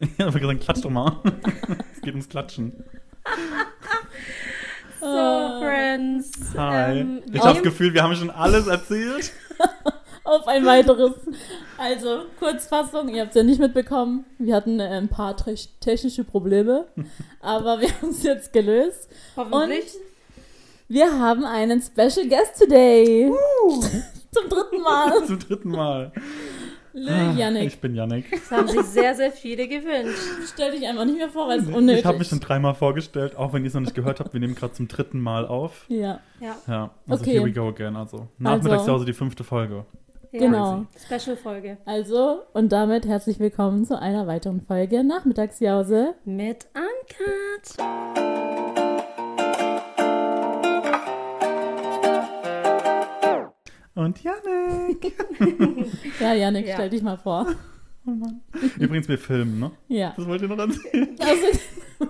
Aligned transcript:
Ja, 0.18 0.26
aber 0.26 0.38
gesagt, 0.38 0.60
klatsch 0.60 0.82
doch 0.84 0.90
mal. 0.90 1.20
es 1.94 2.00
geht 2.02 2.12
ums 2.14 2.28
Klatschen. 2.28 2.84
So, 5.00 5.06
Friends. 5.06 6.30
Hi. 6.56 7.00
Ähm, 7.00 7.22
ich 7.32 7.40
habe 7.40 7.54
das 7.54 7.62
Gefühl, 7.62 7.94
wir 7.94 8.02
haben 8.02 8.14
schon 8.16 8.30
alles 8.30 8.66
erzählt. 8.66 9.32
Auf 10.24 10.46
ein 10.48 10.64
weiteres. 10.64 11.12
Also, 11.76 12.22
Kurzfassung, 12.38 13.08
ihr 13.10 13.20
habt 13.22 13.30
es 13.30 13.36
ja 13.36 13.42
nicht 13.42 13.60
mitbekommen. 13.60 14.24
Wir 14.38 14.56
hatten 14.56 14.80
äh, 14.80 14.84
ein 14.88 15.08
paar 15.08 15.36
te- 15.36 15.54
technische 15.80 16.24
Probleme, 16.24 16.86
aber 17.40 17.80
wir 17.80 17.88
haben 18.00 18.08
es 18.10 18.22
jetzt 18.22 18.52
gelöst. 18.52 19.08
Hoffentlich. 19.36 19.84
Wir 20.88 21.18
haben 21.18 21.44
einen 21.44 21.82
Special 21.82 22.26
Guest 22.28 22.58
today. 22.58 23.30
Zum 24.32 24.48
dritten 24.48 24.80
Mal. 24.80 25.24
Zum 25.26 25.38
dritten 25.38 25.68
Mal. 25.70 26.12
Lil 26.96 27.10
Ah, 27.10 27.32
Yannick. 27.32 27.66
Ich 27.66 27.80
bin 27.80 27.94
Yannick. 27.96 28.30
Das 28.30 28.50
haben 28.52 28.68
sich 28.68 28.82
sehr, 28.82 29.14
sehr 29.16 29.32
viele 29.32 29.66
gewünscht. 29.66 30.16
Stell 30.52 30.70
dich 30.70 30.86
einfach 30.86 31.04
nicht 31.04 31.18
mehr 31.18 31.28
vor, 31.28 31.48
weil 31.48 31.58
es 31.58 31.66
unnötig 31.66 32.00
Ich 32.00 32.06
habe 32.06 32.18
mich 32.18 32.28
schon 32.28 32.38
dreimal 32.40 32.74
vorgestellt, 32.74 33.34
auch 33.36 33.52
wenn 33.52 33.62
ihr 33.64 33.68
es 33.68 33.74
noch 33.74 33.80
nicht 33.80 33.94
gehört 33.96 34.20
habt. 34.20 34.32
Wir 34.32 34.38
nehmen 34.40 34.54
gerade 34.54 34.74
zum 34.74 34.86
dritten 34.86 35.18
Mal 35.20 35.44
auf. 35.46 35.86
Ja, 35.88 36.20
Ja, 36.40 36.54
Ja, 36.68 36.90
also 37.08 37.22
Okay. 37.22 37.32
here 37.32 37.44
we 37.44 37.52
go 37.52 37.68
again. 37.68 37.96
Also 37.96 38.28
Nachmittagspause, 38.38 39.04
die 39.04 39.12
fünfte 39.12 39.42
Folge. 39.42 39.84
ja. 40.30 40.38
genau. 40.38 40.86
Special-Folge. 41.04 41.78
Also, 41.84 42.42
und 42.52 42.70
damit 42.72 43.06
herzlich 43.06 43.40
willkommen 43.40 43.84
zu 43.84 43.98
einer 43.98 44.28
weiteren 44.28 44.60
Folge 44.60 45.02
Nachmittagsjause. 45.02 46.14
Mit 46.24 46.66
Uncut. 46.74 48.73
Und 53.94 54.22
Yannick. 54.22 55.12
Ja, 56.20 56.34
Janik, 56.34 56.66
Ja. 56.66 56.74
stell 56.74 56.90
dich 56.90 57.02
mal 57.02 57.16
vor. 57.16 57.46
Oh 58.06 58.10
Mann. 58.10 58.40
Übrigens, 58.78 59.08
wir 59.08 59.18
filmen, 59.18 59.58
ne? 59.60 59.70
Ja. 59.88 60.12
Das 60.16 60.26
wollt 60.26 60.42
ihr 60.42 60.48
noch 60.48 60.58
erzählen? 60.58 61.16
Also, 61.20 61.58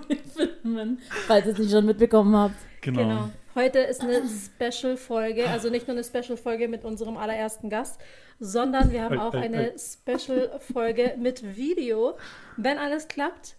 wir 0.07 0.17
filmen, 0.17 0.99
falls 1.27 1.45
ihr 1.45 1.51
es 1.53 1.57
nicht 1.59 1.71
schon 1.71 1.85
mitbekommen 1.85 2.35
habt. 2.35 2.55
Genau. 2.81 2.99
Genau. 3.01 3.29
Heute 3.53 3.79
ist 3.79 4.01
eine 4.01 4.21
Special-Folge, 4.27 5.47
also 5.49 5.69
nicht 5.69 5.87
nur 5.87 5.95
eine 5.95 6.03
Special-Folge 6.03 6.67
mit 6.67 6.83
unserem 6.83 7.15
allerersten 7.15 7.69
Gast, 7.69 8.01
sondern 8.39 8.91
wir 8.91 9.03
haben 9.03 9.17
auch 9.17 9.33
ei, 9.33 9.43
eine 9.43 9.71
ei. 9.71 9.75
Special-Folge 9.77 11.15
mit 11.17 11.55
Video. 11.55 12.17
Wenn 12.57 12.77
alles 12.77 13.07
klappt, 13.07 13.55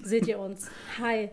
seht 0.00 0.28
ihr 0.28 0.38
uns. 0.38 0.70
Hi. 1.00 1.30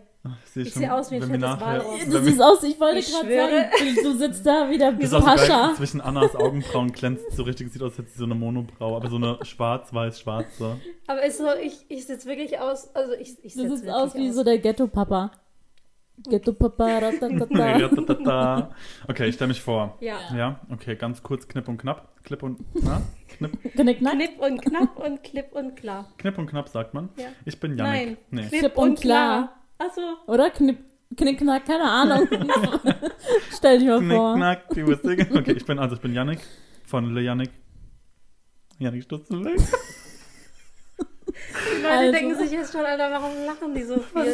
Ich 0.54 0.72
sehe 0.72 0.92
aus 0.92 1.10
wie 1.10 1.16
ein 1.16 1.22
fettes 1.22 1.40
nachher- 1.40 1.84
Walross. 1.84 2.04
Du 2.06 2.22
siehst 2.22 2.40
aus, 2.42 2.62
ich 2.62 2.80
wollte 2.80 3.02
gerade 3.02 3.34
sagen, 3.70 3.96
du 4.02 4.16
sitzt 4.16 4.46
da 4.46 4.70
wieder 4.70 4.98
wie 4.98 5.04
so 5.06 5.20
Pascha. 5.24 5.74
zwischen 5.76 6.00
Annas 6.00 6.34
Augenbrauen 6.34 6.92
glänzt 6.92 7.30
so 7.32 7.42
richtig, 7.42 7.70
sieht 7.72 7.82
aus, 7.82 7.90
als 7.90 7.98
hätte 7.98 8.10
sie 8.10 8.18
so 8.18 8.24
eine 8.24 8.34
Monobraue, 8.34 8.96
aber 8.96 9.10
so 9.10 9.16
eine 9.16 9.38
schwarz-weiß-schwarze. 9.44 10.76
Aber 11.06 11.24
ist 11.24 11.38
so, 11.38 11.44
ich, 11.62 11.84
ich 11.88 12.06
sitze 12.06 12.26
wirklich 12.28 12.58
aus, 12.58 12.94
also 12.94 13.12
ich, 13.14 13.36
ich 13.44 13.52
Du 13.54 13.60
sitz 13.62 13.70
siehst 13.70 13.84
wirklich 13.84 13.94
aus 13.94 14.14
wie 14.14 14.30
so 14.30 14.42
der 14.44 14.58
Ghetto-Papa. 14.58 15.30
Ghetto-Papa, 16.28 16.86
ratatata. 16.98 18.70
Okay, 19.08 19.26
ich 19.28 19.34
stelle 19.34 19.48
mich 19.48 19.60
vor. 19.60 19.96
Ja. 20.00 20.16
Ja, 20.36 20.60
okay, 20.70 20.94
ganz 20.96 21.22
kurz, 21.22 21.48
knipp 21.48 21.68
und 21.68 21.76
knapp. 21.78 22.22
Klipp 22.22 22.42
und, 22.42 22.60
na? 22.82 23.02
Knipp, 23.28 23.58
Knick, 23.74 23.98
knack. 23.98 24.12
Knipp 24.14 24.38
und 24.40 24.62
knapp 24.62 24.98
und 24.98 25.22
klipp 25.24 25.52
und 25.52 25.76
klar. 25.76 26.06
knipp 26.18 26.38
und 26.38 26.46
knapp, 26.46 26.68
sagt 26.68 26.94
man. 26.94 27.08
Ja. 27.16 27.26
Ich 27.44 27.58
bin 27.60 27.76
Yannick. 27.76 27.92
Nein. 28.06 28.16
Nee. 28.30 28.40
Klipp, 28.48 28.60
Klipp 28.60 28.78
und 28.78 28.88
und 28.90 29.00
klar. 29.00 29.52
Achso. 29.78 30.00
Oder? 30.26 30.50
Knipp, 30.50 30.78
knick, 31.16 31.38
knack, 31.38 31.64
keine 31.66 31.84
Ahnung. 31.90 32.28
stell 33.52 33.78
dich 33.78 33.88
mal 33.88 33.98
Knick, 34.00 34.16
vor. 34.16 34.34
knack, 34.36 34.68
die 34.70 34.86
Wurzel. 34.86 35.12
Okay, 35.36 35.52
ich 35.52 35.64
bin, 35.66 35.78
also 35.78 35.96
ich 35.96 36.00
bin 36.00 36.12
Yannick 36.14 36.40
von 36.84 37.12
Le 37.14 37.22
Yannick. 37.22 37.50
Yannick 38.78 39.02
Stutzenweg. 39.04 39.58
Die 41.26 41.82
Leute 41.82 41.88
Also. 41.88 42.12
denken 42.12 42.34
sich 42.38 42.50
jetzt 42.52 42.72
schon, 42.72 42.84
Alter, 42.84 43.10
warum 43.10 43.32
lachen 43.46 43.74
die 43.74 43.82
so 43.82 43.98
viel? 43.98 44.24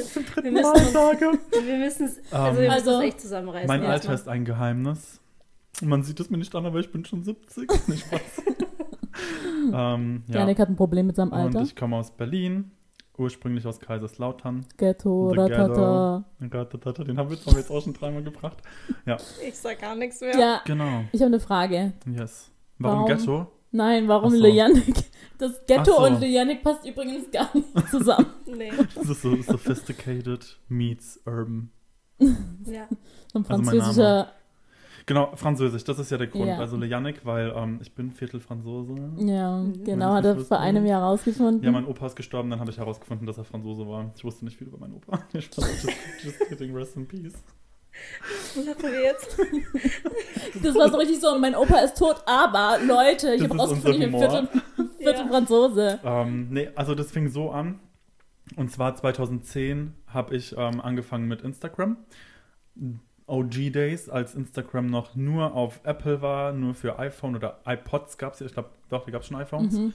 Wir 0.42 0.52
müssen 0.52 0.68
uns, 0.74 0.94
wir 0.94 1.78
müssen 1.78 2.06
es, 2.06 2.32
also 2.32 2.60
wir 2.60 2.68
müssen 2.68 2.70
Also, 2.70 2.98
es 3.00 3.04
echt 3.04 3.20
zusammenreißen. 3.20 3.68
Mein 3.68 3.84
Alter 3.84 4.08
mal. 4.08 4.14
ist 4.14 4.28
ein 4.28 4.44
Geheimnis. 4.44 5.20
Man 5.82 6.02
sieht 6.02 6.20
es 6.20 6.28
mir 6.30 6.36
nicht 6.38 6.54
an, 6.54 6.66
aber 6.66 6.78
ich 6.80 6.90
bin 6.92 7.04
schon 7.04 7.22
70. 7.22 7.88
Nicht 7.88 8.06
Spaß. 8.06 8.20
ähm, 9.72 10.24
ja. 10.28 10.40
Janik 10.40 10.58
hat 10.58 10.68
ein 10.68 10.76
Problem 10.76 11.06
mit 11.06 11.16
seinem 11.16 11.32
Und 11.32 11.38
Alter. 11.38 11.62
ich 11.62 11.74
komme 11.74 11.96
aus 11.96 12.10
Berlin, 12.10 12.70
ursprünglich 13.20 13.66
aus 13.66 13.78
Kaiserslautern. 13.78 14.66
Ghetto, 14.76 15.30
The 15.32 15.38
ratata. 15.38 16.24
Ratatata, 16.40 17.04
Den 17.04 17.18
haben 17.18 17.30
wir, 17.30 17.36
jetzt 17.36 17.70
auch 17.70 17.82
schon 17.82 17.92
dreimal 17.92 18.22
gebracht. 18.22 18.58
Ich 19.46 19.56
sag 19.58 19.80
gar 19.80 19.94
nichts 19.94 20.20
mehr. 20.20 20.36
Ja, 20.38 20.60
Genau, 20.64 21.04
ich 21.12 21.20
habe 21.20 21.26
eine 21.28 21.40
Frage. 21.40 21.92
yes. 22.06 22.50
Warum, 22.78 23.00
Warum? 23.04 23.06
Ghetto? 23.18 23.46
Nein, 23.72 24.08
warum 24.08 24.30
so. 24.30 24.36
Le 24.42 24.48
Yannick? 24.48 25.04
Das 25.38 25.52
Ghetto 25.66 25.92
so. 25.92 26.06
und 26.06 26.20
Le 26.20 26.26
Yannick 26.26 26.62
passt 26.62 26.84
übrigens 26.86 27.30
gar 27.30 27.48
nicht 27.54 27.68
zusammen. 27.90 28.26
Nee. 28.46 28.72
Das 28.96 29.08
ist 29.08 29.22
so 29.22 29.36
sophisticated 29.42 30.58
meets 30.68 31.20
urban. 31.24 31.70
Ja. 32.18 32.26
So 33.32 33.38
ein 33.38 33.46
Also 33.46 33.48
mein 33.48 33.64
französischer. 33.64 34.32
Genau, 35.10 35.32
Französisch, 35.34 35.82
das 35.82 35.98
ist 35.98 36.12
ja 36.12 36.18
der 36.18 36.28
Grund. 36.28 36.46
Ja. 36.46 36.58
Also 36.58 36.76
Le 36.76 36.86
Yannick, 36.86 37.26
weil 37.26 37.52
ähm, 37.56 37.80
ich 37.82 37.92
bin 37.92 38.12
Viertel 38.12 38.38
Franzose. 38.38 38.94
Ja, 39.18 39.58
Mhm. 39.58 39.82
genau, 39.82 40.12
hat 40.14 40.24
er 40.24 40.36
das 40.36 40.46
vor 40.46 40.60
einem 40.60 40.86
Jahr 40.86 41.02
rausgefunden. 41.02 41.64
Ja, 41.64 41.72
mein 41.72 41.84
Opa 41.84 42.06
ist 42.06 42.14
gestorben, 42.14 42.48
dann 42.48 42.60
habe 42.60 42.70
ich 42.70 42.78
herausgefunden, 42.78 43.26
dass 43.26 43.36
er 43.36 43.42
Franzose 43.42 43.88
war. 43.88 44.12
Ich 44.14 44.22
wusste 44.22 44.44
nicht 44.44 44.56
viel 44.56 44.68
über 44.68 44.78
meinen 44.78 44.94
Opa. 44.94 45.18
Just, 45.32 45.56
just 46.22 46.38
kidding, 46.48 46.72
rest 46.76 46.96
in 46.96 47.08
peace. 47.08 47.32
Was 48.54 48.68
hatten 48.68 48.82
wir 48.84 49.02
jetzt? 49.02 49.36
Das 50.62 50.74
war 50.76 50.88
so 50.90 50.96
richtig 50.98 51.20
so, 51.20 51.36
mein 51.40 51.56
Opa 51.56 51.78
ist 51.80 51.98
tot, 51.98 52.22
aber 52.26 52.78
Leute, 52.86 53.34
ich 53.34 53.42
habe 53.42 53.56
rausgefunden, 53.58 54.02
ich 54.02 54.10
bin 54.12 54.18
Viertel, 54.20 54.48
Viertel 54.98 55.22
Ja. 55.24 55.26
Franzose. 55.28 55.98
Ähm, 56.04 56.48
nee, 56.50 56.68
also 56.76 56.94
das 56.94 57.10
fing 57.10 57.28
so 57.28 57.50
an. 57.50 57.80
Und 58.54 58.70
zwar 58.70 58.94
2010 58.94 59.92
habe 60.06 60.36
ich 60.36 60.54
ähm, 60.56 60.80
angefangen 60.80 61.26
mit 61.26 61.42
Instagram. 61.42 61.96
OG 63.30 63.70
Days, 63.72 64.08
als 64.08 64.34
Instagram 64.34 64.86
noch 64.86 65.14
nur 65.14 65.54
auf 65.54 65.80
Apple 65.84 66.20
war, 66.20 66.52
nur 66.52 66.74
für 66.74 66.98
iPhone 66.98 67.36
oder 67.36 67.60
iPods 67.66 68.18
gab 68.18 68.34
es 68.34 68.40
ja. 68.40 68.46
Ich 68.46 68.52
glaube, 68.52 68.70
doch, 68.88 69.04
da 69.04 69.10
gab 69.12 69.22
es 69.22 69.28
schon 69.28 69.36
iPhones. 69.36 69.74
Mhm. 69.74 69.92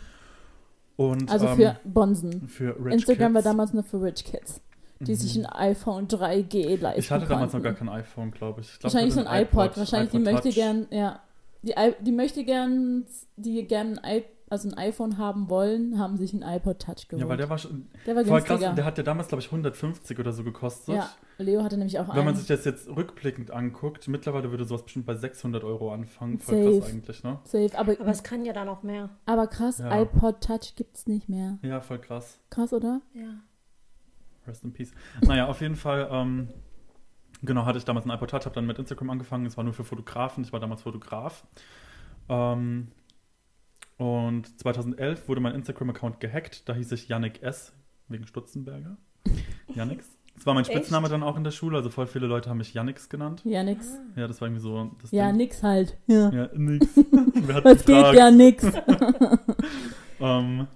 Und, 0.98 1.30
Also 1.30 1.48
ähm, 1.48 1.56
für 1.58 1.80
Bonsen. 1.84 2.48
für 2.48 2.70
Instagram 2.90 3.34
war 3.34 3.42
Kids. 3.42 3.52
damals 3.52 3.74
nur 3.74 3.84
für 3.84 4.02
Rich 4.02 4.24
Kids, 4.24 4.62
die 5.02 5.12
Mhm. 5.12 5.16
sich 5.16 5.36
ein 5.38 5.46
iPhone 5.46 6.08
3G 6.08 6.78
leisten 6.78 7.00
Ich 7.02 7.12
hatte 7.12 7.26
damals 7.28 7.52
noch 7.54 7.62
gar 7.62 7.74
konnten. 7.74 7.88
kein 7.94 8.00
iPhone, 8.00 8.32
glaube 8.32 8.62
ich. 8.62 8.68
ich 8.72 8.80
glaub, 8.80 8.94
Wahrscheinlich 8.94 9.16
ich 9.18 9.22
so 9.22 9.28
ein 9.30 9.42
iPod. 9.44 9.78
Wahrscheinlich 9.78 10.12
die 10.12 10.18
iPod 10.18 10.32
möchte 10.34 10.48
Touch. 10.50 10.56
gern, 10.56 10.88
ja. 10.92 11.20
Die, 11.64 11.74
die 12.02 12.12
möchte 12.12 12.46
gern, 12.46 13.06
die 13.36 13.66
gern 13.68 13.98
ein, 14.00 14.22
also 14.50 14.70
ein 14.70 14.74
iPhone 14.78 15.18
haben 15.18 15.50
wollen, 15.50 15.98
haben 16.00 16.18
sich 16.18 16.34
ein 16.34 16.42
iPod 16.44 16.80
Touch 16.80 17.08
geholt. 17.08 17.22
Ja, 17.24 17.28
weil 17.28 17.38
der 17.38 17.50
war 17.50 17.58
schon 17.58 17.88
Der 18.06 18.16
war 18.16 18.24
voll 18.24 18.40
krass. 18.40 18.48
günstiger. 18.50 18.70
und 18.70 18.76
Der 18.78 18.86
hat 18.86 18.98
ja 18.98 19.04
damals, 19.04 19.28
glaube 19.28 19.42
ich, 19.42 19.48
150 19.48 20.20
oder 20.20 20.32
so 20.34 20.44
gekostet. 20.44 20.96
ja, 20.96 21.10
Leo 21.38 21.64
hatte 21.64 21.78
nämlich 21.78 21.98
auch 22.00 22.08
Wenn 22.10 22.18
man 22.18 22.28
einen. 22.30 22.36
sich 22.38 22.48
das 22.48 22.64
jetzt 22.66 22.88
rückblickend 22.88 23.50
anguckt, 23.52 24.08
mittlerweile 24.08 24.52
würde 24.52 24.66
sowas 24.66 24.84
bestimmt 24.84 25.06
bei 25.08 25.16
600 25.16 25.64
Euro 25.64 25.92
anfangen. 25.94 26.40
Voll 26.40 26.64
Safe. 26.64 26.80
krass 26.80 26.90
eigentlich, 26.94 27.24
ne? 27.24 27.40
Safe, 27.44 27.72
aber, 27.78 27.94
Aber 28.00 28.12
es 28.12 28.24
kann 28.24 28.46
ja 28.46 28.54
da 28.54 28.66
noch 28.66 28.84
mehr. 28.84 29.10
aber 29.26 29.48
krass, 29.48 29.80
Ja. 29.80 30.02
iPod 30.02 30.42
Touch 30.42 30.76
gibt's 30.76 31.08
nicht 31.08 31.28
mehr. 31.28 31.58
Ja, 31.64 31.82
voll 31.82 32.00
krass. 32.00 32.40
Krass, 32.52 32.72
oder? 32.72 33.02
Ja. 33.14 33.40
Rest 34.48 34.64
in 34.64 34.74
Peace. 34.74 34.92
Naja, 35.22 35.48
auf 35.48 35.60
jeden 35.62 35.76
Fall, 35.76 36.08
ähm, 36.12 36.50
genau, 37.42 37.66
hatte 37.66 37.80
ich 37.80 37.86
damals 37.86 38.06
einen 38.06 38.16
iPod 38.16 38.30
Touch, 38.30 38.46
habe 38.46 38.54
dann 38.54 38.68
mit 38.68 38.78
Instagram 38.78 39.10
angefangen. 39.10 39.48
Es 39.48 39.58
war 39.58 39.64
nur 39.64 39.74
für 39.74 39.84
Fotografen. 39.84 40.44
Ich 40.44 40.54
war 40.54 40.60
damals 40.60 40.84
Fotograf. 40.84 41.48
Ähm, 42.30 42.90
und 43.98 44.60
2011 44.60 45.28
wurde 45.28 45.42
mein 45.42 45.56
Instagram-Account 45.56 46.20
gehackt. 46.20 46.68
Da 46.68 46.74
hieß 46.74 46.92
ich 46.94 47.08
Yannick 47.08 47.42
S. 47.44 47.74
wegen 48.08 48.26
Stutzenberger. 48.28 48.98
Yannix. 49.74 50.10
Das 50.36 50.46
war 50.46 50.54
mein 50.54 50.64
Echt? 50.66 50.74
Spitzname 50.74 51.08
dann 51.08 51.24
auch 51.24 51.38
in 51.38 51.46
der 51.46 51.52
Schule. 51.52 51.78
Also 51.78 51.90
voll 51.90 52.08
viele 52.08 52.28
Leute 52.28 52.50
haben 52.50 52.58
mich 52.58 52.74
Yannix 52.74 53.08
genannt. 53.08 53.42
Ja, 53.46 53.64
nix. 53.64 53.98
Ja, 54.18 54.28
das 54.28 54.42
war 54.42 54.50
irgendwie 54.50 54.62
so 54.64 54.92
das 55.02 55.12
Ja, 55.12 55.28
Ding. 55.28 55.38
nix 55.38 55.64
halt. 55.64 55.98
Ja. 56.08 56.30
Ja, 56.30 56.50
nix. 56.54 56.88
Wer 57.34 57.56
hat 57.56 57.64
Was 57.66 57.86
geht 57.86 57.96
gefragt? 57.96 58.18
ja 58.18 58.32
nix. 58.32 58.66
Ähm, 60.20 60.68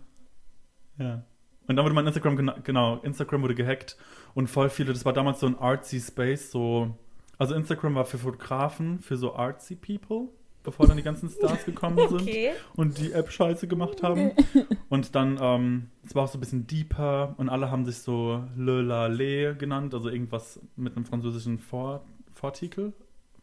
ja. 0.98 1.24
Und 1.68 1.76
dann 1.76 1.86
wurde 1.86 1.96
mein 1.96 2.06
Instagram, 2.08 2.36
gena- 2.38 2.60
genau, 2.64 2.98
Instagram 3.04 3.42
wurde 3.44 3.56
gehackt 3.56 3.96
und 4.34 4.48
voll 4.50 4.70
viele, 4.70 4.92
das 4.92 5.06
war 5.06 5.14
damals 5.14 5.40
so 5.40 5.48
ein 5.48 5.58
artsy 5.58 6.00
Space, 6.00 6.52
so, 6.52 6.98
also 7.38 7.54
Instagram 7.56 7.96
war 7.96 8.06
für 8.06 8.18
Fotografen, 8.18 9.00
für 9.00 9.18
so 9.18 9.36
artsy 9.36 9.76
People, 9.76 10.30
bevor 10.64 10.88
dann 10.88 10.98
die 10.98 11.04
ganzen 11.04 11.30
Stars 11.30 11.66
gekommen 11.66 11.98
sind 12.10 12.22
Okay. 12.22 12.52
und 12.76 12.98
die 12.98 13.12
App 13.14 13.32
scheiße 13.32 13.68
gemacht 13.68 14.04
haben. 14.04 14.32
Und 14.90 15.14
dann, 15.16 15.38
ähm, 15.40 15.90
es 16.04 16.16
war 16.16 16.24
auch 16.24 16.28
so 16.28 16.38
ein 16.38 16.40
bisschen 16.40 16.66
deeper 16.66 17.36
und 17.38 17.48
alle 17.48 17.70
haben 17.70 17.86
sich 17.86 17.98
so 18.00 18.44
Le 18.58 18.82
La 18.82 19.06
Le 19.06 19.56
genannt, 19.56 19.94
also 19.94 20.10
irgendwas 20.10 20.60
mit 20.76 20.96
einem 20.96 21.06
französischen 21.06 21.60
Vor 21.60 22.04
Vortikel, 22.34 22.94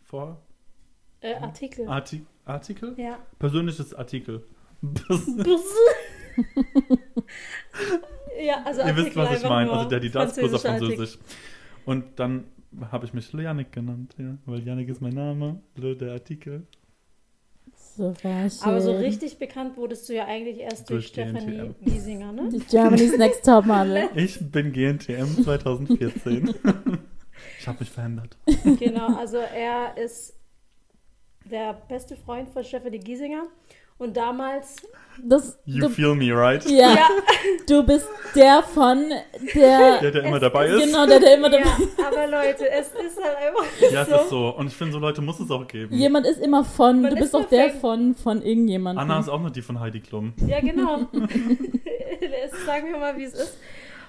Vor 0.02 0.42
Äh, 1.20 1.34
Artikel. 1.36 1.86
Arti 1.88 2.26
Artikel? 2.44 2.94
Ja. 2.98 3.18
Persönliches 3.38 3.94
Artikel. 3.94 4.42
Ja, 8.44 8.62
also 8.64 8.82
Ihr 8.82 8.96
wisst, 8.96 9.16
was 9.16 9.42
ich 9.42 9.48
meine. 9.48 9.70
Also 9.72 9.88
der 9.88 10.00
die 10.00 10.10
das 10.10 10.36
bloß 10.36 10.52
auf 10.54 10.64
Artikel. 10.64 10.88
Französisch. 10.88 11.18
Und 11.84 12.04
dann 12.18 12.44
habe 12.90 13.06
ich 13.06 13.14
mich 13.14 13.32
Le 13.32 13.44
Yannick 13.44 13.72
genannt, 13.72 14.14
ja. 14.18 14.36
Weil 14.44 14.60
Yannick 14.60 14.88
ist 14.88 15.00
mein 15.00 15.14
Name, 15.14 15.60
Le 15.76 15.96
der 15.96 16.12
Artikel. 16.12 16.66
So. 17.96 18.14
Aber 18.60 18.81
so 18.82 18.93
richtig 18.93 19.38
bekannt 19.38 19.78
wurdest 19.78 20.06
du 20.08 20.14
ja 20.14 20.26
eigentlich 20.26 20.58
erst 20.58 20.90
durch, 20.90 21.12
Durch 21.12 21.28
Stefanie. 21.28 21.75
Giesinger, 21.81 22.31
ne? 22.31 22.48
Die 22.52 22.58
Germany's 22.58 23.16
Next 23.16 23.44
Topmodel. 23.44 24.10
Ich 24.14 24.38
bin 24.50 24.72
GNTM 24.72 25.43
2014. 25.43 26.54
ich 27.58 27.66
habe 27.66 27.78
mich 27.81 27.90
verändert. 27.90 28.37
Genau, 28.78 29.16
also 29.16 29.38
er 29.38 29.96
ist 29.96 30.34
der 31.50 31.72
beste 31.88 32.16
Freund 32.16 32.50
von 32.50 32.64
Stefanie 32.64 32.98
Giesinger. 32.98 33.46
Und 33.98 34.14
damals, 34.16 34.76
Das, 35.22 35.58
You 35.64 35.81
du, 35.84 35.88
feel 35.88 36.14
me, 36.14 36.31
right? 36.37 36.62
ja, 36.69 36.94
ja, 36.94 37.08
du 37.66 37.82
bist 37.82 38.06
der 38.34 38.62
von 38.62 39.08
der. 39.54 39.98
Der, 40.02 40.10
der 40.10 40.25
immer 40.25 40.37
Es- 40.37 40.43
dabei 40.43 40.66
ist. 40.69 40.84
Genau, 40.84 41.06
der, 41.06 41.19
der 41.19 41.34
immer 41.37 41.48
dabei 41.48 41.64
ja, 41.64 42.06
aber 42.06 42.26
Leute, 42.26 42.69
es 42.70 42.88
ist 42.88 43.19
halt 43.22 43.37
einfach 43.38 43.64
Ja, 43.93 44.02
es 44.02 44.08
so. 44.10 44.16
ist 44.16 44.28
so. 44.28 44.48
Und 44.56 44.66
ich 44.66 44.75
finde, 44.76 44.93
so 44.93 44.98
Leute 44.98 45.22
muss 45.22 45.40
es 45.40 45.50
auch 45.50 45.66
geben. 45.66 45.94
Jemand 45.96 46.26
ist 46.26 46.38
immer 46.43 46.62
von. 46.64 47.00
Man 47.00 47.10
du 47.10 47.16
ist 47.16 47.22
bist 47.22 47.34
doch 47.34 47.48
der 47.48 47.70
von, 47.70 48.14
von 48.14 48.43
irgendjemandem. 48.43 49.02
Anna 49.02 49.19
ist 49.20 49.31
auch 49.31 49.40
nur 49.40 49.50
die 49.50 49.62
von 49.62 49.81
Heidi 49.81 50.00
Klum. 50.00 50.34
Ja, 50.46 50.60
genau. 50.60 51.06
Es- 51.12 52.66
Sagen 52.66 52.88
wir 52.90 52.99
mal, 52.99 53.16
wie 53.16 53.25
es 53.25 53.32
ist. 53.34 53.56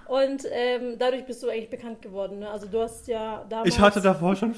Und 0.08 0.44
ähm, 0.52 0.96
dadurch 1.00 1.26
bist 1.26 1.44
du 1.44 1.50
eigentlich 1.50 1.70
bekannt 1.70 2.02
geworden. 2.02 2.40
Ne? 2.40 2.50
Also 2.50 2.66
du 2.68 2.82
hast 2.82 3.08
ja 3.08 3.46
damals... 3.50 3.68
Ich 3.70 3.80
hatte 3.80 4.00
davor 4.02 4.36
schon 4.38 4.54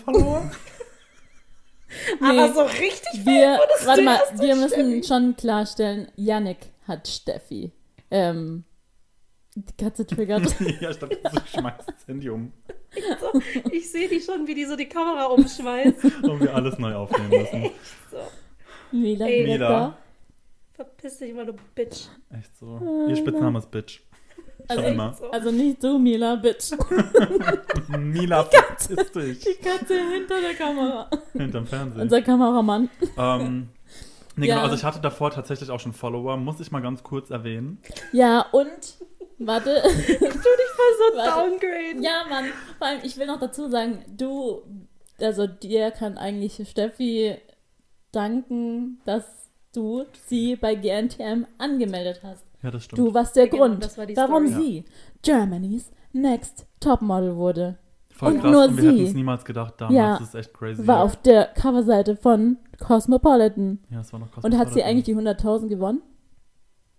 verloren. 2.18 2.40
Aber 2.40 2.48
Nee. 2.48 2.54
so 2.54 2.62
richtig 2.62 3.26
wir, 3.26 3.60
warte 3.86 4.02
mal, 4.04 4.20
wir 4.40 4.56
müssen 4.56 5.04
schon 5.04 5.36
klarstellen, 5.36 6.12
Yannick 6.16 6.58
hat 6.88 7.08
Steffi. 7.08 7.72
Ähm, 8.12 8.64
die 9.56 9.76
Katze 9.84 10.06
triggert. 10.08 10.56
ja, 10.82 10.92
ich 10.92 10.98
dachte, 11.00 11.18
du 11.18 11.40
schmeißt 11.60 11.88
das 11.90 12.08
Handy 12.08 12.30
um 12.30 12.54
So, 13.20 13.42
ich 13.72 13.92
sehe 13.92 14.08
die 14.08 14.22
schon, 14.22 14.48
wie 14.48 14.56
die 14.56 14.66
so 14.66 14.76
die 14.76 14.88
Kamera 14.88 15.26
umschmeißt. 15.26 16.04
und 16.24 16.40
wir 16.40 16.56
alles 16.56 16.78
neu 16.80 16.96
aufnehmen 16.96 17.30
müssen. 17.30 17.70
So, 18.12 18.18
Mila, 18.92 19.26
Ey, 19.28 19.44
Mila. 19.44 19.54
Mila. 19.70 19.98
verpiss 20.74 21.18
dich 21.20 21.34
mal, 21.34 21.46
du 21.46 21.54
Bitch. 21.76 22.08
Echt 22.32 22.58
so. 22.58 23.06
Ihr 23.08 23.16
Spitzname 23.16 23.60
ist 23.60 23.70
Bitch. 23.70 24.02
Schon 24.70 24.78
Also, 24.78 24.90
immer. 24.92 25.14
So. 25.14 25.32
Also 25.32 25.52
nicht 25.52 25.84
du, 25.84 25.98
Mila, 25.98 26.36
Bitch. 26.36 26.72
Mila, 27.98 28.44
verpiss 28.44 29.12
dich. 29.12 29.40
Die 29.40 29.56
Katze 29.64 29.96
hinter 30.12 30.40
der 30.42 30.54
Kamera. 30.54 31.10
Hinterm 31.34 31.66
Fernsehen. 31.66 32.02
Unser 32.02 32.22
Kameramann. 32.22 32.90
Ähm, 33.18 33.70
nee, 34.36 34.48
Ja. 34.48 34.56
genau, 34.56 34.66
also 34.66 34.76
ich 34.76 34.84
hatte 34.84 35.00
davor 35.02 35.32
tatsächlich 35.32 35.72
auch 35.72 35.80
schon 35.80 35.94
Follower, 35.94 36.38
muss 36.38 36.60
ich 36.60 36.72
mal 36.72 36.82
ganz 36.82 37.04
kurz 37.04 37.30
erwähnen. 37.32 37.80
Ja, 38.12 38.46
und, 38.52 38.70
warte. 39.40 39.82
Tu 39.84 39.92
dich 39.92 40.20
mal 40.20 40.94
so 40.98 41.16
downgraden. 41.16 42.04
Ja, 42.04 42.24
Mann, 42.30 42.46
vor 42.78 42.88
allem, 42.88 43.00
ich 43.04 43.18
will 43.18 43.26
noch 43.28 43.40
dazu 43.40 43.70
sagen, 43.70 44.06
du, 44.16 44.62
also 45.20 45.48
dir 45.48 45.92
kann 45.92 46.18
eigentlich 46.18 46.62
Steffi 46.70 47.38
danken, 48.12 49.00
dass 49.06 49.26
du 49.74 50.06
sie 50.28 50.56
bei 50.56 50.76
GNTM 50.76 51.46
angemeldet 51.58 52.22
hast. 52.24 52.44
Ja, 52.62 52.72
das 52.72 52.84
stimmt. 52.86 53.00
Du 53.00 53.14
warst 53.14 53.36
der 53.36 53.48
Genau, 53.48 53.68
Grund, 53.68 53.84
das 53.84 53.98
war 53.98 54.06
warum 54.16 54.48
Story. 54.48 54.64
sie 54.64 54.86
Germany's 55.22 55.92
Next 56.12 56.66
Topmodel 56.80 57.36
wurde. 57.36 57.78
Voll 58.12 58.34
und 58.34 58.42
krass. 58.42 58.52
nur 58.52 58.64
und 58.66 58.76
wir 58.78 58.82
sie. 58.82 58.90
hätten 58.90 59.06
es 59.06 59.14
niemals 59.14 59.46
gedacht 59.46 59.76
damals. 59.78 59.96
Ja. 59.96 60.18
Das 60.18 60.28
ist 60.30 60.36
echt 60.36 60.54
crazy. 60.54 60.86
War 60.86 61.04
auf 61.04 61.16
der 61.22 61.46
Coverseite 61.54 62.16
von 62.18 62.58
Cosmopolitan. 62.80 63.80
ja, 63.90 64.02
es 64.02 64.12
war 64.12 64.20
noch 64.20 64.32
krass. 64.32 64.44
Und 64.44 64.58
hat 64.58 64.74
sie 64.74 64.84
eigentlich 64.84 65.06
die 65.06 65.16
100.000 65.16 65.68
gewonnen? 65.68 66.02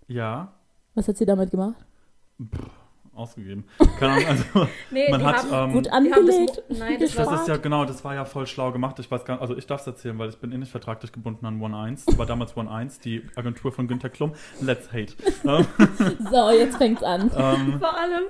Ja, 0.08 0.52
Was 0.94 1.08
hat 1.08 1.16
sie 1.18 1.26
damit 1.26 1.50
gemacht? 1.50 1.84
Ausgegeben. 3.20 3.64
Keine 3.98 4.12
Ahnung, 4.14 4.26
also 4.28 4.44
Nee, 4.90 5.10
man 5.10 5.24
hat... 5.24 5.44
ähm, 5.52 5.72
Gut 5.72 5.86
das, 5.86 5.92
angelegt. 5.92 6.62
Nein, 6.68 6.96
das 7.00 7.14
Das 7.14 7.26
war 7.26 7.34
ist 7.40 7.48
ja 7.48 7.56
genau, 7.58 7.84
das 7.84 8.02
war 8.04 8.14
ja 8.14 8.24
voll 8.24 8.46
schlau 8.46 8.72
gemacht. 8.72 8.98
Ich 8.98 9.10
weiß 9.10 9.24
gar 9.24 9.34
nicht, 9.34 9.42
also 9.42 9.56
ich 9.56 9.66
darf 9.66 9.82
es 9.82 9.86
erzählen, 9.86 10.18
weil 10.18 10.30
ich 10.30 10.38
bin 10.38 10.50
eh 10.52 10.58
nicht 10.58 10.70
vertraglich 10.72 11.12
gebunden 11.12 11.44
an 11.46 11.60
One 11.60 11.76
1. 11.76 12.06
War 12.18 12.26
damals 12.26 12.56
One 12.56 12.70
1, 12.70 13.00
die 13.00 13.22
Agentur 13.36 13.72
von 13.72 13.86
Günter 13.88 14.08
Klum. 14.10 14.32
Let's 14.60 14.92
hate. 14.92 15.14
Ähm, 15.44 15.66
So, 16.30 16.50
jetzt 16.50 16.76
fängt's 16.76 17.02
an. 17.02 17.30
ähm, 17.36 17.78
vor 17.78 17.96
allem... 17.96 18.24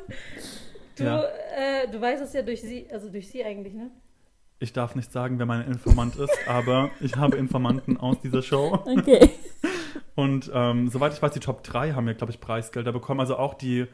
Du, 0.97 1.05
Ja. 1.05 1.23
äh, 1.23 1.89
du 1.91 2.01
weißt 2.01 2.23
es 2.23 2.33
ja 2.33 2.43
durch 2.43 2.61
sie, 2.61 2.87
also 2.93 3.09
durch 3.09 3.29
sie 3.31 3.43
eigentlich, 3.45 3.73
ne? 3.75 3.91
ich 4.63 4.75
darf 4.75 4.95
nicht 4.95 5.11
sagen, 5.11 5.39
wer 5.39 5.47
mein 5.47 5.63
Informant 5.67 6.17
ist, 6.17 6.37
aber 6.47 6.91
ich 7.01 7.17
habe 7.17 7.39
Informanten 7.39 7.97
aus 7.97 8.21
dieser 8.21 8.43
Show. 8.43 8.79
Okay. 8.85 9.31
Und 10.15 10.51
ähm, 10.53 10.89
soweit 10.89 11.15
ich 11.15 11.23
weiß, 11.23 11.33
die 11.33 11.41
Top 11.41 11.63
3 11.63 11.93
haben 11.93 12.07
ja, 12.07 12.13
glaube 12.13 12.31
ich, 12.31 12.41
Preisgelder 12.41 12.93
bekommen. 12.93 13.21
Also 13.21 13.37
auch 13.39 13.55
die 13.55 13.87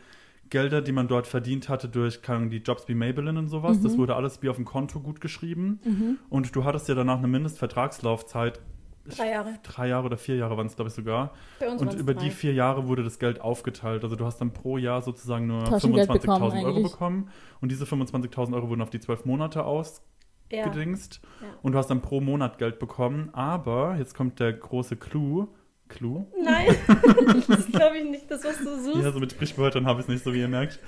Gelder, 0.50 0.82
die 0.82 0.92
man 0.92 1.08
dort 1.08 1.26
verdient 1.26 1.68
hatte 1.68 1.88
durch 1.88 2.20
die 2.22 2.58
Jobs 2.58 2.88
wie 2.88 2.94
Maybelline 2.94 3.38
und 3.38 3.48
sowas. 3.48 3.80
Das 3.82 3.98
wurde 3.98 4.16
alles 4.16 4.42
wie 4.42 4.48
auf 4.48 4.56
dem 4.56 4.64
Konto 4.64 5.00
gut 5.00 5.20
geschrieben. 5.20 6.18
Und 6.28 6.54
du 6.54 6.64
hattest 6.64 6.88
ja 6.88 6.94
danach 6.94 7.18
eine 7.18 7.28
Mindestvertragslaufzeit. 7.28 8.60
Drei 9.08 9.30
Jahre. 9.30 9.54
Drei 9.62 9.88
Jahre 9.88 10.06
oder 10.06 10.16
vier 10.16 10.36
Jahre 10.36 10.56
waren 10.56 10.66
es, 10.66 10.76
glaube 10.76 10.88
ich, 10.88 10.94
sogar. 10.94 11.32
Bei 11.60 11.68
uns 11.68 11.80
Und 11.80 11.94
über 11.94 12.14
drei. 12.14 12.24
die 12.24 12.30
vier 12.30 12.52
Jahre 12.52 12.88
wurde 12.88 13.04
das 13.04 13.18
Geld 13.18 13.40
aufgeteilt. 13.40 14.02
Also 14.02 14.16
du 14.16 14.24
hast 14.24 14.40
dann 14.40 14.52
pro 14.52 14.78
Jahr 14.78 15.02
sozusagen 15.02 15.46
nur 15.46 15.64
Taschengeld 15.64 16.10
25.000 16.10 16.20
bekommen 16.20 16.64
Euro 16.64 16.82
bekommen. 16.82 17.30
Und 17.60 17.70
diese 17.70 17.84
25.000 17.84 18.54
Euro 18.54 18.68
wurden 18.68 18.82
auf 18.82 18.90
die 18.90 19.00
zwölf 19.00 19.24
Monate 19.24 19.60
ja. 19.60 19.64
ausgedingst. 19.64 21.20
Ja. 21.40 21.46
Und 21.62 21.72
du 21.72 21.78
hast 21.78 21.88
dann 21.88 22.02
pro 22.02 22.20
Monat 22.20 22.58
Geld 22.58 22.78
bekommen. 22.78 23.30
Aber, 23.32 23.96
jetzt 23.96 24.14
kommt 24.14 24.40
der 24.40 24.52
große 24.52 24.96
Clou. 24.96 25.48
Clou? 25.88 26.26
Nein, 26.42 26.74
das 27.48 27.66
glaube 27.66 27.98
ich 27.98 28.04
nicht, 28.10 28.30
das, 28.30 28.44
was 28.44 28.58
du 28.58 28.82
suchst. 28.82 29.02
Ja, 29.02 29.12
so 29.12 29.20
mit 29.20 29.32
Sprichwörtern 29.32 29.86
habe 29.86 30.00
ich 30.00 30.06
es 30.06 30.08
nicht 30.08 30.24
so, 30.24 30.32
wie 30.32 30.40
ihr 30.40 30.48
merkt. 30.48 30.80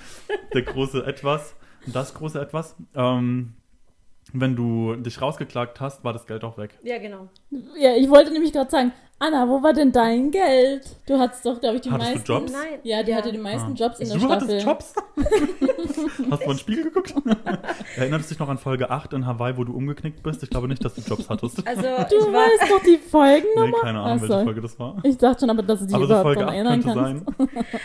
Der 0.54 0.62
große 0.62 1.04
Etwas, 1.06 1.54
das 1.86 2.14
große 2.14 2.40
Etwas. 2.40 2.76
Ähm, 2.94 3.54
wenn 4.32 4.56
du 4.56 4.96
dich 4.96 5.20
rausgeklagt 5.20 5.80
hast, 5.80 6.04
war 6.04 6.12
das 6.12 6.26
Geld 6.26 6.44
auch 6.44 6.58
weg. 6.58 6.78
Ja, 6.82 6.98
genau. 6.98 7.28
Ja, 7.78 7.94
ich 7.96 8.08
wollte 8.10 8.32
nämlich 8.32 8.52
gerade 8.52 8.70
sagen, 8.70 8.92
Anna, 9.20 9.48
wo 9.48 9.60
war 9.64 9.72
denn 9.72 9.90
dein 9.90 10.30
Geld? 10.30 10.84
Du 11.06 11.18
hattest 11.18 11.44
doch, 11.44 11.60
glaube 11.60 11.76
ich, 11.76 11.82
die 11.82 11.90
Hattest 11.90 12.10
du 12.10 12.14
meisten. 12.14 12.32
Jobs? 12.32 12.52
Nein. 12.52 12.78
Ja, 12.84 13.02
die 13.02 13.12
hatte 13.16 13.32
die 13.32 13.38
meisten 13.38 13.72
Ah. 13.72 13.74
Jobs 13.74 13.98
in 13.98 14.08
der 14.08 14.16
du 14.18 14.24
Staffel. 14.26 14.46
hattest 14.46 14.64
Jobs? 14.66 14.94
Hast 16.30 16.44
du 16.46 16.50
ein 16.50 16.58
Spiel 16.58 16.84
geguckt? 16.84 17.14
Erinnerst 17.96 18.26
du 18.30 18.34
dich 18.34 18.38
noch 18.38 18.48
an 18.48 18.58
Folge 18.58 18.90
8 18.90 19.14
in 19.14 19.26
Hawaii, 19.26 19.56
wo 19.56 19.64
du 19.64 19.72
umgeknickt 19.74 20.22
bist? 20.22 20.42
Ich 20.44 20.50
glaube 20.50 20.68
nicht, 20.68 20.84
dass 20.84 20.94
du 20.94 21.00
Jobs 21.00 21.28
hattest. 21.28 21.58
Also, 21.66 21.82
Du 21.82 22.32
weißt 22.32 22.70
doch 22.70 22.82
die 22.84 22.90
Nee, 22.92 22.98
Folgennummer? 22.98 23.80
keine 23.80 24.00
Ahnung, 24.00 24.18
Ach 24.22 24.22
so. 24.24 24.28
welche 24.28 24.44
Folge 24.44 24.60
das 24.60 24.78
war. 24.78 24.96
Ich 25.02 25.16
dachte 25.18 25.40
schon, 25.40 25.50
aber 25.50 25.62
dass 25.64 25.80
du 25.80 25.86
dich 25.86 25.94
Aber 25.96 26.04
so 26.06 26.10
überhaupt 26.12 26.24
Folge 26.26 26.40
daran 26.40 26.54
8 26.54 26.56
erinnern 26.56 26.82
könnte 26.82 27.26
kannst. 27.36 27.58
sein. 27.66 27.78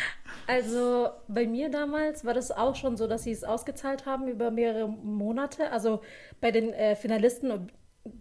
Also 0.48 1.10
bei 1.28 1.48
mir 1.48 1.70
damals 1.70 2.26
war 2.26 2.34
das 2.34 2.52
auch 2.52 2.76
schon 2.76 2.98
so, 2.98 3.08
dass 3.08 3.24
sie 3.24 3.32
es 3.32 3.44
ausgezahlt 3.44 4.06
haben 4.06 4.28
über 4.28 4.52
mehrere 4.52 4.88
Monate. 4.88 5.72
Also 5.72 6.02
bei 6.42 6.52
den 6.52 6.74
äh, 6.74 6.96
Finalisten, 6.96 7.52
und 7.52 7.72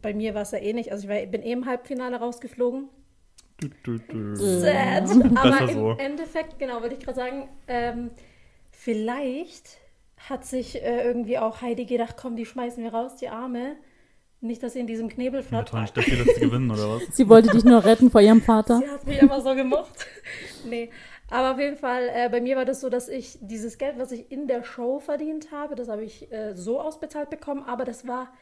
bei 0.00 0.14
mir 0.14 0.34
war 0.34 0.42
es 0.42 0.52
ja 0.52 0.58
eh 0.58 0.72
nicht. 0.72 0.92
Also 0.92 1.04
ich 1.04 1.10
war, 1.10 1.26
bin 1.26 1.42
eh 1.42 1.52
im 1.52 1.66
Halbfinale 1.66 2.16
rausgeflogen. 2.16 2.88
Du, 3.58 3.68
du, 3.82 3.98
du. 3.98 4.36
Sad. 4.36 5.10
Aber 5.10 5.50
Besser 5.50 5.68
im 5.68 5.78
so. 5.78 5.90
Endeffekt, 5.92 6.58
genau, 6.58 6.80
wollte 6.82 6.94
ich 6.94 7.00
gerade 7.00 7.16
sagen, 7.16 7.48
ähm, 7.68 8.10
vielleicht 8.70 9.78
hat 10.28 10.44
sich 10.44 10.82
äh, 10.82 11.04
irgendwie 11.04 11.38
auch 11.38 11.60
Heidi 11.60 11.84
gedacht, 11.84 12.16
komm, 12.20 12.36
die 12.36 12.46
schmeißen 12.46 12.82
wir 12.82 12.94
raus, 12.94 13.16
die 13.16 13.28
Arme. 13.28 13.76
Nicht, 14.42 14.62
dass 14.62 14.72
sie 14.72 14.80
in 14.80 14.86
diesem 14.88 15.08
Ja, 15.08 15.14
Knebelfahrt 15.14 15.68
toll, 15.68 15.80
nicht, 15.82 15.96
dass 15.96 16.04
sie 16.04 16.40
gewinnen, 16.40 16.70
oder 16.70 16.96
was? 16.96 17.02
Sie 17.16 17.28
wollte 17.28 17.50
dich 17.50 17.64
nur 17.64 17.84
retten 17.84 18.10
vor 18.10 18.20
ihrem 18.20 18.42
Vater. 18.42 18.78
Sie 18.84 18.90
hat 18.90 19.06
mich 19.06 19.22
immer 19.22 19.40
so 19.40 19.54
gemocht. 19.54 20.06
nee. 20.68 20.90
Aber 21.30 21.52
auf 21.52 21.58
jeden 21.60 21.76
Fall, 21.76 22.10
äh, 22.12 22.28
bei 22.28 22.40
mir 22.40 22.56
war 22.56 22.64
das 22.64 22.80
so, 22.80 22.90
dass 22.90 23.08
ich 23.08 23.38
dieses 23.40 23.78
Geld, 23.78 23.98
was 23.98 24.10
ich 24.12 24.30
in 24.32 24.48
der 24.48 24.64
Show 24.64 24.98
verdient 24.98 25.52
habe, 25.52 25.76
das 25.76 25.88
habe 25.88 26.04
ich 26.04 26.30
äh, 26.32 26.54
so 26.54 26.80
ausbezahlt 26.80 27.30
bekommen, 27.30 27.62
aber 27.62 27.84
das 27.84 28.06
war 28.06 28.32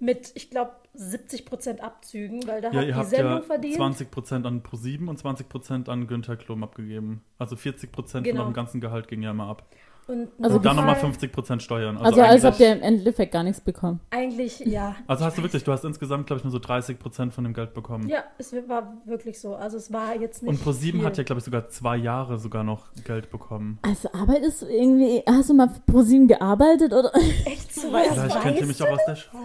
mit, 0.00 0.32
ich 0.34 0.50
glaube, 0.50 0.72
70% 0.98 1.78
Abzügen, 1.80 2.46
weil 2.48 2.60
da 2.60 2.68
Ja, 2.70 2.74
hat 2.74 2.80
ihr 2.82 2.86
die 2.88 2.94
habt 2.96 3.08
Sendung 3.10 3.32
ja 3.36 3.42
verdient. 3.42 3.76
20% 3.78 4.44
an 4.46 4.62
Pro7 4.62 5.08
und 5.08 5.20
20% 5.22 5.88
an 5.88 6.06
Günther 6.08 6.36
Klum 6.36 6.64
abgegeben. 6.64 7.22
Also 7.38 7.54
40% 7.54 7.86
von 8.10 8.22
Genau. 8.24 8.42
eurem 8.42 8.52
ganzen 8.54 8.80
Gehalt 8.80 9.06
ging 9.08 9.22
ja 9.22 9.30
immer 9.30 9.46
ab. 9.48 9.68
Und 10.06 10.28
Also 10.42 10.56
Und 10.56 10.64
dann 10.66 10.76
nochmal 10.76 10.94
nochmal 10.96 11.12
50% 11.12 11.60
Steuern. 11.60 11.96
Also, 11.96 12.20
als 12.20 12.30
eigentlich, 12.30 12.44
habt 12.44 12.60
ihr 12.60 12.72
im 12.72 12.82
Endeffekt 12.82 13.32
gar 13.32 13.42
nichts 13.42 13.60
bekommen. 13.60 14.00
Eigentlich, 14.10 14.60
ja. 14.60 14.96
also 15.06 15.24
hast 15.24 15.38
du 15.38 15.42
wirklich, 15.42 15.64
du 15.64 15.72
hast 15.72 15.84
insgesamt, 15.84 16.26
glaube 16.26 16.38
ich, 16.40 16.44
nur 16.44 16.50
so 16.50 16.58
30% 16.58 17.30
von 17.30 17.44
dem 17.44 17.54
Geld 17.54 17.72
bekommen. 17.72 18.08
Ja, 18.08 18.24
es 18.36 18.52
war 18.68 18.98
wirklich 19.06 19.40
so. 19.40 19.54
Also 19.54 19.78
es 19.78 19.92
war 19.92 20.14
jetzt 20.16 20.42
nicht 20.42 20.50
Und 20.50 20.60
Pro7 20.62 20.80
viel. 20.92 21.04
hat 21.04 21.16
ja, 21.16 21.24
glaube 21.24 21.38
ich, 21.38 21.44
sogar 21.44 21.68
zwei 21.68 21.96
Jahre 21.96 22.38
sogar 22.38 22.64
noch 22.64 22.92
Geld 23.04 23.30
bekommen. 23.30 23.78
Also 23.82 24.10
arbeitest 24.12 24.62
du 24.62 24.66
irgendwie, 24.66 25.22
hast 25.26 25.48
du 25.48 25.54
mal 25.54 25.68
für 25.68 25.80
ProSieben 25.80 26.28
gearbeitet 26.28 26.92
oder, 26.92 27.10
Echt 27.46 27.74
so? 27.74 27.88
Vielleicht 27.88 28.42
kennt 28.42 28.60
ihr 28.60 28.66
mich 28.66 28.82
auch 28.82 28.90
aus 28.90 29.04
der 29.06 29.16
Show. 29.16 29.38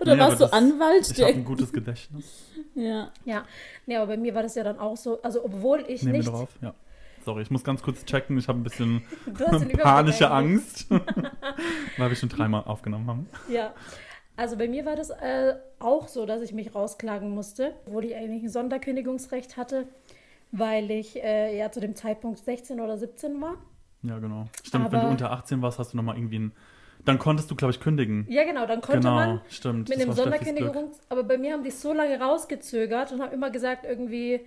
oder 0.00 0.14
Nee, 0.14 0.20
warst 0.20 0.40
du 0.40 0.52
Anwalt? 0.52 1.10
Ich 1.10 1.22
habe 1.22 1.32
ein 1.32 1.44
gutes 1.44 1.72
Gedächtnis. 1.72 2.24
ja. 2.74 3.10
Ja, 3.24 3.44
nee, 3.86 3.96
aber 3.96 4.08
bei 4.08 4.16
mir 4.18 4.34
war 4.34 4.42
das 4.42 4.54
ja 4.54 4.64
dann 4.64 4.78
auch 4.78 4.96
so, 4.96 5.20
also 5.22 5.44
obwohl 5.44 5.84
ich 5.88 6.02
Nehmen 6.02 6.14
wir 6.14 6.18
nicht... 6.18 6.30
drauf? 6.30 6.50
Ja. 6.60 6.74
Sorry, 7.28 7.42
ich 7.42 7.50
muss 7.50 7.62
ganz 7.62 7.82
kurz 7.82 8.06
checken. 8.06 8.38
Ich 8.38 8.48
habe 8.48 8.58
ein 8.58 8.62
bisschen 8.62 9.02
panische. 9.82 10.30
Angst, 10.30 10.86
weil 11.98 12.08
wir 12.08 12.16
schon 12.16 12.30
dreimal 12.30 12.64
aufgenommen 12.64 13.06
haben. 13.06 13.26
Ja, 13.50 13.74
also 14.34 14.56
bei 14.56 14.66
mir 14.66 14.86
war 14.86 14.96
das 14.96 15.10
äh, 15.10 15.56
auch 15.78 16.08
so, 16.08 16.24
dass 16.24 16.40
ich 16.40 16.54
mich 16.54 16.74
rausklagen 16.74 17.28
musste, 17.28 17.74
obwohl 17.84 18.06
ich 18.06 18.14
eigentlich 18.16 18.44
ein 18.44 18.48
Sonderkündigungsrecht 18.48 19.58
hatte, 19.58 19.88
weil 20.52 20.90
ich 20.90 21.22
äh, 21.22 21.54
ja 21.58 21.70
zu 21.70 21.80
dem 21.80 21.94
Zeitpunkt 21.94 22.38
16 22.38 22.80
oder 22.80 22.96
17 22.96 23.38
war. 23.42 23.56
Ja, 24.00 24.18
genau. 24.20 24.46
Stimmt, 24.64 24.84
wenn 24.86 24.90
du 24.92 24.96
Aber- 24.96 25.10
unter 25.10 25.30
18 25.30 25.60
warst, 25.60 25.78
hast 25.78 25.92
du 25.92 25.98
nochmal 25.98 26.16
irgendwie 26.16 26.38
ein 26.38 26.52
Dann 27.04 27.18
konntest 27.18 27.50
du, 27.50 27.56
glaube 27.56 27.72
ich, 27.72 27.80
kündigen. 27.80 28.24
Ja, 28.30 28.44
genau, 28.44 28.64
dann 28.64 28.80
konnte 28.80 29.00
genau, 29.00 29.14
man 29.16 29.40
stimmt. 29.50 29.90
mit 29.90 30.00
einem. 30.00 30.12
Sonderkündigung, 30.12 30.92
aber 31.10 31.24
bei 31.24 31.36
mir 31.36 31.52
haben 31.52 31.62
die 31.62 31.68
es 31.68 31.82
so 31.82 31.92
lange 31.92 32.18
rausgezögert 32.18 33.12
und 33.12 33.20
haben 33.20 33.32
immer 33.34 33.50
gesagt, 33.50 33.84
irgendwie 33.84 34.40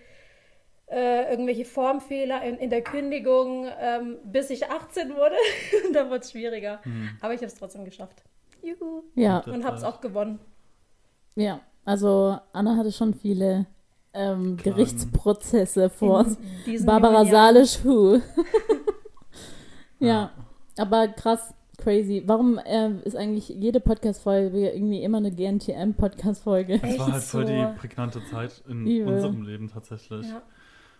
äh, 0.91 1.31
irgendwelche 1.31 1.65
Formfehler 1.65 2.43
in, 2.43 2.57
in 2.57 2.69
der 2.69 2.81
Kündigung, 2.81 3.67
ähm, 3.79 4.17
bis 4.25 4.49
ich 4.49 4.69
18 4.69 5.15
wurde. 5.15 5.35
da 5.93 6.07
wurde 6.07 6.19
es 6.19 6.31
schwieriger. 6.31 6.81
Hm. 6.83 7.09
Aber 7.21 7.33
ich 7.33 7.39
habe 7.39 7.47
es 7.47 7.55
trotzdem 7.55 7.85
geschafft. 7.85 8.23
Juhu. 8.61 9.03
Ja, 9.15 9.39
Und 9.39 9.65
habe 9.65 9.77
es 9.77 9.83
auch 9.83 10.01
gewonnen. 10.01 10.39
ja. 11.35 11.61
Also 11.83 12.37
Anna 12.53 12.77
hatte 12.77 12.91
schon 12.91 13.15
viele 13.15 13.65
ähm. 14.13 14.57
Gerichtsprozesse 14.57 15.89
vor. 15.89 16.25
Barbara 16.85 17.23
Jahren. 17.23 17.55
Salisch, 17.55 17.83
who? 17.83 18.19
ja, 19.99 20.31
aber 20.77 21.07
krass, 21.07 21.53
crazy. 21.77 22.21
Warum 22.25 22.59
äh, 22.59 22.91
ist 23.03 23.15
eigentlich 23.15 23.49
jede 23.49 23.79
Podcast-Folge 23.79 24.69
irgendwie 24.69 25.01
immer 25.01 25.17
eine 25.17 25.31
GNTM-Podcast-Folge? 25.31 26.79
Das 26.79 26.99
war 26.99 27.13
halt 27.13 27.23
voll 27.23 27.47
so. 27.47 27.53
die 27.53 27.79
prägnante 27.79 28.23
Zeit 28.25 28.61
in 28.67 28.85
Übel. 28.85 29.15
unserem 29.15 29.41
Leben 29.43 29.69
tatsächlich. 29.69 30.27
Ja. 30.27 30.43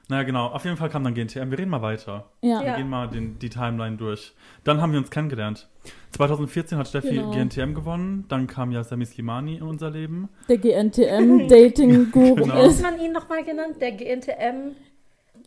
Naja, 0.10 0.24
genau. 0.24 0.48
Auf 0.48 0.66
jeden 0.66 0.76
Fall 0.78 0.90
kam 0.90 1.04
dann 1.04 1.14
GNTM. 1.14 1.52
Wir 1.52 1.60
reden 1.60 1.70
mal 1.70 1.82
weiter. 1.82 2.26
Ja, 2.42 2.60
Wir 2.60 2.68
Ja. 2.68 2.76
gehen 2.78 2.90
mal 2.90 3.08
den, 3.08 3.40
die 3.40 3.50
Timeline 3.50 3.96
durch. 3.98 4.34
Dann 4.64 4.82
haben 4.82 4.92
wir 4.92 5.00
uns 5.00 5.10
kennengelernt. 5.10 5.68
2014 6.12 6.78
hat 6.78 6.88
Steffi 6.88 7.16
Genau. 7.16 7.32
GNTM 7.32 7.74
gewonnen. 7.74 8.26
Dann 8.28 8.48
kam 8.48 8.72
ja 8.72 8.84
Sami 8.84 9.06
Slimani 9.06 9.56
in 9.56 9.64
unser 9.64 9.90
Leben. 9.90 10.28
der 10.50 10.58
GNTM-Dating-Guru 10.58 12.36
Genau. 12.36 12.56
Wie 12.56 12.82
man 12.82 13.00
ihn 13.00 13.12
nochmal 13.14 13.44
genannt? 13.44 13.76
Der 13.80 13.92
GNTM. 13.94 14.76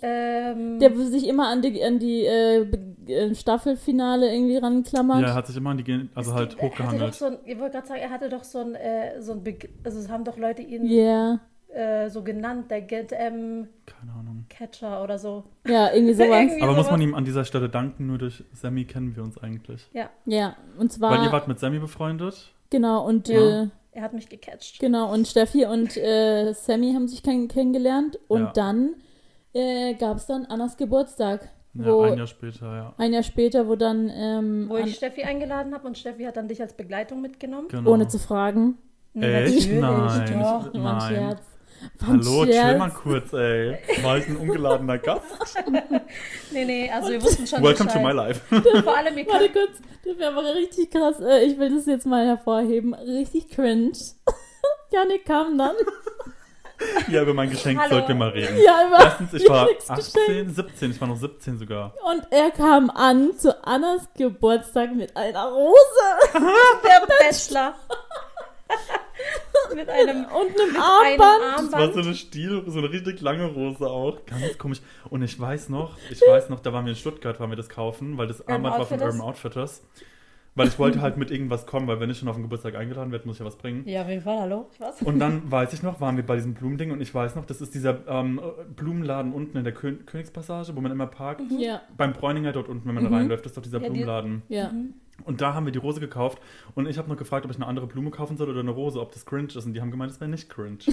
Ähm, 0.02 0.80
der 0.80 0.94
sich 0.96 1.26
immer 1.28 1.48
an 1.48 1.62
die, 1.62 1.82
an 1.82 1.98
die 1.98 2.24
äh, 2.26 2.66
äh, 3.06 3.34
Staffelfinale 3.34 4.30
irgendwie 4.34 4.56
ranklammert. 4.56 5.22
Ja, 5.22 5.28
er 5.28 5.34
hat 5.34 5.46
sich 5.46 5.56
immer 5.56 5.70
an 5.70 5.78
die 5.78 6.08
also 6.14 6.32
es 6.32 6.36
halt 6.36 6.60
hochgehandelt. 6.60 7.14
so 7.14 7.26
ein, 7.26 7.38
ich 7.46 7.58
wollte 7.58 7.76
gerade 7.76 7.86
sagen, 7.86 8.00
er 8.00 8.10
hatte 8.10 8.28
doch 8.28 8.44
so 8.44 8.58
ein, 8.58 8.74
äh, 8.74 9.22
so 9.22 9.32
ein 9.32 9.42
Beg 9.44 9.70
also 9.84 9.98
es 10.00 10.10
haben 10.10 10.24
doch 10.24 10.36
Leute 10.36 10.62
ihn 10.62 10.84
Ja, 10.86 11.38
äh, 11.74 12.08
so 12.08 12.22
genannt, 12.22 12.70
der 12.70 12.82
GNTM 12.82 13.66
Keine 13.86 14.12
Ahnung. 14.18 14.44
Catcher 14.48 15.02
oder 15.02 15.18
so. 15.18 15.44
ja, 15.66 15.92
irgendwie 15.92 16.14
sowas. 16.14 16.28
Irgendwie 16.40 16.62
Aber 16.62 16.72
muss 16.72 16.86
sowas. 16.86 16.90
man 16.92 17.00
ihm 17.02 17.14
an 17.14 17.24
dieser 17.24 17.44
Stelle 17.44 17.68
danken, 17.68 18.06
nur 18.06 18.18
durch 18.18 18.44
Sammy 18.52 18.84
kennen 18.84 19.14
wir 19.16 19.22
uns 19.22 19.38
eigentlich. 19.38 19.88
Ja, 19.92 20.10
Ja, 20.26 20.56
und 20.78 20.92
zwar, 20.92 21.10
Weil 21.18 21.24
ihr 21.26 21.32
wart 21.32 21.48
mit 21.48 21.58
Sammy 21.58 21.78
befreundet. 21.78 22.52
genau, 22.70 23.04
und 23.06 23.28
Ja. 23.28 23.62
äh, 23.64 23.68
er 23.92 24.02
hat 24.02 24.12
mich 24.12 24.28
gecatcht. 24.28 24.78
Genau, 24.80 25.12
und 25.12 25.26
Steffi 25.28 25.66
und 25.66 25.96
äh, 25.96 26.52
Sammy 26.52 26.92
haben 26.94 27.06
sich 27.08 27.22
kenn 27.22 27.46
kennengelernt 27.48 28.18
und 28.28 28.40
Ja. 28.42 28.52
dann 28.54 28.94
äh, 29.52 29.94
gab 29.94 30.16
es 30.16 30.26
dann 30.26 30.46
Annas 30.46 30.76
Geburtstag. 30.76 31.48
Ja, 31.74 31.86
Wo, 31.86 32.02
ein 32.02 32.18
Jahr 32.18 32.26
später, 32.28 32.66
ja. 32.76 32.94
ein 32.98 33.12
Jahr 33.12 33.22
später, 33.24 33.66
wo 33.68 33.74
dann, 33.76 34.08
ähm, 34.14 34.66
Wo 34.68 34.76
ich 34.76 34.94
Steffi 34.94 35.22
eingeladen 35.24 35.74
habe 35.74 35.86
und 35.88 35.98
Steffi 35.98 36.22
hat 36.24 36.36
dann 36.36 36.46
dich 36.48 36.60
als 36.60 36.72
Begleitung 36.74 37.20
mitgenommen. 37.20 37.66
Genau. 37.68 37.90
ohne 37.90 38.06
zu 38.08 38.18
fragen, 38.20 38.78
Echt? 39.14 39.22
natürlich, 39.24 39.80
Nein. 39.80 40.38
Doch. 40.40 40.72
Nein. 40.72 41.00
Scherz. 41.14 41.42
Hallo, 42.06 42.44
Scherz. 42.44 42.56
chill 42.68 42.78
mal 42.78 42.90
kurz, 42.90 43.32
ey. 43.32 43.78
War 44.02 44.18
ich 44.18 44.26
ein 44.28 44.36
ungeladener 44.36 44.98
Gast? 44.98 45.24
Nee, 46.52 46.64
nee, 46.64 46.90
also 46.90 47.10
wir 47.10 47.20
wussten 47.22 47.46
schon 47.46 47.62
Welcome 47.62 47.90
to 47.90 47.98
Bescheid. 47.98 48.04
my 48.04 48.12
life. 48.12 48.40
Vor 48.84 48.96
allem, 48.96 49.18
ihr 49.18 49.26
Warte 49.26 49.50
kurz, 49.50 49.72
das 50.04 50.18
wäre 50.18 50.30
aber 50.30 50.54
richtig 50.54 50.90
krass. 50.90 51.18
Äh, 51.20 51.44
ich 51.46 51.58
will 51.58 51.74
das 51.74 51.86
jetzt 51.86 52.06
mal 52.06 52.24
hervorheben. 52.24 52.94
Richtig 52.94 53.48
cringe. 53.48 53.92
Janik 54.92 55.24
kam 55.24 55.58
dann. 55.58 55.74
Ja, 57.08 57.22
über 57.22 57.34
mein 57.34 57.50
Geschenk 57.50 57.80
Hallo. 57.80 57.90
sollten 57.94 58.08
wir 58.08 58.14
mal 58.14 58.28
reden. 58.28 58.56
Ja, 58.64 58.86
über 58.86 58.98
Erstens, 58.98 59.32
ich 59.34 59.48
war 59.48 59.66
Janiks 59.66 59.90
18, 59.90 60.54
17, 60.54 60.90
ich 60.92 61.00
war 61.00 61.08
noch 61.08 61.16
17 61.16 61.58
sogar. 61.58 61.92
Und 62.12 62.26
er 62.30 62.50
kam 62.52 62.90
an 62.90 63.36
zu 63.36 63.64
Annas 63.66 64.02
Geburtstag 64.16 64.94
mit 64.94 65.16
einer 65.16 65.46
Rose 65.48 65.76
der 66.34 67.06
Bachelor. 67.06 67.74
mit 69.74 69.88
einem, 69.88 70.24
und 70.24 70.60
einem 70.60 70.70
einem 70.70 70.76
Armband. 70.80 71.42
Das 71.56 71.72
war 71.72 71.80
so 71.80 71.86
Armband. 71.86 72.06
eine 72.06 72.14
Stiel, 72.14 72.62
so 72.66 72.78
eine 72.78 72.90
richtig 72.90 73.20
lange 73.20 73.46
Rose 73.46 73.86
auch. 73.86 74.24
Ganz 74.26 74.58
komisch. 74.58 74.80
Und 75.10 75.22
ich 75.22 75.38
weiß 75.38 75.68
noch, 75.68 75.96
ich 76.10 76.20
weiß 76.26 76.50
noch, 76.50 76.60
da 76.60 76.72
waren 76.72 76.84
wir 76.84 76.90
in 76.92 76.96
Stuttgart, 76.96 77.38
waren 77.40 77.50
wir 77.50 77.56
das 77.56 77.68
kaufen, 77.68 78.16
weil 78.18 78.26
das 78.26 78.40
Urban 78.40 78.54
Armband 78.56 78.78
war 78.78 78.86
von? 78.86 79.00
Urban 79.00 79.20
Outfitters. 79.20 79.82
Weil 80.56 80.68
ich 80.68 80.78
wollte 80.78 81.00
halt 81.02 81.16
mit 81.16 81.32
irgendwas 81.32 81.66
kommen, 81.66 81.88
weil 81.88 81.98
wenn 81.98 82.10
ich 82.10 82.18
schon 82.20 82.28
auf 82.28 82.36
den 82.36 82.42
Geburtstag 82.44 82.76
eingeladen 82.76 83.10
werde, 83.10 83.26
muss 83.26 83.34
ich 83.34 83.40
ja 83.40 83.44
was 83.46 83.56
bringen. 83.56 83.82
Ja, 83.88 84.02
auf 84.02 84.08
jeden 84.08 84.22
Fall, 84.22 84.38
hallo. 84.38 84.70
Was? 84.78 85.02
Und 85.02 85.18
dann 85.18 85.50
weiß 85.50 85.72
ich 85.72 85.82
noch, 85.82 86.00
waren 86.00 86.16
wir 86.16 86.24
bei 86.24 86.36
diesem 86.36 86.54
Blumending 86.54 86.92
und 86.92 87.00
ich 87.00 87.12
weiß 87.12 87.34
noch, 87.34 87.44
das 87.44 87.60
ist 87.60 87.74
dieser 87.74 88.06
ähm, 88.06 88.40
Blumenladen 88.76 89.32
unten 89.32 89.58
in 89.58 89.64
der 89.64 89.74
Kön 89.74 90.06
Königspassage, 90.06 90.76
wo 90.76 90.80
man 90.80 90.92
immer 90.92 91.08
parkt. 91.08 91.42
Ja, 91.58 91.82
Beim 91.96 92.12
Bräuninger 92.12 92.52
dort 92.52 92.68
unten, 92.68 92.86
wenn 92.86 92.94
man 92.94 93.02
Mhm. 93.04 93.14
reinläuft, 93.14 93.44
ist 93.46 93.56
doch 93.56 93.62
dieser 93.62 93.78
Ja, 93.78 93.88
die- 93.88 93.90
Blumenladen. 93.94 94.42
ja. 94.48 94.70
Und 95.24 95.40
da 95.40 95.54
haben 95.54 95.64
wir 95.64 95.72
die 95.72 95.78
Rose 95.78 96.00
gekauft 96.00 96.38
und 96.74 96.86
ich 96.88 96.98
habe 96.98 97.08
noch 97.08 97.16
gefragt, 97.16 97.44
ob 97.44 97.50
ich 97.52 97.56
eine 97.56 97.66
andere 97.66 97.86
Blume 97.86 98.10
kaufen 98.10 98.36
soll 98.36 98.50
oder 98.50 98.60
eine 98.60 98.72
Rose, 98.72 99.00
ob 99.00 99.12
das 99.12 99.24
cringe 99.24 99.48
ist. 99.54 99.64
Und 99.64 99.72
die 99.74 99.80
haben 99.80 99.90
gemeint, 99.92 100.10
es 100.10 100.20
wäre 100.20 100.30
nicht 100.30 100.48
cringe. 100.50 100.78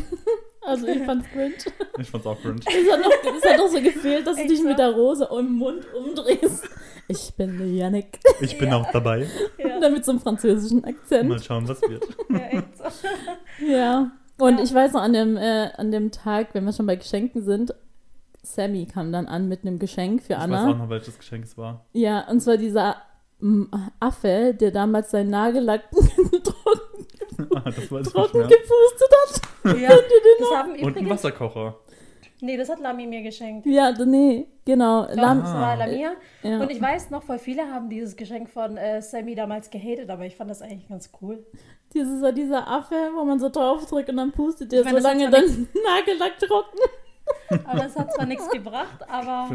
Also 0.63 0.85
ich 0.85 1.01
fand's 1.03 1.27
cringe. 1.31 1.55
Ich 1.97 2.07
fand's 2.11 2.27
auch 2.27 2.39
cringe. 2.39 2.59
Es 2.59 2.91
hat 2.91 2.99
noch, 3.01 3.09
es 3.35 3.49
hat 3.49 3.57
noch 3.57 3.67
so 3.67 3.81
gefehlt, 3.81 4.27
dass 4.27 4.35
du 4.35 4.41
Echt 4.43 4.51
dich 4.51 4.59
so? 4.61 4.67
mit 4.67 4.77
der 4.77 4.91
Rose 4.91 5.27
im 5.39 5.53
Mund 5.53 5.87
umdrehst. 5.91 6.69
Ich 7.07 7.33
bin 7.35 7.57
der 7.57 7.65
Yannick. 7.65 8.19
Ich 8.41 8.59
bin 8.59 8.69
Ja. 8.69 8.77
auch 8.77 8.91
dabei. 8.91 9.25
Ja, 9.57 9.73
Und 9.73 9.81
dann 9.81 9.91
mit 9.93 10.05
so 10.05 10.11
einem 10.11 10.19
französischen 10.21 10.81
Mal 10.81 10.89
Akzent. 10.91 11.43
schauen, 11.43 11.67
was 11.67 11.81
wird. 11.81 12.05
ja 12.29 12.37
echt 12.37 12.77
so. 12.77 12.83
Ja. 13.65 14.11
Und 14.37 14.57
Ja. 14.59 14.63
ich 14.63 14.71
weiß 14.71 14.93
noch, 14.93 15.01
an 15.01 15.13
dem, 15.13 15.35
äh, 15.35 15.71
an 15.75 15.89
dem 15.91 16.11
Tag, 16.11 16.49
wenn 16.53 16.63
wir 16.63 16.73
schon 16.73 16.85
bei 16.85 16.95
Geschenken 16.95 17.41
sind, 17.41 17.73
Sammy 18.43 18.85
kam 18.85 19.11
dann 19.11 19.25
an 19.25 19.47
mit 19.49 19.63
einem 19.63 19.79
Geschenk 19.79 20.21
für 20.21 20.33
Ich 20.33 20.39
weiß 20.39 20.43
Anna. 20.43 20.69
auch 20.69 20.77
noch, 20.77 20.89
welches 20.91 21.17
Geschenk 21.17 21.45
es 21.45 21.57
war. 21.57 21.85
Ja, 21.93 22.27
und 22.29 22.39
zwar 22.39 22.57
dieser 22.57 22.97
Affe, 23.99 24.53
der 24.59 24.71
damals 24.71 25.11
seinen 25.11 25.29
Nagellack 25.29 25.89
trocken, 25.91 27.07
Ah, 27.55 27.71
trocken 28.03 28.41
gepustet 28.47 29.11
hat. 29.63 29.77
Ja, 29.79 29.89
das 29.89 30.57
haben 30.57 30.71
Und 30.71 30.77
ein 30.77 30.87
übrigens. 30.89 31.09
Wasserkocher. 31.09 31.75
Nee, 32.43 32.57
das 32.57 32.69
hat 32.69 32.79
Lami 32.79 33.05
mir 33.05 33.21
geschenkt. 33.21 33.65
Ja, 33.67 33.91
nee, 34.05 34.47
genau. 34.65 35.05
Doch, 35.05 35.15
Lam- 35.15 35.41
das 35.41 35.53
war 35.53 35.75
Lamia. 35.77 36.11
ja. 36.43 36.59
Und 36.59 36.71
ich 36.71 36.81
weiß 36.81 37.11
noch, 37.11 37.21
voll 37.23 37.37
viele 37.39 37.63
haben 37.71 37.89
dieses 37.89 38.15
Geschenk 38.15 38.49
von 38.49 38.77
äh, 38.77 39.01
Sammy 39.01 39.35
damals 39.35 39.69
gehatet, 39.69 40.09
aber 40.09 40.25
ich 40.25 40.35
fand 40.35 40.49
das 40.49 40.61
eigentlich 40.61 40.87
ganz 40.89 41.11
cool. 41.21 41.45
Dieses 41.93 42.23
dieser 42.33 42.67
Affe, 42.67 42.95
wo 43.15 43.23
man 43.25 43.39
so 43.39 43.49
drauf 43.49 43.85
drückt 43.85 44.09
und 44.09 44.17
dann 44.17 44.31
pustet 44.31 44.71
der 44.71 44.83
so 44.83 44.97
lange 44.97 45.29
dann 45.29 45.43
Nagellack 45.85 46.39
trocken. 46.39 46.79
Aber 47.65 47.85
es 47.85 47.95
hat 47.95 48.11
zwar 48.13 48.25
nichts 48.25 48.49
gebracht, 48.49 48.97
Ich 49.01 49.07
aber 49.09 49.49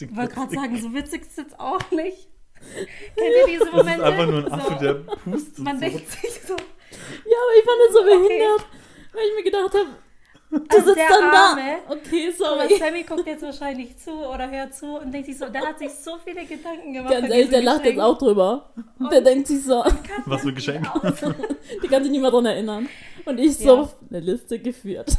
ich 0.00 0.16
wollte 0.16 0.34
gerade 0.34 0.54
sagen, 0.54 0.76
so 0.80 0.94
witzig 0.94 1.22
ist 1.22 1.30
es 1.32 1.36
jetzt 1.38 1.58
auch 1.60 1.90
nicht. 1.90 2.28
Kennt 3.16 3.34
ihr 3.40 3.46
diese 3.46 3.64
Das 3.64 3.72
Momente? 3.72 4.00
ist 4.02 4.08
einfach 4.08 4.26
nur 4.26 4.38
ein 4.46 4.52
Affe, 4.52 4.72
so, 4.72 4.78
der 4.84 4.94
pustet. 4.94 5.58
Man 5.58 5.74
so. 5.76 5.80
denkt 5.80 6.10
sich 6.10 6.40
so, 6.46 6.54
Ja, 6.54 7.38
aber 7.42 7.54
ich 7.58 7.64
fand 7.64 7.78
das 7.86 7.92
so 7.92 8.00
Okay. 8.00 8.18
behindert, 8.28 8.66
weil 9.12 9.22
ich 9.28 9.34
mir 9.36 9.42
gedacht 9.44 9.74
habe, 9.74 9.86
du 10.50 10.58
Also 10.68 10.84
sitzt 10.86 10.96
der 10.98 11.08
dann 11.08 11.24
Arme. 11.24 11.62
da. 11.88 11.94
Okay, 11.94 12.32
aber 12.38 12.68
sorry. 12.68 12.76
Sammy 12.78 13.02
guckt 13.04 13.26
jetzt 13.26 13.42
wahrscheinlich 13.42 13.96
zu 13.98 14.10
oder 14.12 14.50
hört 14.50 14.74
zu 14.74 14.86
und 14.98 15.12
denkt 15.12 15.26
sich 15.26 15.38
so, 15.38 15.48
der 15.48 15.62
hat 15.62 15.78
sich 15.78 15.90
so 15.92 16.18
viele 16.24 16.44
Gedanken 16.44 16.92
gemacht. 16.92 17.12
Ganz 17.12 17.28
ehrlich, 17.30 17.48
der 17.50 17.60
diesem 17.60 17.64
lacht 17.64 17.84
jetzt 17.84 17.94
Geschenk. 17.96 18.00
auch 18.02 18.18
drüber. 18.18 18.70
Der 19.10 19.20
denkt 19.22 19.46
sich 19.48 19.62
so, 19.64 19.84
Was 20.26 20.42
für 20.42 20.48
ein 20.48 20.54
Geschenk. 20.54 20.86
die 21.82 21.88
kann 21.88 22.02
sich 22.02 22.12
nicht 22.12 22.20
mehr 22.22 22.30
dran 22.30 22.46
erinnern. 22.46 22.88
Und 23.24 23.38
ich 23.38 23.56
so 23.58 23.88
eine 24.10 24.20
Liste 24.20 24.58
geführt. 24.58 25.16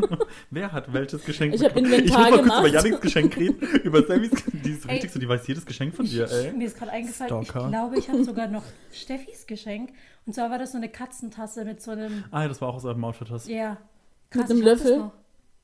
Wer 0.50 0.72
hat 0.72 0.92
welches 0.92 1.24
Geschenk 1.24 1.54
Ich 1.54 1.62
hab 1.64 1.74
bekommen? 1.74 1.92
Inventar 1.92 2.28
Ich 2.30 2.30
muss 2.30 2.30
mal 2.30 2.30
kurz 2.30 2.42
gemacht. 2.42 2.60
über 2.66 2.68
Yannicks 2.74 3.00
Geschenk 3.00 3.36
reden. 3.36 3.58
Über 3.84 4.02
Sammys. 4.06 4.30
Die 4.64 4.70
ist 4.70 4.84
Ey. 4.86 4.92
richtig 4.92 5.10
so, 5.12 5.18
die 5.18 5.28
weiß 5.28 5.46
jedes 5.46 5.66
Geschenk 5.66 5.94
von 5.94 6.06
dir, 6.06 6.30
ey. 6.30 6.52
Mir 6.52 6.66
ist 6.66 6.78
gerade 6.78 6.92
eingefallen, 6.92 7.44
Stalker. 7.44 7.64
ich 7.66 7.70
glaube, 7.70 7.98
ich 7.98 8.08
habe 8.08 8.24
sogar 8.24 8.48
noch 8.48 8.62
Steffis 8.92 9.46
Geschenk. 9.46 9.90
Und 10.26 10.34
zwar 10.34 10.50
war 10.50 10.58
das 10.58 10.72
so 10.72 10.78
eine 10.78 10.88
Katzentasse 10.88 11.64
mit 11.64 11.82
so 11.82 11.90
einem, 11.92 12.24
Ah, 12.30 12.42
ja, 12.42 12.48
das 12.48 12.60
war 12.60 12.68
auch 12.68 12.74
aus 12.76 12.84
eurem 12.84 13.04
Outfit. 13.04 13.28
ja. 13.46 13.70
Mit 14.32 14.42
krass, 14.42 14.50
einem 14.50 14.60
ich 14.62 14.66
hab 14.68 14.72
das 14.78 14.84
Löffel? 14.84 15.10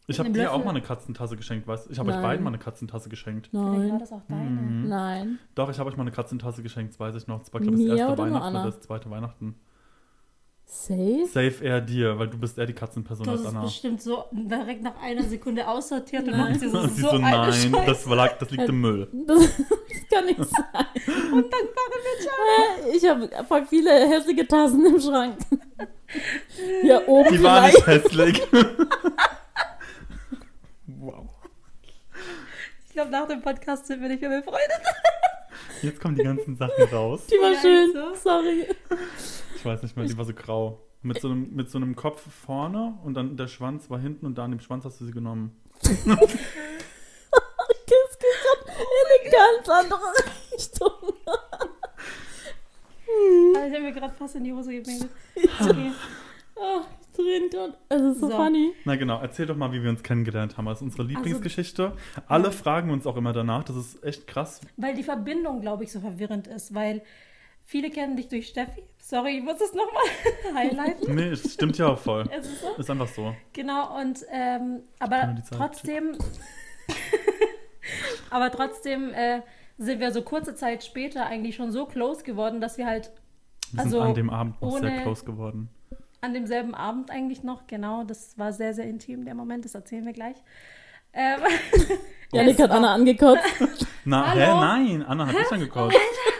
Ich 0.08 0.18
habe 0.18 0.26
Einem 0.26 0.34
dir 0.34 0.42
Löffel. 0.44 0.54
auch 0.60 0.64
mal 0.64 0.70
eine 0.70 0.82
Katzentasse 0.82 1.36
geschenkt, 1.36 1.66
weißt 1.66 1.86
du? 1.86 1.90
Ich 1.92 1.98
habe 1.98 2.08
euch 2.10 2.14
Nein. 2.16 2.22
beiden 2.22 2.44
mal 2.44 2.50
eine 2.50 2.58
Katzentasse 2.58 3.08
geschenkt. 3.08 3.48
Vielleicht 3.48 3.64
war 3.66 3.76
Nein, 3.78 3.98
das 3.98 4.12
auch 4.12 4.22
deine. 4.28 4.40
Mhm. 4.50 4.88
nein. 4.88 5.38
Doch, 5.56 5.68
ich 5.68 5.78
habe 5.80 5.90
euch 5.90 5.96
mal 5.96 6.02
eine 6.02 6.12
Katzentasse 6.12 6.62
geschenkt, 6.62 6.92
das 6.92 7.00
weiß 7.00 7.14
ich 7.16 7.26
noch. 7.26 7.40
Das 7.40 7.52
war, 7.52 7.60
glaube 7.60 7.76
ich, 7.76 7.82
Mir 7.82 7.90
das 7.90 7.98
erste 8.00 8.18
Weihnachten 8.18 8.42
Anna? 8.44 8.62
oder 8.62 8.70
das 8.70 8.80
zweite 8.82 9.10
Weihnachten. 9.10 9.56
Safe? 10.68 11.26
Safe 11.26 11.64
eher 11.64 11.80
dir, 11.80 12.18
weil 12.18 12.26
du 12.28 12.36
bist 12.38 12.58
eher 12.58 12.66
die 12.66 12.72
Katzenperson 12.72 13.28
als 13.28 13.46
Anna. 13.46 13.62
bestimmt 13.62 14.02
so 14.02 14.24
direkt 14.32 14.82
nach 14.82 15.00
einer 15.00 15.22
Sekunde 15.22 15.66
aussortiert 15.66 16.26
und 16.26 16.36
macht 16.36 16.58
sie 16.58 16.68
so, 16.68 16.78
Und 16.82 16.90
sie 16.92 17.02
so, 17.02 17.10
so, 17.10 17.18
nein, 17.18 17.72
das, 17.86 18.04
lag, 18.06 18.36
das 18.38 18.50
liegt 18.50 18.68
im 18.68 18.80
Müll. 18.80 19.08
Das, 19.26 19.38
das 19.38 19.48
kann 20.12 20.24
nicht 20.26 20.38
sein. 20.38 20.86
Undankbare 21.32 21.96
Mensch. 22.04 22.26
Äh, 22.92 22.96
Ich 22.96 23.08
habe 23.08 23.30
voll 23.46 23.64
viele 23.66 23.90
hässliche 24.08 24.46
Tassen 24.46 24.84
im 24.86 25.00
Schrank. 25.00 25.38
Hier 26.82 27.06
oben 27.08 27.32
Die 27.32 27.42
war 27.42 27.68
vielleicht. 27.68 27.76
nicht 27.76 27.86
hässlich. 27.86 28.42
wow. 30.86 31.26
Ich 32.86 32.92
glaube, 32.92 33.10
nach 33.12 33.28
dem 33.28 33.40
Podcast 33.42 33.86
sind 33.86 34.00
wir 34.02 34.08
nicht 34.08 34.20
mehr 34.20 34.30
befreundet. 34.40 34.80
Jetzt 35.82 36.00
kommen 36.00 36.16
die 36.16 36.24
ganzen 36.24 36.56
Sachen 36.56 36.84
raus. 36.92 37.20
Die 37.30 37.34
war 37.34 37.52
Ja, 37.52 37.60
schön. 37.60 37.92
so. 37.92 38.14
Sorry. 38.20 38.66
Ich 39.66 39.72
weiß 39.72 39.82
nicht 39.82 39.96
mehr, 39.96 40.06
die 40.06 40.16
war 40.16 40.24
so 40.24 40.32
grau. 40.32 40.80
Mit 41.02 41.20
so, 41.20 41.28
einem, 41.28 41.52
mit 41.56 41.68
so 41.68 41.78
einem 41.78 41.96
Kopf 41.96 42.22
vorne 42.32 42.96
und 43.02 43.14
dann 43.14 43.36
der 43.36 43.48
Schwanz 43.48 43.90
war 43.90 43.98
hinten 43.98 44.24
und 44.24 44.38
da 44.38 44.44
an 44.44 44.52
dem 44.52 44.60
Schwanz 44.60 44.84
hast 44.84 45.00
du 45.00 45.04
sie 45.04 45.10
genommen. 45.10 45.56
Kiss 45.82 46.04
geht 46.04 46.16
grad 48.44 48.68
in 48.68 48.76
eine 49.10 49.30
ganz 49.32 49.68
andere 49.68 50.00
Richtung. 50.52 50.92
Hm. 53.08 53.52
ich 53.68 53.72
habe 53.72 53.82
mir 53.82 53.92
gerade 53.92 54.14
fast 54.14 54.34
in 54.34 54.42
die 54.42 54.52
Hose 54.52 54.72
gepinkelt. 54.72 55.10
Okay. 55.60 55.92
Oh, 56.56 56.80
Tränen 57.14 57.50
dort. 57.52 57.78
Es 57.88 58.02
ist 58.02 58.20
so, 58.20 58.28
So. 58.28 58.36
funny. 58.36 58.72
Na 58.84 58.96
genau, 58.96 59.20
erzähl 59.20 59.46
doch 59.46 59.56
mal, 59.56 59.70
wie 59.72 59.80
wir 59.80 59.90
uns 59.90 60.02
kennengelernt 60.02 60.56
haben. 60.56 60.66
Das 60.66 60.78
ist 60.78 60.82
unsere 60.82 61.04
Lieblingsgeschichte. 61.04 61.92
Alle 62.26 62.50
fragen 62.50 62.90
uns 62.90 63.06
auch 63.06 63.16
immer 63.16 63.32
danach. 63.32 63.62
Das 63.62 63.76
ist 63.76 64.02
echt 64.02 64.26
krass. 64.26 64.60
Weil 64.76 64.96
die 64.96 65.04
Verbindung, 65.04 65.60
glaube 65.60 65.84
ich, 65.84 65.92
so 65.92 66.00
verwirrend 66.00 66.48
ist, 66.48 66.74
weil 66.74 67.02
viele 67.66 67.90
kennen 67.90 68.16
dich 68.16 68.28
durch 68.28 68.48
Steffi. 68.48 68.82
Sorry, 68.98 69.38
ich 69.38 69.44
muss 69.44 69.60
es 69.60 69.72
nochmal 69.74 70.02
highlighten. 70.54 71.14
Nee, 71.14 71.28
es 71.28 71.52
stimmt 71.54 71.76
ja 71.78 71.88
auch 71.88 71.98
voll. 71.98 72.24
Es 72.32 72.46
ist 72.46 72.60
so. 72.62 72.74
Ist 72.76 72.90
einfach 72.90 73.08
so. 73.08 73.34
Genau, 73.52 74.00
und 74.00 74.24
ähm, 74.32 74.80
aber 74.98 75.36
trotzdem, 75.50 76.16
aber 78.30 78.50
trotzdem 78.50 79.12
äh, 79.12 79.42
sind 79.78 80.00
wir 80.00 80.10
so 80.12 80.22
kurze 80.22 80.54
Zeit 80.54 80.82
später 80.84 81.26
eigentlich 81.26 81.54
schon 81.56 81.70
so 81.70 81.86
close 81.86 82.22
geworden, 82.24 82.60
dass 82.60 82.78
wir 82.78 82.86
halt 82.86 83.10
Wir 83.72 83.80
Also, 83.84 83.98
sind 83.98 84.08
an 84.08 84.14
dem 84.14 84.30
Abend 84.30 84.60
noch 84.62 84.78
sehr 84.78 85.02
close 85.02 85.24
geworden. 85.24 85.68
an 86.20 86.32
demselben 86.34 86.74
Abend 86.74 87.10
eigentlich 87.10 87.42
noch, 87.42 87.66
genau, 87.66 88.02
das 88.04 88.36
war 88.38 88.52
sehr, 88.52 88.74
sehr 88.74 88.86
intim, 88.86 89.24
der 89.24 89.34
Moment, 89.34 89.64
das 89.64 89.74
erzählen 89.74 90.04
wir 90.06 90.12
gleich. 90.14 90.36
Ähm, 91.12 91.40
Janik 92.32 92.58
hat 92.60 92.70
Anna 92.70 92.92
angekotzt. 92.94 93.42
Na, 94.04 94.26
Hallo? 94.34 94.40
hä? 94.40 94.60
Nein, 94.60 95.02
Anna 95.02 95.26
hat 95.26 95.34
mich 95.34 95.50
angekotzt. 95.52 95.96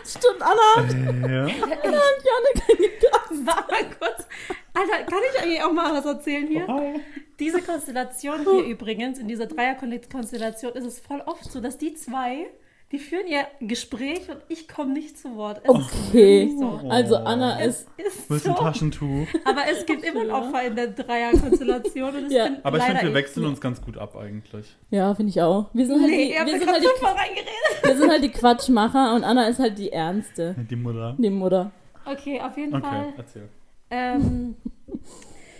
Stimmt, 0.06 0.40
Anna. 0.40 1.28
Ja. 1.28 1.42
Anna 1.82 1.98
hat 1.98 2.22
Janik 2.25 2.68
angekotzt. 2.68 3.46
Warte 3.46 3.72
mal 3.72 3.84
kurz. 3.98 4.26
Alter, 4.75 5.04
kann 5.04 5.18
ich 5.32 5.42
eigentlich 5.42 5.62
auch 5.62 5.72
mal 5.72 5.94
was 5.94 6.04
erzählen 6.04 6.46
hier? 6.46 6.66
Oh. 6.68 7.00
Diese 7.38 7.60
Konstellation 7.60 8.42
hier 8.42 8.64
übrigens, 8.64 9.18
in 9.18 9.28
dieser 9.28 9.46
Dreierkonstellation, 9.46 10.72
ist 10.72 10.84
es 10.84 11.00
voll 11.00 11.22
oft 11.26 11.50
so, 11.50 11.60
dass 11.60 11.78
die 11.78 11.94
zwei, 11.94 12.46
die 12.92 12.98
führen 13.00 13.26
ihr 13.26 13.46
Gespräch 13.60 14.28
und 14.30 14.38
ich 14.48 14.68
komme 14.68 14.92
nicht 14.92 15.18
zu 15.18 15.34
Wort. 15.36 15.60
Es 15.64 15.70
ist 15.78 16.08
Okay. 16.10 16.54
so. 16.56 16.80
Also 16.88 17.16
Anna 17.16 17.60
Es 17.60 17.86
ist. 17.96 18.30
ist 18.30 18.30
ein 18.30 18.38
so. 18.38 18.52
Taschentuch? 18.54 19.26
Aber 19.44 19.62
es 19.70 19.84
gibt 19.86 20.04
immer 20.04 20.20
ein 20.20 20.30
Opfer 20.30 20.62
in 20.66 20.76
der 20.76 20.86
Dreierkonstellation 20.88 22.14
und 22.16 22.30
Ja. 22.30 22.48
Aber 22.62 22.78
ich 22.78 22.84
finde, 22.84 23.02
wir 23.02 23.08
ich. 23.08 23.14
wechseln 23.14 23.46
uns 23.46 23.60
ganz 23.60 23.82
gut 23.82 23.98
ab 23.98 24.16
eigentlich. 24.16 24.76
Ja, 24.90 25.12
finde 25.16 25.30
ich 25.30 25.42
auch. 25.42 25.68
Wir 25.72 25.86
sind 25.86 26.00
halt, 26.00 26.10
Nee, 26.10 26.28
die, 26.40 26.52
wir, 26.52 26.58
sind 26.60 26.70
halt 26.70 26.82
die, 26.82 27.88
wir 27.88 27.96
sind 27.96 28.10
halt 28.10 28.22
die 28.24 28.30
Quatschmacher 28.30 29.14
und 29.16 29.24
Anna 29.24 29.48
ist 29.48 29.58
halt 29.58 29.78
die 29.78 29.90
Ernste. 29.92 30.54
Die 30.70 30.76
Mutter. 30.76 31.16
Die 31.18 31.30
Mutter. 31.30 31.72
Okay, 32.04 32.40
auf 32.40 32.56
jeden 32.56 32.72
Okay, 32.74 32.86
Fall. 32.86 33.12
erzähl. 33.16 33.48
Ähm, 33.90 34.56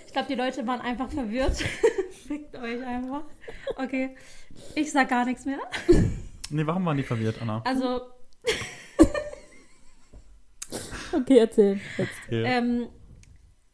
ich 0.07 0.13
glaube, 0.13 0.29
die 0.29 0.37
Leute 0.37 0.65
waren 0.67 0.81
einfach 0.81 1.11
verwirrt. 1.11 1.57
Fickt 2.29 2.57
euch 2.57 2.85
einfach. 2.87 3.23
Okay, 3.77 4.11
ich 4.77 4.93
sag 4.93 5.09
gar 5.09 5.25
nichts 5.25 5.45
mehr. 5.45 5.59
Nee, 6.51 6.67
warum 6.67 6.85
waren 6.85 6.97
die 6.97 7.03
verwirrt, 7.03 7.41
Anna? 7.43 7.63
Also, 7.65 8.03
Okay, 11.13 11.39
erzähl. 11.39 11.81
Ähm, 12.31 12.89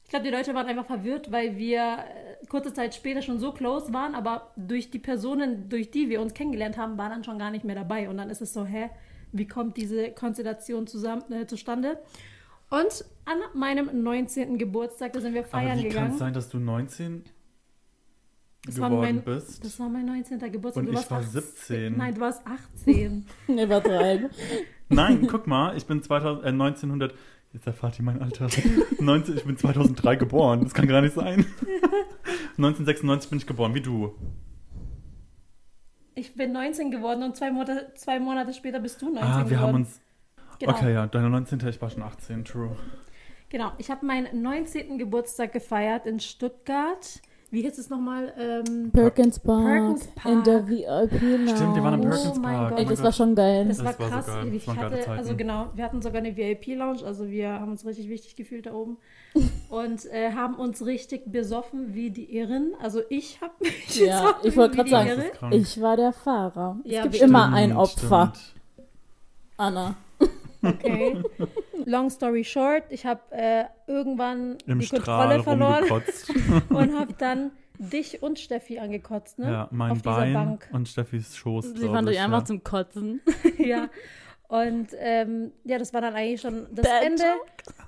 ich 0.04 0.10
glaube, 0.10 0.24
die 0.24 0.30
Leute 0.30 0.54
waren 0.54 0.66
einfach 0.66 0.86
verwirrt, 0.86 1.32
weil 1.32 1.56
wir 1.56 1.80
äh, 1.80 2.46
kurze 2.46 2.72
Zeit 2.72 2.94
später 2.94 3.22
schon 3.22 3.38
so 3.38 3.52
close 3.52 3.92
waren, 3.92 4.14
aber 4.14 4.52
durch 4.56 4.90
die 4.90 4.98
Personen, 4.98 5.68
durch 5.68 5.90
die 5.90 6.10
wir 6.10 6.20
uns 6.20 6.34
kennengelernt 6.34 6.76
haben, 6.76 6.98
waren 6.98 7.10
dann 7.10 7.24
schon 7.24 7.38
gar 7.38 7.50
nicht 7.50 7.64
mehr 7.64 7.74
dabei. 7.74 8.08
Und 8.08 8.18
dann 8.18 8.30
ist 8.30 8.42
es 8.42 8.52
so, 8.52 8.64
hä, 8.64 8.90
wie 9.32 9.48
kommt 9.48 9.76
diese 9.76 10.10
Konstellation 10.10 10.86
zusammen, 10.86 11.32
äh, 11.32 11.46
zustande? 11.46 11.98
Und 12.68 13.04
an 13.24 13.38
meinem 13.54 14.02
19. 14.02 14.58
Geburtstag, 14.58 15.12
da 15.14 15.20
sind 15.20 15.34
wir 15.34 15.42
Aber 15.42 15.50
feiern 15.50 15.78
wie 15.78 15.82
kann 15.84 15.90
gegangen. 15.90 16.12
es 16.12 16.18
sein, 16.18 16.34
dass 16.34 16.48
du 16.48 16.58
19 16.58 17.24
Das 18.64 18.78
war 18.80 18.90
geworden 18.90 19.16
mein- 19.16 19.24
bist? 19.24 19.64
Das 19.64 19.80
war 19.80 19.88
mein 19.88 20.06
19. 20.06 20.38
Geburtstag. 20.52 20.80
Und 20.82 20.86
Du 20.86 20.92
ich 20.92 20.96
warst 20.98 21.10
war 21.10 21.18
18. 21.18 21.32
17. 21.42 21.96
Nein, 21.96 22.14
du 22.14 22.20
warst 22.20 22.42
18. 22.46 23.26
Übertreiben. 23.48 24.30
Nein, 24.88 25.26
guck 25.28 25.46
mal, 25.46 25.76
ich 25.76 25.86
bin 25.86 26.02
2000, 26.02 26.44
äh, 26.44 26.48
1900. 26.48 27.14
Jetzt 27.52 27.66
erfahrt 27.66 27.98
ihr 27.98 28.04
mein 28.04 28.22
Alter. 28.22 28.46
19, 29.00 29.36
ich 29.36 29.44
bin 29.44 29.56
2003 29.56 30.16
geboren. 30.16 30.62
Das 30.62 30.74
kann 30.74 30.86
gar 30.86 31.00
nicht 31.02 31.14
sein. 31.14 31.44
1996 32.56 33.30
bin 33.30 33.38
ich 33.38 33.46
geboren, 33.46 33.74
wie 33.74 33.80
du. 33.80 34.14
Ich 36.14 36.34
bin 36.34 36.52
19 36.52 36.90
geworden 36.90 37.22
und 37.22 37.36
zwei 37.36 37.50
Monate, 37.50 37.90
zwei 37.94 38.20
Monate 38.20 38.52
später 38.52 38.80
bist 38.80 39.00
du 39.02 39.06
19 39.06 39.22
Ah, 39.22 39.38
wir 39.38 39.44
geworden. 39.44 39.60
haben 39.60 39.74
uns. 39.76 40.00
Genau. 40.58 40.72
Okay, 40.72 40.92
ja, 40.92 41.06
deine 41.06 41.30
19. 41.30 41.58
Ich 41.68 41.80
war 41.80 41.90
schon 41.90 42.02
18, 42.02 42.44
true. 42.44 42.76
Genau, 43.48 43.72
ich 43.78 43.90
habe 43.90 44.04
meinen 44.06 44.42
19. 44.42 44.98
Geburtstag 44.98 45.52
gefeiert 45.52 46.06
in 46.06 46.20
Stuttgart. 46.20 47.20
Wie 47.52 47.60
hieß 47.60 47.76
es 47.76 47.90
nochmal? 47.90 48.32
Ähm, 48.38 48.90
Perkins 48.92 49.38
Park. 49.38 49.62
Perkins 49.62 50.08
In 50.24 50.42
der 50.42 50.58
Park. 50.60 50.68
VIP-Lounge. 50.70 51.48
Stimmt, 51.54 51.74
wir 51.76 51.82
waren 51.84 51.94
im 51.94 52.00
Oh 52.00 52.10
Perkins 52.10 52.38
mein 52.38 52.54
Park. 52.56 52.68
Gott. 52.70 52.78
Ey, 52.78 52.84
Oh 52.86 52.88
das 52.88 52.98
mein 52.98 53.04
war 53.04 53.10
Gott. 53.10 53.14
schon 53.14 53.34
geil. 53.34 53.64
das, 53.68 53.76
Das 53.76 53.86
war 53.86 53.98
war 53.98 54.06
so 54.08 54.12
krass. 54.14 54.26
geil. 54.26 54.54
Ich 54.54 54.66
geile 54.66 54.78
hatte, 54.80 55.10
also 55.10 55.36
genau, 55.36 55.66
wir 55.74 55.84
hatten 55.84 56.00
sogar 56.02 56.18
eine 56.22 56.34
VIP-Lounge, 56.36 57.04
also 57.04 57.28
wir 57.28 57.50
haben 57.52 57.70
uns 57.70 57.84
richtig 57.84 58.08
wichtig 58.08 58.36
gefühlt 58.36 58.64
da 58.64 58.72
oben 58.72 58.96
und 59.68 60.06
äh, 60.06 60.32
haben 60.32 60.54
uns 60.54 60.84
richtig 60.86 61.30
besoffen 61.30 61.94
wie 61.94 62.10
die 62.10 62.34
Irren. 62.34 62.72
Also 62.80 63.02
ich 63.10 63.38
habe 63.42 63.52
mich 63.60 63.96
Ja, 64.00 64.20
besoffen 64.22 64.48
ich 64.48 64.56
wollte 64.56 64.76
gerade 64.76 64.90
sagen. 64.90 65.22
Ich 65.50 65.80
war 65.80 65.96
der 65.98 66.12
Fahrer. 66.14 66.78
Es 66.84 66.90
Ja, 66.92 67.02
gibt 67.02 67.16
stimmt, 67.16 67.28
immer 67.30 67.52
ein 67.52 67.76
Opfer. 67.76 68.32
Stimmt. 68.34 68.54
Anna. 69.58 69.94
Okay. 70.62 71.22
Long 71.84 72.10
story 72.10 72.44
short, 72.44 72.84
ich 72.90 73.04
habe 73.04 73.20
äh, 73.30 73.64
irgendwann 73.86 74.58
Im 74.66 74.78
die 74.78 74.86
Strahl 74.86 75.40
Kontrolle 75.40 75.42
verloren 75.42 76.02
und 76.68 76.98
habe 76.98 77.12
dann 77.14 77.50
dich 77.78 78.22
und 78.22 78.38
Steffi 78.38 78.78
angekotzt, 78.78 79.38
ne? 79.38 79.50
Ja, 79.50 79.68
mein 79.70 79.92
Auf 79.92 80.02
dieser 80.02 80.16
Bein 80.16 80.32
Bank. 80.32 80.68
und 80.72 80.88
Steffis 80.88 81.36
Schoß. 81.36 81.74
Sie 81.74 81.88
fand 81.88 82.08
ich, 82.08 82.16
euch 82.16 82.22
einfach 82.22 82.40
ja. 82.40 82.44
zum 82.44 82.62
Kotzen. 82.62 83.20
ja. 83.58 83.88
Und 84.48 84.88
ähm, 84.98 85.52
ja, 85.64 85.78
das 85.78 85.94
war 85.94 86.02
dann 86.02 86.14
eigentlich 86.14 86.40
schon 86.40 86.66
das 86.72 86.86
Bad 86.86 87.04
Ende 87.04 87.24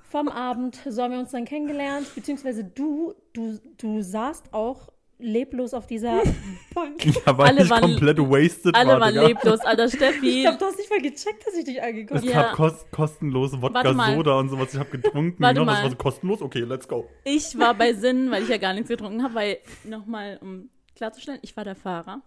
vom 0.05 0.29
Abend. 0.29 0.81
So 0.89 1.03
haben 1.03 1.13
wir 1.13 1.21
uns 1.21 1.31
dann 1.31 1.45
kennengelernt, 1.45 2.13
beziehungsweise 2.15 2.65
du, 2.65 3.15
du, 3.35 3.59
du 3.77 4.01
saßt 4.01 4.55
auch 4.55 4.94
leblos 5.19 5.73
auf 5.75 5.87
dieser 5.87 6.23
Bank. 6.75 7.05
Ja, 7.05 7.39
weil 7.39 7.47
Alle 7.49 7.63
ich 7.63 7.71
waren- 7.71 7.83
komplett 7.83 8.19
wasted 8.19 8.75
Alle 8.75 8.93
war, 8.93 9.01
waren 9.01 9.15
Digga. 9.15 9.27
leblos, 9.29 9.61
alter 9.61 9.87
Ich 9.87 9.93
Steffi. 9.95 10.43
glaube, 10.43 10.59
du 10.59 10.65
hast 10.67 10.79
nicht 10.79 10.91
mal 10.91 11.01
gecheckt, 11.01 11.47
dass 11.47 11.55
ich 11.55 11.65
dich 11.65 11.79
Es 11.79 11.83
angeguckt 11.85 12.21
habe. 12.21 12.27
Ja. 12.31 12.43
gab 12.43 12.53
kos 12.55 12.87
kostenlose. 12.91 13.61
Wodka-Soda 13.63 14.39
und 14.39 14.49
sowas. 14.51 14.75
Ich 14.75 14.81
habe 14.81 14.91
getrunken. 14.91 15.43
Warte 15.43 15.55
genau, 15.61 15.67
mal. 15.67 15.73
das 15.75 15.83
war 15.85 15.91
so 15.91 15.97
kostenlos. 15.97 16.43
Okay, 16.43 16.61
let's 16.61 16.89
go. 16.89 17.09
Ich 17.25 17.59
war 17.59 17.75
bei 17.75 17.93
Sinn, 17.95 18.31
weil 18.31 18.43
ich 18.43 18.49
ja 18.49 18.59
gar 18.59 18.73
nichts 18.75 18.89
getrunken 18.89 19.23
habe, 19.23 19.35
weil, 19.35 19.59
nochmal, 19.85 20.39
um 20.43 20.69
klarzustellen, 20.97 21.39
ich 21.43 21.57
war 21.57 21.65
der 21.65 21.75
Fahrer. 21.77 22.23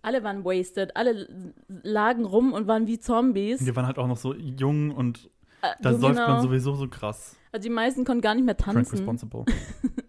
Alle 0.00 0.22
waren 0.22 0.44
wasted, 0.44 0.96
alle 0.96 1.54
lagen 1.82 2.24
rum 2.24 2.52
und 2.52 2.66
waren 2.68 2.86
wie 2.86 2.98
Zombies. 2.98 3.64
Wir 3.66 3.74
waren 3.76 3.86
halt 3.86 3.98
auch 3.98 4.06
noch 4.06 4.16
so 4.16 4.34
jung 4.34 4.90
und 4.92 5.28
Äh, 5.60 5.68
da 5.82 5.92
säuft 5.92 6.14
genau. 6.16 6.28
man 6.28 6.42
sowieso 6.42 6.74
so 6.74 6.86
krass. 6.88 7.34
Also 7.50 7.68
die 7.68 7.74
meisten 7.74 8.04
konnten 8.04 8.20
gar 8.22 8.34
nicht 8.36 8.44
mehr 8.44 8.56
tanzen. 8.56 8.96
responsible. 8.96 9.44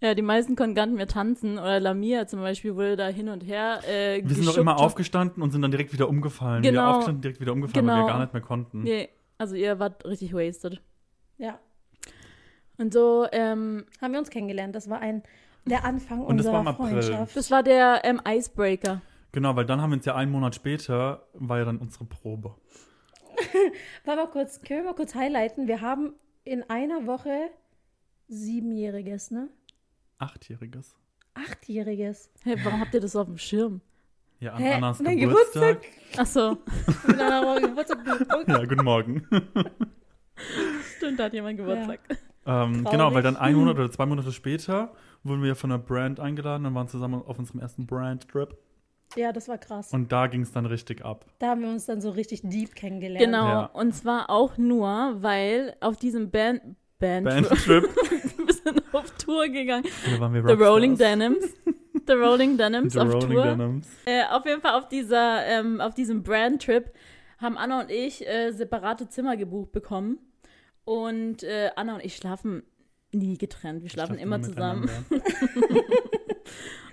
Ja, 0.00 0.14
die 0.14 0.22
meisten 0.22 0.54
konnten 0.54 0.74
gar 0.76 0.86
nicht 0.86 0.96
mehr 0.96 1.08
tanzen. 1.08 1.58
Oder 1.58 1.80
Lamia 1.80 2.26
zum 2.28 2.40
Beispiel 2.40 2.76
wurde 2.76 2.96
da 2.96 3.08
hin 3.08 3.28
und 3.28 3.40
her 3.42 3.80
äh, 3.88 4.22
Wir 4.24 4.34
sind 4.36 4.46
doch 4.46 4.56
immer 4.56 4.78
aufgestanden 4.78 5.42
und 5.42 5.50
sind 5.50 5.60
dann 5.62 5.72
direkt 5.72 5.92
wieder 5.92 6.08
umgefallen. 6.08 6.62
Wir 6.62 6.70
Genau. 6.70 6.90
aufgestanden, 6.90 7.22
direkt 7.22 7.40
wieder 7.40 7.52
umgefallen, 7.52 7.86
weil 7.86 7.94
Genau. 7.96 8.06
wir 8.06 8.12
gar 8.12 8.20
nicht 8.20 8.32
mehr 8.32 8.42
konnten. 8.42 8.82
Nee, 8.84 9.08
also 9.38 9.56
ihr 9.56 9.78
wart 9.80 10.04
richtig 10.04 10.32
wasted. 10.34 10.80
Ja, 11.36 11.58
Und 12.78 12.92
so, 12.92 13.26
ähm, 13.32 13.86
haben 14.00 14.12
wir 14.12 14.18
uns 14.20 14.30
kennengelernt. 14.30 14.74
Das 14.76 14.88
war 14.88 15.00
ein 15.00 15.22
der 15.66 15.84
Anfang 15.84 16.20
Und 16.24 16.36
das 16.38 16.46
unserer 16.46 16.52
war 16.54 16.60
im 16.62 16.68
April. 16.68 16.88
Freundschaft. 17.02 17.36
das 17.36 17.50
war 17.50 17.62
der 17.64 18.00
ähm, 18.04 18.20
Icebreaker. 18.26 19.02
Genau, 19.32 19.54
weil 19.56 19.66
dann 19.66 19.80
haben 19.82 19.90
wir 19.90 19.96
uns 19.96 20.06
ja 20.06 20.14
einen 20.14 20.30
Monat 20.32 20.54
später, 20.54 21.26
war 21.34 21.58
ja 21.58 21.64
dann 21.64 21.76
unsere 21.78 22.04
Probe. 22.06 22.54
Warte 24.04 24.22
mal 24.22 24.30
kurz, 24.30 24.62
können 24.62 24.80
wir 24.80 24.90
mal 24.90 24.94
kurz 24.94 25.14
highlighten? 25.14 25.66
Wir 25.68 25.80
haben 25.80 26.14
in 26.44 26.62
einer 26.70 27.06
Woche 27.06 27.50
siebenjähriges, 28.28 29.30
ne? 29.30 29.48
Achtjähriges. 30.18 30.94
Achtjähriges. 31.34 32.30
Hey, 32.42 32.56
warum 32.64 32.80
habt 32.80 32.94
ihr 32.94 33.00
das 33.00 33.14
auf 33.16 33.26
dem 33.26 33.38
Schirm? 33.38 33.80
Ja, 34.40 34.52
an 34.52 34.62
Hä? 34.62 34.72
Annas 34.74 35.00
Mein 35.00 35.18
Geburtstag. 35.18 35.80
Ach 36.16 36.26
so, 36.26 36.50
Mit 37.06 37.16
Geburtstag. 37.18 37.98
Ja, 38.48 38.64
guten 38.64 38.84
Morgen. 38.84 39.26
stimmt, 40.96 41.18
da 41.18 41.24
hat 41.24 41.32
jemand 41.34 41.56
Geburtstag. 41.58 42.00
ähm, 42.10 42.16
Traurig. 42.84 42.90
genau, 42.90 43.14
weil 43.14 43.22
dann 43.22 43.36
ein 43.36 43.54
Monat 43.54 43.76
oder 43.76 43.90
zwei 43.90 44.06
Monate 44.06 44.32
später 44.32 44.92
wurden 45.24 45.42
wir 45.42 45.54
von 45.56 45.70
einer 45.72 45.82
Brand 45.82 46.20
eingeladen 46.20 46.66
und 46.66 46.74
waren 46.74 46.88
zusammen 46.88 47.22
auf 47.24 47.38
unserem 47.38 47.60
ersten 47.60 47.86
Brand-Trip. 47.86 48.56
Ja, 49.16 49.32
das 49.32 49.48
war 49.48 49.58
krass. 49.58 49.92
Und 49.92 50.12
da 50.12 50.26
ging 50.26 50.42
es 50.42 50.52
dann 50.52 50.66
richtig 50.66 51.04
ab. 51.04 51.24
Da 51.38 51.48
haben 51.48 51.62
wir 51.62 51.68
uns 51.70 51.86
dann 51.86 52.00
so 52.00 52.10
richtig 52.10 52.42
deep 52.44 52.74
kennengelernt. 52.74 53.24
Genau, 53.24 53.46
Ja. 53.48 53.64
und 53.66 53.92
zwar 53.94 54.30
auch 54.30 54.56
nur, 54.58 55.16
weil 55.22 55.74
auf 55.80 55.96
diesem 55.96 56.30
Band, 56.30 56.62
Band, 56.98 57.24
Band-Trip. 57.26 57.84
wir 57.84 58.27
sind 58.74 58.82
auf 58.92 59.10
Tour 59.12 59.48
gegangen. 59.48 59.84
Da 60.04 60.20
waren 60.20 60.34
wir 60.34 60.46
The 60.46 60.62
Rolling. 60.62 60.96
Denims. 60.96 61.54
The 62.06 62.12
Rolling 62.14 62.56
Denims 62.56 62.94
The 62.94 63.00
auf 63.00 63.12
Rolling 63.12 63.30
Tour. 63.30 63.44
Denims. 63.44 63.88
Äh, 64.04 64.24
auf 64.30 64.46
jeden 64.46 64.60
Fall 64.60 64.74
auf 64.78 64.88
dieser, 64.88 65.44
ähm, 65.46 65.80
auf 65.80 65.94
diesem 65.94 66.22
Brand-Trip 66.22 66.90
haben 67.38 67.56
Anna 67.56 67.80
und 67.80 67.90
ich 67.90 68.26
äh, 68.26 68.50
separate 68.52 69.08
Zimmer 69.08 69.36
gebucht 69.36 69.72
bekommen. 69.72 70.18
Und 70.84 71.42
äh, 71.42 71.70
Anna 71.76 71.96
und 71.96 72.04
ich 72.04 72.16
schlafen 72.16 72.62
nie 73.12 73.36
getrennt. 73.36 73.82
Wir 73.82 73.90
schlafen 73.90 74.18
immer 74.18 74.42
zusammen. 74.42 74.90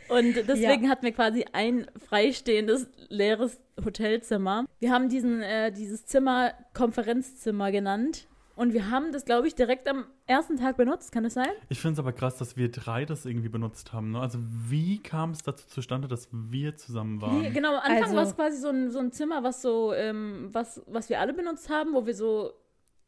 Und 0.08 0.36
deswegen 0.36 0.90
hatten 0.90 1.04
wir 1.04 1.14
quasi 1.14 1.46
ein 1.52 1.88
freistehendes, 1.98 2.88
leeres 3.10 3.60
Hotelzimmer. 3.84 4.66
Wir 4.80 4.92
haben 4.92 5.10
diesen, 5.10 5.42
äh, 5.42 5.72
dieses 5.72 6.06
Zimmer 6.06 6.54
Konferenzzimmer 6.74 7.72
genannt. 7.72 8.28
Und 8.56 8.74
wir 8.74 8.90
haben 8.90 9.12
das, 9.12 9.26
glaube 9.26 9.48
ich, 9.48 9.56
direkt 9.56 9.88
am 9.90 10.06
ersten 10.28 10.56
Tag 10.58 10.78
benutzt. 10.78 11.12
Kann 11.12 11.24
das 11.26 11.34
sein? 11.34 11.50
Ich 11.68 11.80
finde 11.80 11.94
es 11.94 12.00
aber 12.00 12.14
krass, 12.14 12.38
dass 12.38 12.56
wir 12.56 12.72
drei 12.72 13.04
das 13.04 13.26
irgendwie 13.26 13.50
benutzt 13.50 13.92
haben. 13.92 14.12
Ne? 14.12 14.20
Also 14.22 14.40
wie 14.70 15.00
kam 15.00 15.32
es 15.32 15.40
dazu 15.44 15.68
zustande, 15.68 16.08
dass 16.08 16.30
wir 16.32 16.76
zusammen 16.78 17.22
waren? 17.22 17.42
Nee, 17.42 17.50
genau, 17.50 17.72
am 17.76 17.82
Anfang 17.82 18.04
Also- 18.04 18.16
war 18.16 18.24
es 18.24 18.36
quasi 18.36 18.58
so 18.58 18.70
ein, 18.70 18.92
so 18.92 19.00
ein 19.00 19.12
Zimmer, 19.12 19.44
was 19.44 19.62
so, 19.62 19.94
ähm, 19.94 20.50
was, 20.54 20.82
was 20.88 21.10
wir 21.10 21.20
alle 21.20 21.34
benutzt 21.34 21.70
haben, 21.70 21.94
wo 21.94 22.06
wir 22.06 22.16
so 22.16 22.54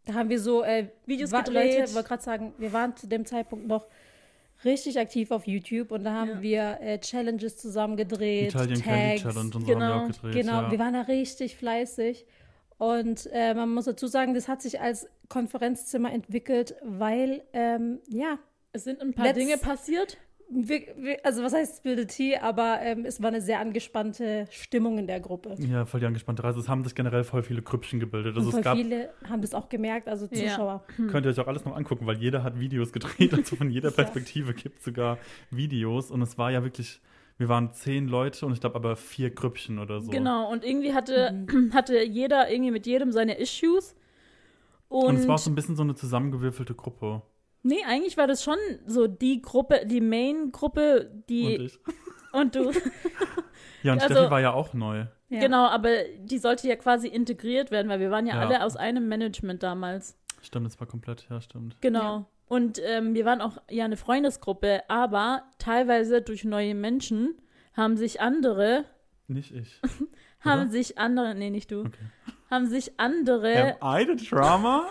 Da 0.06 0.14
haben 0.16 0.30
wir 0.30 0.40
so 0.40 0.64
äh, 0.64 0.90
Videos 1.06 1.32
wa- 1.32 1.42
gedreht. 1.42 1.80
Leute, 1.80 1.94
wollte 1.96 2.08
gerade 2.10 2.24
sagen, 2.24 2.54
wir 2.58 2.72
waren 2.74 2.96
zu 2.96 3.08
dem 3.08 3.26
Zeitpunkt 3.26 3.68
noch 3.68 3.88
richtig 4.66 5.00
aktiv 5.00 5.32
auf 5.32 5.46
YouTube 5.48 5.92
und 5.92 6.04
da 6.04 6.14
haben 6.14 6.30
Ja. 6.30 6.42
wir 6.42 6.78
äh, 6.82 7.00
Challenges 7.00 7.58
zusammen 7.58 7.96
gedreht, 7.96 8.50
Italien 8.50 8.82
Candy 8.82 9.20
Tags. 9.20 9.22
Challenge 9.22 9.40
und 9.40 9.54
so 9.54 9.60
haben 9.60 9.66
genau, 9.66 9.80
wir 9.80 9.96
auch 10.04 10.08
gedreht. 10.08 10.34
Genau, 10.34 10.62
ja. 10.64 10.72
wir 10.72 10.80
waren 10.80 10.94
da 10.94 11.02
richtig 11.02 11.56
fleißig. 11.58 12.26
Und 12.78 13.28
äh, 13.32 13.54
man 13.54 13.74
muss 13.74 13.86
dazu 13.86 14.08
sagen, 14.08 14.34
das 14.34 14.48
hat 14.48 14.62
sich 14.62 14.80
als 14.80 15.08
Konferenzzimmer 15.30 16.12
entwickelt, 16.14 16.76
weil, 16.84 17.44
ähm, 17.54 18.00
ja, 18.08 18.38
Es 18.74 18.84
sind 18.84 19.02
ein 19.02 19.14
paar 19.14 19.34
Dinge 19.34 19.58
passiert. 19.58 20.18
wir, 20.50 20.82
wir, 20.98 21.26
also 21.26 21.42
was 21.44 21.54
heißt 21.54 21.78
Spilled 21.80 22.08
Tea, 22.10 22.38
aber 22.38 22.80
ähm, 22.82 23.04
es 23.06 23.22
war 23.22 23.30
eine 23.30 23.42
sehr 23.42 23.60
angespannte 23.60 24.46
Stimmung 24.52 24.98
in 25.00 25.08
der 25.08 25.20
Gruppe. 25.20 25.56
ja, 25.58 25.86
voll 25.86 26.00
die 26.00 26.06
angespannte 26.06 26.44
Reise. 26.44 26.60
Es 26.60 26.70
haben 26.70 26.84
sich 26.84 26.94
generell 26.96 27.24
voll 27.24 27.42
viele 27.44 27.62
Grüppchen 27.64 28.00
gebildet. 28.00 28.38
Also 28.38 28.52
voll 28.52 28.62
gab, 28.62 28.78
viele 28.78 29.10
haben 29.28 29.42
das 29.42 29.54
auch 29.56 29.68
gemerkt, 29.70 30.08
also 30.08 30.28
Ja. 30.32 30.50
Zuschauer. 30.52 30.84
könnt 31.10 31.26
ihr 31.26 31.32
euch 31.32 31.40
auch 31.40 31.48
alles 31.48 31.66
noch 31.66 31.76
angucken, 31.76 32.06
weil 32.06 32.18
jeder 32.18 32.44
hat 32.44 32.60
Videos 32.60 32.94
gedreht. 32.94 33.34
Also 33.38 33.56
von 33.56 33.70
jeder 33.72 33.90
Ja. 33.90 33.96
Perspektive 33.96 34.54
gibt 34.54 34.78
es 34.80 34.86
sogar 34.86 35.18
Videos. 35.52 36.12
Und 36.12 36.22
es 36.22 36.38
war 36.38 36.52
ja 36.52 36.64
wirklich, 36.64 37.02
wir 37.38 37.50
waren 37.50 37.72
zehn 37.74 38.08
Leute 38.08 38.46
und 38.46 38.54
ich 38.54 38.60
glaube 38.60 38.76
aber 38.76 38.96
vier 38.96 39.30
Grüppchen 39.30 39.80
oder 39.80 40.02
so. 40.02 40.10
Genau, 40.12 40.52
und 40.52 40.64
irgendwie 40.66 40.94
hatte, 40.94 41.32
Mhm. 41.32 41.72
hatte 41.74 42.02
jeder 42.04 42.50
irgendwie 42.52 42.72
mit 42.72 42.86
jedem 42.88 43.12
seine 43.12 43.38
Issues. 43.38 43.96
Und, 44.90 45.06
Und 45.08 45.16
es 45.18 45.28
war 45.28 45.36
auch 45.36 45.40
so 45.40 45.50
ein 45.52 45.56
bisschen 45.56 45.76
so 45.76 45.84
eine 45.84 45.96
zusammengewürfelte 45.96 46.74
Gruppe. 46.74 47.22
nee, 47.64 47.84
eigentlich 47.86 48.16
war 48.18 48.26
das 48.28 48.42
schon 48.44 48.58
so 48.86 49.08
die 49.08 49.42
Gruppe, 49.42 49.86
die 49.86 50.00
Main-Gruppe, 50.02 51.10
Und 51.14 51.30
die 51.30 51.56
ich. 51.56 51.80
und, 52.34 52.56
du. 52.56 52.72
Ja, 53.84 53.94
und 53.94 54.02
Also- 54.02 54.16
Steffi 54.16 54.32
war 54.32 54.42
ja 54.42 54.54
auch 54.54 54.74
neu. 54.74 55.06
Ja. 55.30 55.40
Genau, 55.42 55.66
aber 55.68 55.90
die 56.20 56.38
sollte 56.40 56.68
ja 56.68 56.76
quasi 56.78 57.08
integriert 57.08 57.70
werden, 57.70 57.90
weil 57.90 58.00
wir 58.00 58.12
waren 58.12 58.26
ja, 58.26 58.36
Ja. 58.36 58.42
alle 58.48 58.64
aus 58.64 58.76
einem 58.78 59.08
Management 59.10 59.62
damals. 59.62 60.18
Stimmt, 60.42 60.66
das 60.68 60.80
war 60.80 60.88
komplett, 60.88 61.28
ja, 61.30 61.42
stimmt. 61.42 61.76
Genau. 61.82 62.02
Ja. 62.20 62.26
Und 62.48 62.80
ähm, 62.84 63.14
wir 63.14 63.26
waren 63.26 63.42
auch 63.42 63.58
ja 63.70 63.86
eine 63.86 63.98
Freundesgruppe, 63.98 64.82
aber 64.90 65.44
teilweise 65.60 66.22
durch 66.22 66.44
neue 66.46 66.76
Menschen 66.76 67.36
haben 67.74 67.98
sich 67.98 68.22
andere, 68.22 68.86
Nicht 69.28 69.52
ich. 69.54 69.82
haben 70.40 70.62
Oder? 70.64 70.70
sich 70.72 70.98
andere, 70.98 71.36
nee, 71.36 71.50
nicht 71.50 71.72
du, 71.72 71.82
Okay. 71.82 71.92
haben 72.50 72.68
sich 72.68 73.00
andere, 73.00 73.76
Am 73.82 74.00
I 74.02 74.06
the 74.18 74.26
drama? 74.30 74.90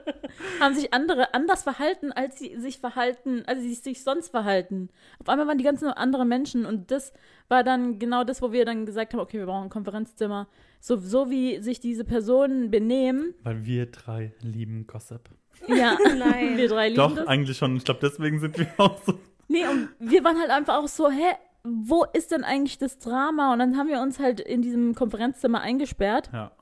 haben 0.60 0.74
sich 0.74 0.94
andere 0.94 1.34
anders 1.34 1.62
verhalten, 1.64 2.12
als 2.12 2.38
sie 2.38 2.56
sich 2.58 2.78
verhalten, 2.78 3.42
als 3.46 3.60
sie 3.60 3.74
sich 3.74 4.02
sonst 4.02 4.28
verhalten. 4.30 4.88
Auf 5.18 5.28
einmal 5.28 5.46
waren 5.48 5.58
die 5.58 5.64
ganzen 5.64 5.88
andere 5.88 6.24
Menschen 6.24 6.64
und 6.64 6.90
das 6.90 7.12
war 7.48 7.64
dann 7.64 7.98
genau 7.98 8.22
das, 8.24 8.40
wo 8.42 8.52
wir 8.52 8.64
dann 8.64 8.86
gesagt 8.86 9.12
haben, 9.12 9.20
okay, 9.20 9.38
wir 9.38 9.46
brauchen 9.46 9.64
ein 9.64 9.70
Konferenzzimmer. 9.70 10.48
So, 10.80 10.96
so 10.96 11.30
wie 11.30 11.60
sich 11.60 11.80
diese 11.80 12.04
Personen 12.04 12.70
benehmen, 12.70 13.34
Weil 13.42 13.64
wir 13.64 13.86
drei 13.86 14.32
lieben 14.40 14.86
Gossip. 14.86 15.28
Ja, 15.68 15.96
Nein. 16.18 16.56
wir 16.56 16.68
drei 16.68 16.88
lieben 16.88 16.96
Doch, 17.00 17.14
das. 17.14 17.26
eigentlich 17.26 17.56
schon. 17.58 17.76
Ich 17.76 17.84
glaube, 17.84 18.00
deswegen 18.02 18.40
sind 18.40 18.58
wir 18.58 18.66
auch 18.78 18.98
so. 19.04 19.14
Nee, 19.48 19.66
und 19.66 19.88
wir 19.98 20.24
waren 20.24 20.38
halt 20.38 20.50
einfach 20.50 20.76
auch 20.78 20.88
so, 20.88 21.10
hä, 21.10 21.32
wo 21.64 22.04
ist 22.12 22.30
denn 22.32 22.42
eigentlich 22.44 22.78
das 22.78 22.98
Drama? 22.98 23.52
Und 23.52 23.58
dann 23.60 23.76
haben 23.76 23.88
wir 23.88 24.00
uns 24.00 24.18
halt 24.18 24.40
in 24.40 24.62
diesem 24.62 24.94
Konferenzzimmer 24.94 25.60
eingesperrt. 25.60 26.30
Ja. 26.32 26.52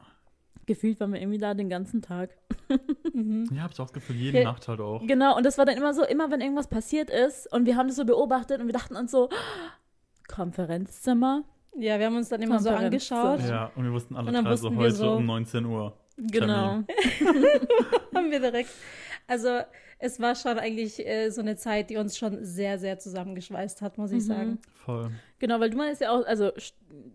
Gefühlt 0.67 1.01
waren 1.01 1.13
wir 1.13 1.21
irgendwie 1.21 1.39
da 1.39 1.55
den 1.55 1.69
ganzen 1.69 2.03
Tag. 2.03 2.31
Ja, 3.53 3.63
hab 3.65 3.73
ich 3.73 3.81
auch 3.81 3.87
das 3.87 3.93
Gefühl, 3.93 4.15
jede 4.17 4.39
Ja. 4.39 4.45
Nacht 4.45 4.69
halt 4.69 4.81
auch. 4.81 5.05
Genau, 5.05 5.37
und 5.37 5.45
das 5.45 5.59
war 5.59 5.65
dann 5.67 5.77
immer 5.77 5.93
so, 5.93 6.05
immer 6.05 6.31
wenn 6.31 6.41
irgendwas 6.41 6.69
passiert 6.69 7.11
ist 7.11 7.53
und 7.53 7.67
wir 7.67 7.75
haben 7.77 7.89
das 7.89 7.97
so 7.97 8.05
beobachtet 8.05 8.61
und 8.61 8.67
wir 8.67 8.73
dachten 8.73 8.95
uns 8.95 9.11
so, 9.11 9.29
Konferenzzimmer? 10.33 11.43
Ja, 11.77 11.99
wir 11.99 12.07
haben 12.07 12.17
uns 12.17 12.29
dann 12.29 12.41
immer 12.43 12.61
so 12.61 12.71
angeschaut. 12.71 13.41
Ja, 13.49 13.73
und 13.75 13.85
wir 13.85 13.93
wussten 13.93 14.15
alle 14.17 14.31
drei 14.31 14.55
so 14.57 14.75
heute 14.75 14.93
so- 14.95 15.13
um 15.15 15.27
19 15.27 15.65
Uhr. 15.67 15.97
Genau. 16.17 16.85
haben 18.21 18.31
wir 18.31 18.41
direkt. 18.41 18.71
Also 19.27 19.61
es 19.99 20.19
war 20.19 20.35
schon 20.35 20.59
eigentlich 20.59 21.07
äh, 21.07 21.29
so 21.31 21.41
eine 21.43 21.57
Zeit, 21.57 21.91
die 21.91 21.97
uns 21.99 22.17
schon 22.17 22.43
sehr, 22.45 22.79
sehr 22.79 22.99
zusammengeschweißt 22.99 23.83
hat, 23.83 23.99
muss 23.99 24.11
ich 24.13 24.23
Mhm. 24.25 24.29
sagen. 24.29 24.59
Voll 24.85 25.11
Genau, 25.39 25.59
weil 25.61 25.71
du 25.71 25.77
meinst 25.77 26.01
ja 26.01 26.11
auch, 26.11 26.25
also 26.27 26.47
St- 26.57 26.73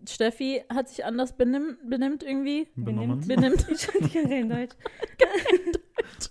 Steffi 0.08 0.62
hat 0.72 0.88
sich 0.88 1.04
anders 1.04 1.36
benimm, 1.36 1.76
benimmt 1.88 2.22
irgendwie. 2.22 2.68
benommen. 2.76 3.20
Benimmt. 3.26 3.66
Ich 3.70 3.86
kann 3.88 4.10
kein 4.10 4.48
Deutsch. 4.48 4.74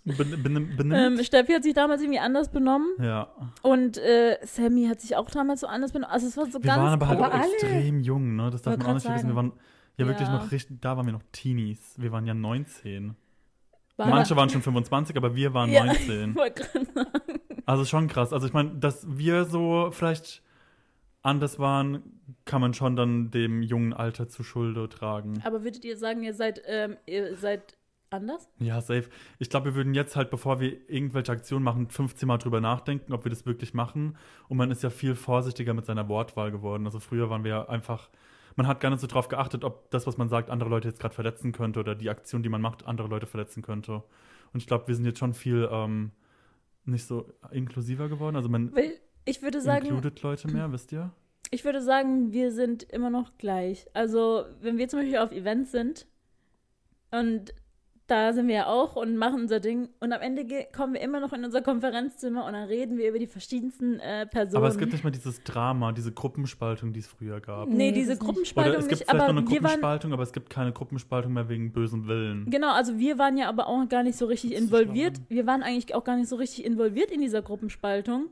Ben, 0.05 0.43
ben, 0.43 0.75
benimmt. 0.77 1.19
ähm, 1.19 1.23
Steffi 1.23 1.53
hat 1.53 1.63
sich 1.63 1.73
damals 1.73 2.01
irgendwie 2.01 2.19
anders 2.19 2.49
benommen. 2.49 2.87
ja. 2.99 3.29
Und 3.61 3.97
äh, 3.97 4.37
Sammy 4.43 4.87
hat 4.87 5.01
sich 5.01 5.15
auch 5.15 5.29
damals 5.29 5.61
so 5.61 5.67
anders 5.67 5.91
benommen. 5.91 6.11
Also 6.11 6.27
es 6.27 6.37
war 6.37 6.45
so 6.45 6.53
Wir 6.61 6.67
ganz 6.67 6.79
waren 6.81 6.93
aber 6.93 7.07
halt 7.07 7.19
auch 7.19 7.31
alle- 7.33 7.51
extrem 7.53 7.99
jung, 7.99 8.35
ne? 8.35 8.49
Das 8.49 8.61
darf 8.61 8.77
man 8.77 8.87
auch 8.87 8.93
nicht 8.93 9.03
grad 9.05 9.19
vergessen. 9.19 9.29
Wir 9.29 9.35
waren 9.35 9.53
ja 9.97 10.05
wirklich 10.07 10.27
Ja. 10.27 10.33
noch 10.37 10.51
richtig, 10.51 10.77
da 10.81 10.97
waren 10.97 11.05
wir 11.05 11.13
noch 11.13 11.23
Teenies. 11.31 11.95
Wir 11.97 12.11
waren 12.11 12.25
ja 12.25 12.33
19. 12.33 13.15
war- 13.97 14.07
Manche 14.07 14.35
waren 14.35 14.49
schon 14.49 14.61
25, 14.61 15.15
aber 15.17 15.35
wir 15.35 15.53
waren 15.53 15.71
Ja. 15.71 15.85
19. 15.85 16.35
Wollte 16.35 16.63
gerade 16.63 16.85
sagen. 16.85 17.09
Also 17.65 17.85
schon 17.85 18.07
krass. 18.07 18.31
Also 18.33 18.45
ich 18.47 18.53
meine, 18.53 18.71
dass 18.75 19.05
wir 19.09 19.45
so 19.45 19.89
vielleicht 19.91 20.41
anders 21.21 21.57
waren, 21.57 22.03
kann 22.45 22.61
man 22.61 22.73
schon 22.73 22.95
dann 22.95 23.31
dem 23.31 23.63
jungen 23.63 23.93
Alter 23.93 24.29
zu 24.29 24.43
Schulde 24.43 24.87
tragen. 24.89 25.41
Aber 25.43 25.63
würdet 25.63 25.83
ihr 25.85 25.97
sagen, 25.97 26.21
ihr 26.23 26.33
seid, 26.35 26.61
ähm, 26.67 26.97
ihr 27.07 27.35
seid 27.35 27.75
anders? 28.11 28.47
Ja, 28.59 28.79
safe. 28.81 29.09
Ich 29.39 29.49
glaube, 29.49 29.65
wir 29.67 29.75
würden 29.75 29.95
jetzt 29.95 30.15
halt, 30.15 30.29
bevor 30.29 30.59
wir 30.59 30.87
irgendwelche 30.89 31.31
Aktionen 31.31 31.63
machen, 31.63 31.89
15 31.89 32.27
Mal 32.27 32.37
drüber 32.37 32.61
nachdenken, 32.61 33.11
ob 33.13 33.25
wir 33.25 33.31
das 33.31 33.45
wirklich 33.47 33.73
machen. 33.73 34.17
Und 34.47 34.57
man 34.57 34.69
ist 34.69 34.83
ja 34.83 34.91
viel 34.91 35.15
vorsichtiger 35.15 35.73
mit 35.73 35.85
seiner 35.87 36.07
Wortwahl 36.07 36.51
geworden. 36.51 36.85
Also 36.85 36.99
früher 36.99 37.29
waren 37.31 37.43
wir 37.43 37.51
ja 37.51 37.69
einfach, 37.69 38.09
man 38.55 38.67
hat 38.67 38.79
gar 38.79 38.89
nicht 38.89 38.99
so 38.99 39.07
drauf 39.07 39.27
geachtet, 39.27 39.63
ob 39.63 39.89
das, 39.91 40.07
was 40.07 40.17
man 40.17 40.29
sagt, 40.29 40.49
andere 40.49 40.69
Leute 40.69 40.87
jetzt 40.87 40.99
gerade 40.99 41.13
verletzen 41.13 41.51
könnte 41.51 41.79
oder 41.79 41.95
die 41.95 42.09
Aktion, 42.09 42.43
die 42.43 42.49
man 42.49 42.61
macht, 42.61 42.85
andere 42.85 43.07
Leute 43.07 43.27
verletzen 43.27 43.61
könnte. 43.61 44.03
Und 44.53 44.59
ich 44.59 44.67
glaube, 44.67 44.87
wir 44.87 44.95
sind 44.95 45.05
jetzt 45.05 45.19
schon 45.19 45.33
viel 45.33 45.67
ähm, 45.71 46.11
nicht 46.85 47.05
so 47.05 47.31
inklusiver 47.51 48.07
geworden. 48.09 48.35
Also 48.35 48.49
man 48.49 48.73
Weil 48.75 48.93
ich 49.25 49.41
würde 49.41 49.61
sagen, 49.61 49.87
included 49.87 50.21
Leute 50.21 50.47
mehr, 50.47 50.71
wisst 50.71 50.91
ihr? 50.91 51.11
ich 51.51 51.65
würde 51.65 51.81
sagen, 51.81 52.31
wir 52.31 52.51
sind 52.51 52.83
immer 52.83 53.09
noch 53.09 53.37
gleich. 53.37 53.87
Also, 53.93 54.45
wenn 54.61 54.77
wir 54.77 54.87
zum 54.87 54.99
Beispiel 54.99 55.17
auf 55.17 55.31
Events 55.31 55.71
sind 55.71 56.05
und 57.11 57.53
da 58.07 58.33
sind 58.33 58.47
wir 58.47 58.55
ja 58.55 58.67
auch 58.67 58.95
und 58.95 59.17
machen 59.17 59.41
unser 59.41 59.59
Ding 59.59 59.89
und 59.99 60.13
am 60.13 60.21
Ende 60.21 60.45
kommen 60.75 60.93
wir 60.93 61.01
immer 61.01 61.19
noch 61.19 61.33
in 61.33 61.43
unser 61.43 61.61
Konferenzzimmer 61.61 62.45
und 62.45 62.53
dann 62.53 62.67
reden 62.67 62.97
wir 62.97 63.09
über 63.09 63.17
die 63.17 63.25
verschiedensten 63.25 63.99
äh, 63.99 64.27
Personen. 64.27 64.57
Aber 64.57 64.67
es 64.67 64.77
gibt 64.77 64.91
nicht 64.91 65.03
mehr 65.03 65.11
dieses 65.11 65.43
Drama, 65.43 65.91
diese 65.91 66.11
Gruppenspaltung, 66.11 66.93
die 66.93 66.99
es 66.99 67.07
früher 67.07 67.39
gab. 67.41 67.67
nee, 67.67 67.91
diese 67.91 68.11
das 68.11 68.19
nicht. 68.19 68.21
Oder 68.21 68.25
Gruppenspaltung 68.33 68.73
es 68.75 68.87
gibt 68.87 68.99
nicht, 68.99 69.09
vielleicht 69.09 69.23
aber 69.23 69.33
noch 69.33 69.41
eine 69.41 69.49
wir 69.49 69.55
waren 69.55 69.63
Gruppenspaltung, 69.63 70.13
aber 70.13 70.23
es 70.23 70.33
gibt 70.33 70.49
keine 70.51 70.71
Gruppenspaltung 70.71 71.33
mehr 71.33 71.49
wegen 71.49 71.71
bösem 71.73 72.07
Willen. 72.07 72.49
Genau, 72.49 72.71
also 72.73 72.99
wir 72.99 73.17
waren 73.17 73.37
ja 73.37 73.49
aber 73.49 73.67
auch 73.67 73.89
gar 73.89 74.03
nicht 74.03 74.17
so 74.17 74.27
richtig 74.27 74.53
involviert. 74.53 75.19
Wir 75.29 75.47
waren 75.47 75.63
eigentlich 75.63 75.95
auch 75.95 76.03
gar 76.03 76.15
nicht 76.15 76.29
so 76.29 76.35
richtig 76.35 76.63
involviert 76.63 77.09
in 77.09 77.21
dieser 77.21 77.41
Gruppenspaltung. 77.41 78.27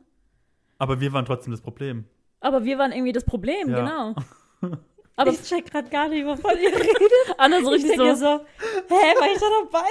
Aber 0.77 0.99
wir 1.01 1.13
waren 1.13 1.25
trotzdem 1.25 1.51
das 1.51 1.61
Problem. 1.61 2.05
Aber 2.41 2.63
wir 2.63 2.77
waren 2.77 2.91
irgendwie 2.91 3.13
das 3.13 3.23
Problem, 3.25 3.69
Ja. 3.69 3.79
genau. 3.79 4.15
Aber 5.15 5.31
ich 5.31 5.41
check 5.43 5.69
gerade 5.71 5.89
gar 5.89 6.07
nicht, 6.09 6.25
wovon 6.25 6.57
ihr 6.61 6.69
redet. 6.73 7.11
Anna 7.37 7.61
so 7.61 7.73
Ich 7.73 7.83
richtig 7.83 7.97
denke 7.97 8.15
so, 8.15 8.25
so, 8.25 8.39
hä, 8.89 9.13
war 9.19 9.31
ich 9.31 9.39
da 9.39 9.45
dabei? 9.61 9.87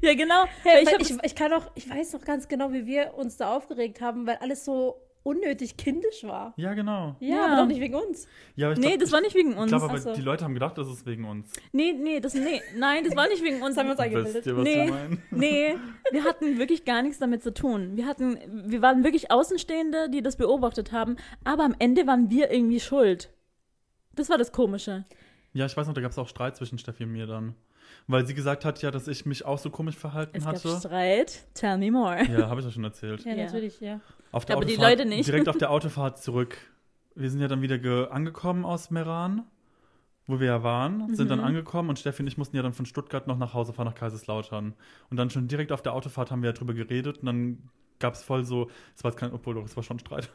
ja 0.02 0.14
genau. 0.14 0.44
Hey, 0.62 0.84
ich 0.84 1.10
ich, 1.10 1.16
ich, 1.22 1.34
kann 1.34 1.52
auch, 1.52 1.70
ich 1.74 1.88
weiß 1.88 2.12
noch 2.14 2.22
ganz 2.24 2.48
genau, 2.48 2.72
wie 2.72 2.86
wir 2.86 3.14
uns 3.16 3.36
da 3.36 3.54
aufgeregt 3.56 4.00
haben, 4.00 4.26
weil 4.26 4.36
alles 4.36 4.64
so 4.64 5.00
unnötig 5.24 5.78
kindisch 5.78 6.22
war. 6.24 6.52
Ja, 6.58 6.74
genau. 6.74 7.16
Ja, 7.18 7.36
Ja. 7.36 7.46
aber 7.46 7.56
doch 7.62 7.66
nicht 7.66 7.80
wegen 7.80 7.94
uns. 7.94 8.28
Ja, 8.56 8.66
aber 8.66 8.74
ich 8.74 8.78
nee, 8.80 8.88
glaub, 8.88 9.00
das 9.00 9.12
war 9.12 9.20
nicht 9.22 9.34
wegen 9.34 9.52
Ich 9.52 9.56
uns. 9.56 9.70
glaube 9.70 9.86
aber, 9.86 9.98
so. 9.98 10.12
die 10.12 10.20
Leute 10.20 10.44
haben 10.44 10.52
gedacht, 10.52 10.76
das 10.76 10.86
ist 10.86 11.06
wegen 11.06 11.24
uns. 11.24 11.50
Nee, 11.72 11.94
nee, 11.94 12.20
das, 12.20 12.34
nee, 12.34 12.60
nein, 12.76 13.04
das 13.04 13.16
war 13.16 13.26
nicht 13.28 13.42
wegen 13.42 13.62
uns. 13.62 13.74
Haben 13.78 13.86
wir 13.88 13.92
uns 13.92 14.00
Wisst 14.00 14.44
eingebildet. 14.44 14.46
ihr, 14.46 14.56
was 14.56 14.64
Nee. 14.64 14.86
wir? 14.86 15.18
Nee, 15.30 15.76
wir 16.12 16.24
hatten 16.24 16.58
wirklich 16.58 16.84
gar 16.84 17.00
nichts 17.02 17.18
damit 17.20 17.42
zu 17.42 17.54
tun. 17.54 17.92
Wir 17.96 18.06
hatten, 18.06 18.38
wir 18.70 18.82
waren 18.82 19.02
wirklich 19.02 19.30
Außenstehende, 19.30 20.10
die 20.10 20.20
das 20.22 20.36
beobachtet 20.36 20.92
haben, 20.92 21.16
aber 21.42 21.64
am 21.64 21.74
Ende 21.78 22.06
waren 22.06 22.28
wir 22.30 22.50
irgendwie 22.52 22.80
schuld. 22.80 23.30
Das 24.16 24.28
war 24.30 24.38
das 24.38 24.52
Komische. 24.52 25.04
Ja, 25.52 25.66
ich 25.66 25.76
weiß 25.76 25.86
noch, 25.86 25.94
da 25.94 26.00
gab 26.00 26.10
es 26.10 26.18
auch 26.18 26.28
Streit 26.28 26.56
zwischen 26.56 26.78
Steffi 26.78 27.04
und 27.04 27.12
mir 27.12 27.26
dann. 27.26 27.54
Weil 28.06 28.26
sie 28.26 28.34
gesagt 28.34 28.64
hat 28.64 28.82
ja, 28.82 28.90
dass 28.90 29.08
ich 29.08 29.24
mich 29.24 29.44
auch 29.44 29.58
so 29.58 29.70
komisch 29.70 29.96
verhalten 29.96 30.36
Es 30.36 30.44
gab 30.44 30.54
hatte. 30.56 30.76
Streit. 30.78 31.44
Tell 31.54 31.78
me 31.78 31.90
more. 31.90 32.22
Ja, 32.24 32.48
habe 32.48 32.60
ich 32.60 32.66
ja 32.66 32.72
schon 32.72 32.84
erzählt. 32.84 33.24
Ja, 33.24 33.34
Ja. 33.34 33.44
natürlich, 33.46 33.80
ja. 33.80 34.00
Auf 34.32 34.44
der 34.44 34.56
Aber 34.56 34.64
die 34.64 34.74
Autofahrt, 34.74 34.98
Leute 34.98 35.08
nicht. 35.08 35.26
Direkt 35.26 35.48
auf 35.48 35.56
der 35.58 35.70
Autofahrt 35.70 36.22
zurück. 36.22 36.56
Wir 37.14 37.30
sind 37.30 37.40
ja 37.40 37.48
dann 37.48 37.62
wieder 37.62 37.78
ge- 37.78 38.08
angekommen 38.08 38.64
aus 38.64 38.90
Meran, 38.90 39.44
wo 40.26 40.40
wir 40.40 40.48
ja 40.48 40.62
waren, 40.64 41.14
sind 41.14 41.30
dann 41.30 41.38
Mhm. 41.38 41.44
angekommen 41.44 41.88
und 41.90 41.98
Steffi 41.98 42.22
und 42.22 42.26
ich 42.26 42.36
mussten 42.36 42.56
ja 42.56 42.62
dann 42.62 42.72
von 42.72 42.86
Stuttgart 42.86 43.26
noch 43.28 43.38
nach 43.38 43.54
Hause 43.54 43.72
fahren, 43.72 43.86
nach 43.86 43.94
Kaiserslautern. 43.94 44.74
Und 45.10 45.16
dann 45.16 45.30
schon 45.30 45.46
direkt 45.46 45.70
auf 45.70 45.80
der 45.82 45.92
Autofahrt 45.92 46.30
haben 46.30 46.42
wir 46.42 46.50
ja 46.50 46.54
drüber 46.54 46.74
geredet 46.74 47.18
und 47.18 47.26
dann 47.26 47.58
gab 48.00 48.14
es 48.14 48.22
voll 48.24 48.44
so, 48.44 48.68
es 48.96 49.04
war 49.04 49.12
jetzt 49.12 49.20
kein, 49.20 49.32
obwohl 49.32 49.54
doch, 49.54 49.64
es 49.64 49.76
war 49.76 49.82
schon 49.84 49.98
Streit. 50.00 50.28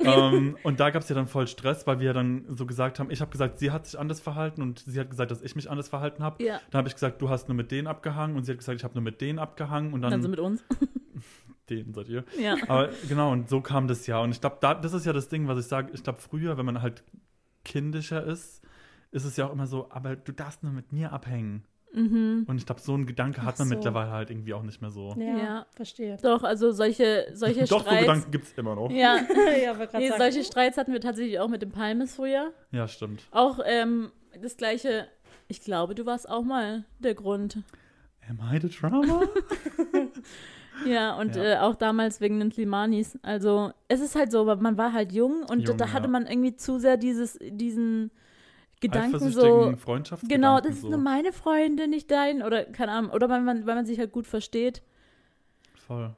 Ähm, 0.00 0.56
und 0.62 0.80
da 0.80 0.90
gab 0.90 1.02
es 1.02 1.08
ja 1.08 1.14
dann 1.14 1.26
voll 1.26 1.46
Stress, 1.46 1.86
weil 1.86 2.00
wir 2.00 2.12
dann 2.12 2.44
so 2.48 2.66
gesagt 2.66 2.98
haben, 2.98 3.10
ich 3.10 3.20
habe 3.20 3.30
gesagt, 3.30 3.58
sie 3.58 3.70
hat 3.70 3.86
sich 3.86 3.98
anders 3.98 4.20
verhalten 4.20 4.62
und 4.62 4.80
sie 4.80 4.98
hat 4.98 5.10
gesagt, 5.10 5.30
dass 5.30 5.42
ich 5.42 5.56
mich 5.56 5.70
anders 5.70 5.88
verhalten 5.88 6.22
habe. 6.22 6.42
Ja. 6.44 6.60
Dann 6.70 6.78
habe 6.78 6.88
ich 6.88 6.94
gesagt, 6.94 7.22
du 7.22 7.28
hast 7.28 7.48
nur 7.48 7.56
mit 7.56 7.70
denen 7.70 7.86
abgehangen 7.86 8.36
und 8.36 8.44
sie 8.44 8.52
hat 8.52 8.58
gesagt, 8.58 8.78
ich 8.78 8.84
habe 8.84 8.94
nur 8.94 9.02
mit 9.02 9.20
denen 9.20 9.38
abgehangen 9.38 9.92
und 9.92 10.02
dann, 10.02 10.10
Dann 10.10 10.22
so 10.22 10.28
mit 10.28 10.40
uns. 10.40 10.64
denen 11.70 11.94
seid 11.94 12.08
ihr. 12.08 12.24
Ja. 12.38 12.56
Aber 12.68 12.90
genau, 13.08 13.32
und 13.32 13.48
so 13.48 13.60
kam 13.60 13.88
das 13.88 14.06
ja. 14.06 14.18
Und 14.20 14.32
ich 14.32 14.40
glaube, 14.40 14.58
da, 14.60 14.74
das 14.74 14.92
ist 14.92 15.06
ja 15.06 15.12
das 15.12 15.28
Ding, 15.28 15.48
was 15.48 15.58
ich 15.58 15.66
sage. 15.66 15.90
Ich 15.94 16.02
glaube, 16.02 16.20
früher, 16.20 16.58
wenn 16.58 16.66
man 16.66 16.82
halt 16.82 17.04
kindischer 17.64 18.24
ist, 18.24 18.62
ist 19.10 19.24
es 19.24 19.36
ja 19.36 19.46
auch 19.46 19.52
immer 19.52 19.66
so, 19.66 19.90
aber 19.90 20.16
du 20.16 20.32
darfst 20.32 20.62
nur 20.62 20.72
mit 20.72 20.92
mir 20.92 21.12
abhängen. 21.12 21.64
Mhm. 21.94 22.44
Und 22.48 22.56
ich 22.56 22.64
glaube, 22.66 22.80
so 22.80 22.94
ein 22.94 23.04
Gedanke 23.06 23.42
hat 23.42 23.54
Ach 23.54 23.58
man 23.60 23.68
so. 23.68 23.74
mittlerweile 23.74 24.10
halt 24.10 24.30
irgendwie 24.30 24.54
auch 24.54 24.62
nicht 24.62 24.80
mehr 24.80 24.90
so. 24.90 25.14
Ja, 25.18 25.36
Ja. 25.38 25.66
verstehe. 25.74 26.16
Doch, 26.22 26.42
also 26.42 26.70
solche, 26.72 27.26
solche 27.34 27.60
Doch, 27.60 27.68
so 27.68 27.80
Streits. 27.80 28.00
Gedanken 28.00 28.30
gibt 28.30 28.44
es 28.46 28.52
immer 28.56 28.74
noch. 28.74 28.90
ja, 28.90 29.18
ja, 29.62 29.70
aber 29.72 29.86
gerade 29.86 29.98
nee, 30.04 30.08
sagen. 30.08 30.20
solche 30.22 30.44
Streits 30.44 30.76
hatten 30.78 30.92
wir 30.92 31.00
tatsächlich 31.00 31.38
auch 31.38 31.48
mit 31.48 31.60
dem 31.62 31.70
Palmes 31.70 32.14
früher. 32.14 32.52
Ja, 32.70 32.88
stimmt. 32.88 33.22
Auch 33.30 33.58
ähm, 33.64 34.10
das 34.40 34.56
gleiche, 34.56 35.06
ich 35.48 35.60
glaube, 35.60 35.94
du 35.94 36.06
warst 36.06 36.28
auch 36.28 36.42
mal 36.42 36.84
der 36.98 37.14
Grund. 37.14 37.58
Am 38.28 38.38
I 38.54 38.58
the 38.60 38.68
drama? 38.68 39.22
Ja, 40.86 41.16
und 41.18 41.36
Ja. 41.36 41.42
Äh, 41.42 41.56
auch 41.58 41.74
damals 41.74 42.20
wegen 42.20 42.40
den 42.40 42.50
Slimanis. 42.50 43.18
Also, 43.22 43.72
es 43.88 44.00
ist 44.00 44.16
halt 44.16 44.32
so, 44.32 44.44
man 44.44 44.78
war 44.78 44.92
halt 44.92 45.12
jung 45.12 45.44
und 45.48 45.60
Jung, 45.68 45.76
da 45.76 45.92
hatte 45.92 46.08
man 46.08 46.26
irgendwie 46.26 46.56
zu 46.56 46.78
sehr 46.78 46.96
dieses, 46.96 47.38
diesen 47.42 48.10
Gedanken 48.82 49.30
so. 49.30 49.74
Freundschaftsgedanken 49.76 50.28
Genau, 50.28 50.60
das 50.60 50.74
ist 50.74 50.82
so. 50.82 50.90
nur 50.90 50.98
meine 50.98 51.32
Freundin, 51.32 51.90
nicht 51.90 52.10
dein. 52.10 52.42
Oder 52.42 52.64
keine 52.64 52.92
Ahnung. 52.92 53.12
Oder 53.12 53.28
weil 53.30 53.40
man, 53.40 53.66
weil 53.66 53.76
man 53.76 53.86
sich 53.86 53.98
halt 53.98 54.12
gut 54.12 54.26
versteht. 54.26 54.82
Voll. 55.86 56.14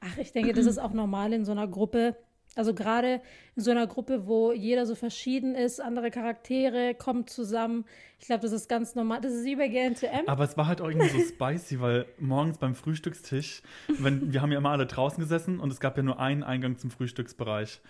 Ach, 0.00 0.18
ich 0.18 0.32
denke, 0.32 0.52
das 0.52 0.66
ist 0.66 0.78
auch 0.78 0.92
normal 0.92 1.32
in 1.32 1.44
so 1.44 1.52
einer 1.52 1.68
Gruppe. 1.68 2.16
Also 2.56 2.74
gerade 2.74 3.20
in 3.54 3.62
so 3.62 3.70
einer 3.70 3.86
Gruppe, 3.86 4.26
wo 4.26 4.52
jeder 4.52 4.84
so 4.84 4.96
verschieden 4.96 5.54
ist, 5.54 5.80
andere 5.80 6.10
Charaktere 6.10 6.94
kommen 6.94 7.28
zusammen. 7.28 7.84
Ich 8.18 8.26
glaube, 8.26 8.42
das 8.42 8.50
ist 8.50 8.68
ganz 8.68 8.96
normal. 8.96 9.20
Das 9.20 9.32
ist 9.32 9.44
wie 9.44 9.54
bei 9.54 9.68
GNTM. 9.68 10.26
Aber 10.26 10.42
es 10.42 10.56
war 10.56 10.66
halt 10.66 10.80
auch 10.80 10.88
irgendwie 10.88 11.08
so 11.08 11.20
spicy, 11.20 11.80
weil 11.80 12.06
morgens 12.18 12.58
beim 12.58 12.74
Frühstückstisch, 12.74 13.62
wenn, 14.00 14.32
wir 14.32 14.42
haben 14.42 14.50
ja 14.50 14.58
immer 14.58 14.70
alle 14.70 14.86
draußen 14.86 15.22
gesessen 15.22 15.60
und 15.60 15.72
es 15.72 15.78
gab 15.78 15.96
ja 15.96 16.02
nur 16.02 16.18
einen 16.18 16.42
Eingang 16.42 16.76
zum 16.76 16.90
Frühstücksbereich. 16.90 17.80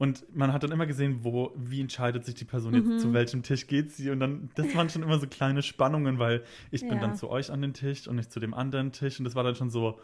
Und 0.00 0.24
man 0.34 0.52
hat 0.52 0.62
dann 0.64 0.72
immer 0.72 0.86
gesehen, 0.86 1.20
wo, 1.22 1.52
wie 1.56 1.80
entscheidet 1.82 2.24
sich 2.24 2.34
die 2.34 2.46
Person 2.46 2.74
jetzt, 2.74 2.86
Mhm. 2.86 2.98
zu 2.98 3.12
welchem 3.12 3.42
Tisch 3.42 3.66
geht 3.66 3.92
sie. 3.92 4.10
Und 4.10 4.18
dann, 4.18 4.48
das 4.56 4.74
waren 4.74 4.88
schon 4.88 5.02
immer 5.02 5.18
so 5.20 5.26
kleine 5.28 5.62
Spannungen, 5.62 6.18
weil 6.18 6.42
ich 6.72 6.80
bin 6.80 6.94
Ja. 6.94 7.00
dann 7.00 7.14
zu 7.16 7.28
euch 7.30 7.52
an 7.52 7.60
den 7.60 7.74
Tisch 7.74 8.08
und 8.08 8.16
nicht 8.16 8.32
zu 8.32 8.40
dem 8.40 8.54
anderen 8.54 8.90
Tisch. 8.92 9.18
Und 9.20 9.26
das 9.26 9.34
war 9.34 9.44
dann 9.44 9.54
schon 9.54 9.68
so, 9.70 10.00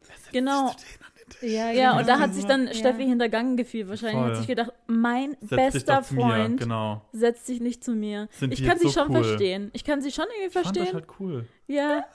setzt 0.00 0.32
Genau. 0.32 0.68
sich 0.68 0.76
zu 0.78 0.86
denen 0.86 1.02
an 1.04 1.12
den 1.20 1.28
Tisch? 1.28 1.50
Ja, 1.52 1.70
Ja, 1.70 1.98
und 1.98 2.08
da 2.08 2.18
hat 2.18 2.32
sich 2.34 2.46
dann 2.46 2.66
Ja. 2.68 2.72
Steffi 2.72 3.04
hintergangen 3.04 3.58
gefühlt. 3.58 3.88
Wahrscheinlich 3.90 4.18
Voll. 4.20 4.30
hat 4.30 4.36
sich 4.38 4.46
gedacht, 4.46 4.72
mein 4.86 5.32
Setz 5.42 5.48
dich 5.50 5.56
bester 5.84 5.96
doch 5.96 6.02
zu 6.04 6.14
mir, 6.14 6.20
Freund 6.22 6.60
genau. 6.60 7.02
setzt 7.12 7.46
sich 7.46 7.60
nicht 7.60 7.84
zu 7.84 7.92
mir. 7.94 8.28
Sind 8.30 8.54
ich 8.54 8.64
kann 8.64 8.78
sie 8.78 8.88
so 8.88 9.00
schon 9.00 9.10
cool? 9.14 9.22
verstehen. 9.22 9.70
Ich 9.74 9.84
kann 9.84 10.00
sie 10.00 10.12
schon 10.12 10.24
irgendwie 10.34 10.46
Ich 10.46 10.52
fand 10.64 10.76
das 10.76 10.88
verstehen. 10.88 10.94
halt 10.94 11.20
cool. 11.20 11.46
Ja. 11.66 12.06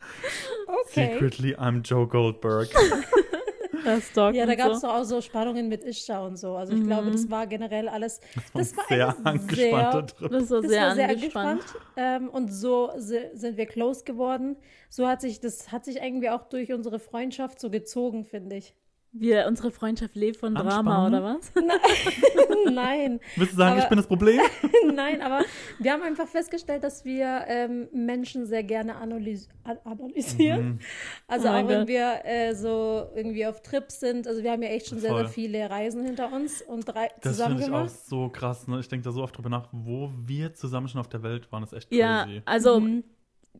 Okay. 0.66 1.12
Secretly, 1.14 1.54
I'm 1.56 1.80
Joe 1.82 2.06
Goldberg. 2.06 2.68
Das 3.84 4.10
Ja, 4.14 4.46
da 4.46 4.54
gab 4.54 4.72
es 4.72 4.80
so. 4.80 4.86
doch 4.86 4.94
auch 4.96 5.04
so 5.04 5.20
Spannungen 5.20 5.68
mit 5.68 5.84
Ishtar 5.84 6.24
und 6.24 6.36
so. 6.36 6.54
Also 6.56 6.74
ich 6.74 6.82
glaube, 6.84 7.10
das 7.10 7.30
war 7.30 7.46
generell 7.46 7.88
alles. 7.88 8.20
Das 8.54 8.76
war 8.76 8.84
sehr 8.88 9.06
alles 9.08 9.26
angespannter 9.26 9.92
sehr- 9.92 10.06
Trip. 10.06 10.30
Das 10.30 10.50
war 10.50 10.60
Das 10.62 10.70
sehr 10.70 10.82
war 10.82 10.94
sehr 10.94 11.08
angespannt. 11.08 11.50
angespannt. 11.62 11.84
Ähm, 11.96 12.28
und 12.28 12.52
so 12.52 12.90
si- 12.96 13.28
sind 13.34 13.56
wir 13.56 13.66
close 13.66 14.04
geworden. 14.04 14.56
So 14.88 15.06
hat 15.06 15.20
sich, 15.20 15.40
das 15.40 15.70
hat 15.72 15.84
sich 15.84 15.96
irgendwie 16.02 16.30
auch 16.30 16.44
durch 16.48 16.72
unsere 16.72 16.98
Freundschaft 16.98 17.60
so 17.60 17.70
gezogen, 17.70 18.24
finde 18.24 18.56
ich. 18.56 18.74
Wir, 19.12 19.46
unsere 19.48 19.70
Freundschaft 19.70 20.14
lebt 20.14 20.36
von 20.36 20.54
Drama, 20.54 21.06
oder 21.06 21.22
was? 21.24 21.50
Nein, 22.70 23.20
Willst 23.36 23.52
du 23.54 23.56
sagen, 23.56 23.72
Aber- 23.72 23.82
ich 23.82 23.88
bin 23.88 23.96
das 23.96 24.06
Problem? 24.06 24.40
nein, 24.94 25.22
aber 25.22 25.42
wir 25.78 25.92
haben 25.92 26.02
einfach 26.02 26.26
festgestellt, 26.28 26.84
dass 26.84 27.04
wir 27.04 27.44
ähm, 27.46 27.88
Menschen 27.92 28.46
sehr 28.46 28.62
gerne 28.62 28.96
analys 28.96 29.48
an 29.64 29.78
analysieren. 29.84 30.64
Mhm. 30.68 30.78
Also 31.26 31.48
Oh 31.48 31.52
auch 31.52 31.68
wenn 31.68 31.80
Gott. 31.80 31.88
wir 31.88 32.20
äh, 32.24 32.54
so 32.54 33.08
irgendwie 33.14 33.46
auf 33.46 33.62
Trips 33.62 34.00
sind. 34.00 34.26
Also 34.26 34.42
wir 34.42 34.50
haben 34.52 34.62
ja 34.62 34.68
echt 34.70 34.88
schon 34.88 34.98
sehr, 34.98 35.10
Voll. 35.10 35.20
sehr 35.20 35.28
viele 35.28 35.70
Reisen 35.70 36.04
hinter 36.04 36.32
uns 36.32 36.62
und 36.62 36.84
drei 36.86 37.08
Das 37.22 37.32
zusammen 37.36 37.58
finde 37.58 37.76
ich 37.78 37.84
auch 37.84 37.88
so 37.88 38.28
krass. 38.28 38.66
Ne? 38.68 38.80
Ich 38.80 38.88
denke 38.88 39.04
da 39.04 39.12
so 39.12 39.22
oft 39.22 39.36
drüber 39.36 39.48
nach, 39.48 39.68
wo 39.72 40.10
wir 40.26 40.52
zusammen 40.54 40.88
schon 40.88 41.00
auf 41.00 41.08
der 41.08 41.22
Welt 41.22 41.50
waren. 41.52 41.62
Das 41.62 41.72
ist 41.72 41.78
echt 41.78 41.88
crazy. 41.90 42.00
Ja, 42.00 42.26
also, 42.44 42.80
Mhm. 42.80 43.04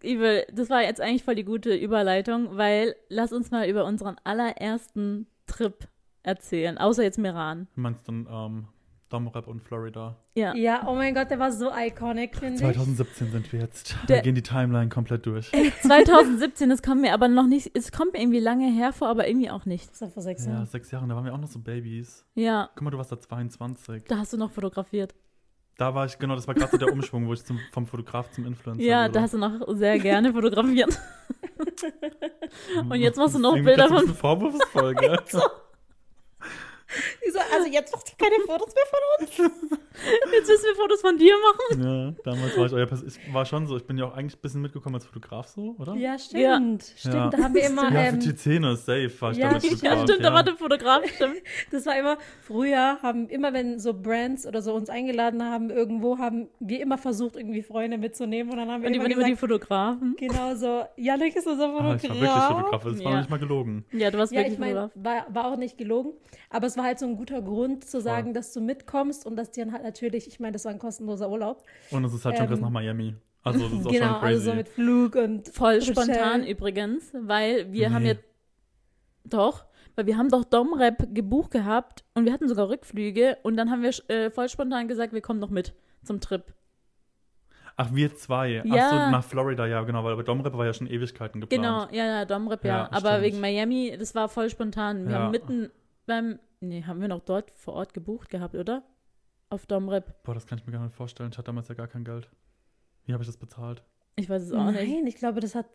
Evil, 0.02 0.44
das 0.52 0.70
war 0.70 0.82
jetzt 0.82 1.00
eigentlich 1.00 1.24
voll 1.24 1.34
die 1.34 1.44
gute 1.44 1.74
Überleitung, 1.74 2.56
weil 2.56 2.94
lass 3.08 3.32
uns 3.32 3.50
mal 3.50 3.68
über 3.68 3.84
unseren 3.84 4.16
allerersten 4.22 5.26
Trip 5.48 5.88
erzählen, 6.22 6.78
außer 6.78 7.02
jetzt 7.02 7.18
Meran. 7.18 7.66
Du 7.74 7.80
meinst 7.80 8.06
dann 8.06 8.28
ähm, 8.30 8.68
Domrep 9.08 9.46
und 9.48 9.62
Florida. 9.62 10.16
Ja. 10.34 10.54
Ja, 10.54 10.86
oh 10.86 10.94
mein 10.94 11.14
Gott, 11.14 11.30
der 11.30 11.38
war 11.38 11.50
so 11.50 11.70
iconic, 11.74 12.36
finde 12.36 12.54
ich. 12.56 12.60
2017 12.60 13.30
sind 13.30 13.52
wir 13.52 13.60
jetzt. 13.60 13.96
Wir 14.06 14.20
gehen 14.20 14.34
die 14.34 14.42
Timeline 14.42 14.90
komplett 14.90 15.24
durch. 15.26 15.50
2017, 15.82 16.68
das 16.68 16.82
kommt 16.82 17.00
mir 17.00 17.14
aber 17.14 17.28
noch 17.28 17.46
nicht, 17.46 17.70
es 17.76 17.90
kommt 17.90 18.12
mir 18.12 18.20
irgendwie 18.20 18.40
lange 18.40 18.70
her 18.70 18.92
vor, 18.92 19.08
aber 19.08 19.26
irgendwie 19.26 19.50
auch 19.50 19.64
nicht. 19.64 19.90
Das 19.90 20.02
war 20.02 20.10
vor 20.10 20.22
sechs 20.22 20.44
Ja, 20.44 20.52
Jahren. 20.52 20.66
sechs 20.66 20.90
Jahre, 20.90 21.06
da 21.08 21.14
waren 21.16 21.24
wir 21.24 21.32
auch 21.32 21.38
noch 21.40 21.48
so 21.48 21.58
Babys. 21.58 22.24
Ja, 22.34 22.68
Guck 22.74 22.82
mal, 22.82 22.90
du 22.90 22.98
warst 22.98 23.10
da 23.12 23.18
22. 23.18 24.04
da 24.08 24.18
hast 24.18 24.32
du 24.32 24.36
noch 24.36 24.50
fotografiert. 24.50 25.14
Da 25.78 25.94
war 25.94 26.04
ich, 26.06 26.18
genau, 26.18 26.34
das 26.34 26.46
war 26.48 26.54
gerade 26.54 26.72
so 26.72 26.76
der 26.76 26.92
Umschwung, 26.92 27.28
wo 27.28 27.32
ich 27.32 27.44
zum, 27.44 27.58
vom 27.72 27.86
Fotograf 27.86 28.30
zum 28.32 28.44
Influencer 28.46 28.82
Ja, 28.84 29.04
wurde. 29.04 29.12
da 29.12 29.20
hast 29.22 29.34
du 29.34 29.38
noch 29.38 29.60
sehr 29.76 29.98
gerne 30.00 30.32
fotografiert. 30.32 30.98
und 32.90 32.94
jetzt 33.00 33.16
machst 33.16 33.34
du 33.34 33.38
noch 33.38 33.54
Bilder 33.54 33.84
so 33.88 33.94
von- 33.94 34.00
bisschen 34.02 34.16
vorwurfsvoll, 34.16 34.94
gell? 34.94 35.18
Die 37.24 37.30
so, 37.30 37.38
also 37.54 37.68
jetzt 37.70 37.92
machst 37.92 38.08
du 38.18 38.24
keine 38.24 38.36
Fotos 38.46 38.74
mehr 38.74 38.84
von 38.90 39.48
uns. 39.48 39.78
Jetzt 40.32 40.46
müssen 40.48 40.62
wir 40.64 40.74
Fotos 40.76 41.00
von 41.00 41.18
dir 41.18 41.34
machen. 41.42 41.82
Ja, 41.82 42.22
damals 42.22 42.56
war 42.56 42.66
ich 42.66 42.72
euer 42.72 42.86
Pers 42.86 43.02
Ich 43.02 43.18
war 43.34 43.44
schon 43.44 43.66
so, 43.66 43.76
ich 43.76 43.84
bin 43.84 43.98
ja 43.98 44.04
auch 44.04 44.14
eigentlich 44.16 44.36
ein 44.36 44.40
bisschen 44.40 44.60
mitgekommen 44.62 44.94
als 44.94 45.04
Fotograf 45.06 45.48
so, 45.48 45.74
oder? 45.76 45.94
Ja, 45.96 46.16
stimmt. 46.16 46.84
Stimmt, 46.96 47.14
Ja. 47.14 47.30
da 47.30 47.38
haben 47.38 47.54
wir 47.54 47.66
immer. 47.66 47.82
Ja, 47.92 48.02
für 48.02 48.06
Ähm, 48.14 48.20
die 48.20 48.36
Szene, 48.36 48.76
safe 48.76 49.10
war 49.20 49.32
ich 49.32 49.38
ja, 49.38 49.46
damals 49.48 49.64
ja, 49.64 49.70
Fotograf. 49.70 49.98
Ja, 49.98 50.04
stimmt, 50.06 50.24
da 50.24 50.32
war 50.32 50.44
der 50.44 50.54
Fotograf, 50.54 51.04
stimmt. 51.08 51.42
das 51.72 51.84
war 51.86 51.98
immer, 51.98 52.16
früher 52.42 52.98
haben 53.02 53.28
immer, 53.28 53.52
wenn 53.52 53.80
so 53.80 53.92
Brands 53.92 54.46
oder 54.46 54.62
so 54.62 54.72
uns 54.74 54.88
eingeladen 54.88 55.42
haben, 55.42 55.70
irgendwo 55.70 56.18
haben 56.18 56.48
wir 56.60 56.80
immer 56.80 56.96
versucht, 56.98 57.34
irgendwie 57.34 57.62
Freunde 57.62 57.98
mitzunehmen. 57.98 58.52
Und 58.52 58.58
dann 58.58 58.70
haben 58.70 58.82
wir 58.82 58.86
Und 58.86 58.92
die 58.92 58.98
immer 58.98 59.04
waren 59.06 59.12
immer 59.12 59.24
die 59.24 59.30
gesagt, 59.32 59.40
Fotografen. 59.52 60.14
genau 60.16 60.54
so, 60.54 60.84
Janik 60.96 61.34
ist 61.34 61.46
unser 61.48 61.70
Ah, 61.70 61.98
Fotograf. 61.98 62.04
ich 62.04 62.08
war 62.10 62.20
wirklich 62.20 62.44
Fotograf, 62.44 62.84
das 62.84 62.94
war 62.98 63.02
Ja. 63.02 63.10
noch 63.10 63.18
nicht 63.18 63.30
mal 63.30 63.38
gelogen. 63.40 63.84
Ja, 63.90 64.10
du 64.12 64.18
warst 64.18 64.32
Ja, 64.32 64.38
wirklich 64.38 64.52
ich 64.54 64.58
meine, 64.60 64.90
Fotograf. 64.92 65.26
war, 65.28 65.34
war 65.44 65.52
auch 65.52 65.56
nicht 65.56 65.76
gelogen, 65.76 66.12
aber 66.50 66.68
es 66.68 66.76
war 66.76 66.84
halt 66.84 67.00
so 67.00 67.06
ein 67.06 67.16
guter 67.16 67.37
Grund 67.42 67.84
zu 67.84 68.00
sagen, 68.00 68.34
dass 68.34 68.52
du 68.52 68.60
mitkommst 68.60 69.26
und 69.26 69.36
dass 69.36 69.50
die 69.50 69.60
dann 69.60 69.72
halt 69.72 69.82
natürlich, 69.82 70.26
ich 70.28 70.40
meine, 70.40 70.52
das 70.52 70.64
war 70.64 70.72
ein 70.72 70.78
kostenloser 70.78 71.28
Urlaub. 71.30 71.64
Und 71.90 72.04
es 72.04 72.12
ist 72.14 72.24
halt 72.24 72.36
schon 72.36 72.44
Ähm, 72.46 72.50
krass 72.50 72.60
nach 72.60 72.70
Miami. 72.70 73.14
Also 73.42 73.60
das 73.68 73.72
ist 73.80 73.86
auch 73.86 73.90
genau, 73.90 74.06
schon 74.06 74.14
crazy. 74.20 74.24
also 74.34 74.50
so 74.50 74.54
mit 74.56 74.68
Flug 74.68 75.14
und 75.14 75.48
Voll 75.48 75.80
Hotel. 75.80 75.94
spontan 75.94 76.44
übrigens, 76.46 77.12
weil 77.14 77.72
wir 77.72 77.92
haben 77.92 78.02
Nee. 78.02 78.12
ja 78.12 78.18
doch, 79.24 79.64
weil 79.96 80.06
wir 80.06 80.16
haben 80.16 80.28
doch 80.28 80.44
Domrep 80.44 81.14
gebucht 81.14 81.50
gehabt 81.50 82.04
und 82.14 82.24
wir 82.24 82.32
hatten 82.32 82.48
sogar 82.48 82.68
Rückflüge 82.68 83.36
und 83.42 83.56
dann 83.56 83.70
haben 83.70 83.82
wir 83.82 83.90
äh, 84.10 84.30
voll 84.30 84.48
spontan 84.48 84.88
gesagt, 84.88 85.12
wir 85.12 85.20
kommen 85.20 85.40
noch 85.40 85.50
mit 85.50 85.74
zum 86.04 86.20
Trip. 86.20 86.44
Ach, 87.76 87.94
wir 87.94 88.14
zwei. 88.16 88.62
Ach 88.68 88.74
Ja. 88.74 88.88
so, 88.90 88.96
nach 89.10 89.22
Florida, 89.22 89.64
ja, 89.66 89.82
genau, 89.84 90.02
weil 90.02 90.16
bei 90.16 90.24
Domrep 90.24 90.52
war 90.56 90.66
ja 90.66 90.72
schon 90.72 90.88
Ewigkeiten 90.88 91.40
geplant. 91.40 91.62
Genau, 91.62 91.86
ja, 91.96 92.06
ja, 92.06 92.24
Domrep, 92.24 92.64
ja. 92.64 92.76
Ja, 92.76 92.88
Aber 92.90 93.10
stimmt. 93.10 93.22
wegen 93.22 93.40
Miami, 93.40 93.94
das 93.96 94.14
war 94.16 94.28
voll 94.28 94.50
spontan. 94.50 95.04
Wir 95.06 95.12
Ja. 95.12 95.18
haben 95.20 95.30
mitten 95.30 95.70
beim, 96.06 96.40
nee, 96.60 96.82
haben 96.84 97.00
wir 97.00 97.08
noch 97.08 97.20
dort 97.20 97.50
vor 97.52 97.74
Ort 97.74 97.94
gebucht 97.94 98.30
gehabt, 98.30 98.54
oder? 98.54 98.82
Auf 99.50 99.66
Domrep. 99.66 100.22
Boah, 100.24 100.34
das 100.34 100.46
kann 100.46 100.58
ich 100.58 100.66
mir 100.66 100.72
gar 100.72 100.84
nicht 100.84 100.94
vorstellen. 100.94 101.30
Ich 101.32 101.38
hatte 101.38 101.46
damals 101.46 101.68
ja 101.68 101.74
gar 101.74 101.88
kein 101.88 102.04
Geld. 102.04 102.28
Wie 103.06 103.12
habe 103.12 103.22
ich 103.22 103.28
das 103.28 103.36
bezahlt? 103.38 103.82
Ich 104.16 104.28
weiß 104.28 104.42
es 104.42 104.52
auch 104.52 104.66
nicht. 104.70 104.74
Nein, 104.74 105.06
ich 105.06 105.16
glaube, 105.16 105.40
das 105.40 105.54
hat. 105.54 105.66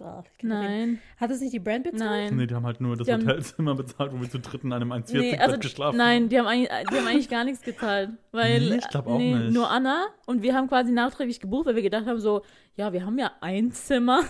Ah. 0.00 0.22
Nein, 0.42 1.00
Hat 1.16 1.30
es 1.32 1.40
nicht 1.40 1.52
die 1.52 1.58
Brand 1.58 1.82
bezahlt? 1.82 2.00
nein. 2.30 2.36
Nee, 2.36 2.46
die 2.46 2.54
haben 2.54 2.64
halt 2.64 2.80
nur 2.80 2.96
das 2.96 3.06
Die 3.08 3.12
haben- 3.12 3.26
Hotelzimmer 3.26 3.74
bezahlt, 3.74 4.12
wo 4.12 4.20
wir 4.20 4.30
zu 4.30 4.38
dritt 4.38 4.62
in 4.62 4.72
einem 4.72 4.92
1,40 4.92 5.18
Nee, 5.18 5.36
also, 5.38 5.58
geschlafen 5.58 5.96
nein, 5.96 6.28
die 6.28 6.38
haben, 6.38 6.46
eigentlich, 6.46 6.68
die 6.68 6.96
haben 6.96 7.06
eigentlich 7.08 7.28
gar 7.28 7.42
nichts 7.44 7.62
gezahlt. 7.62 8.10
Weil, 8.30 8.60
Nee, 8.68 8.76
ich 8.76 8.88
glaub 8.88 9.08
auch 9.08 9.18
nee, 9.18 9.34
nicht. 9.34 9.52
Nur 9.54 9.68
Anna 9.68 10.06
und 10.26 10.42
wir 10.42 10.54
haben 10.54 10.68
quasi 10.68 10.92
nachträglich 10.92 11.40
gebucht, 11.40 11.66
weil 11.66 11.74
wir 11.74 11.82
gedacht 11.82 12.06
haben, 12.06 12.20
so, 12.20 12.42
ja, 12.76 12.92
wir 12.92 13.04
haben 13.04 13.18
ja 13.18 13.32
ein 13.40 13.72
Zimmer 13.72 14.22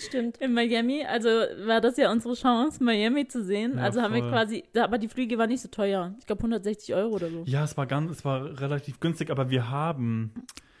Stimmt. 0.00 0.36
in 0.38 0.52
Miami. 0.54 1.04
Also 1.04 1.28
war 1.28 1.80
das 1.80 1.96
ja 1.96 2.10
unsere 2.10 2.34
Chance, 2.34 2.82
Miami 2.82 3.28
zu 3.28 3.44
sehen. 3.44 3.74
Ja, 3.76 3.82
also 3.84 4.00
haben 4.02 4.14
wir 4.14 4.22
voll. 4.22 4.30
quasi, 4.30 4.64
da- 4.72 4.84
aber 4.84 4.98
die 4.98 5.08
Flüge 5.08 5.38
waren 5.38 5.48
nicht 5.50 5.60
so 5.62 5.68
teuer. 5.68 6.14
Ich 6.18 6.26
glaube 6.26 6.40
160 6.42 6.94
Euro 6.94 7.14
oder 7.14 7.28
so. 7.30 7.42
Ja, 7.46 7.64
es 7.64 7.76
war 7.76 7.86
ganz, 7.86 8.10
es 8.10 8.24
war 8.24 8.60
relativ 8.60 9.00
günstig, 9.00 9.30
aber 9.30 9.50
wir 9.50 9.70
haben, 9.70 10.32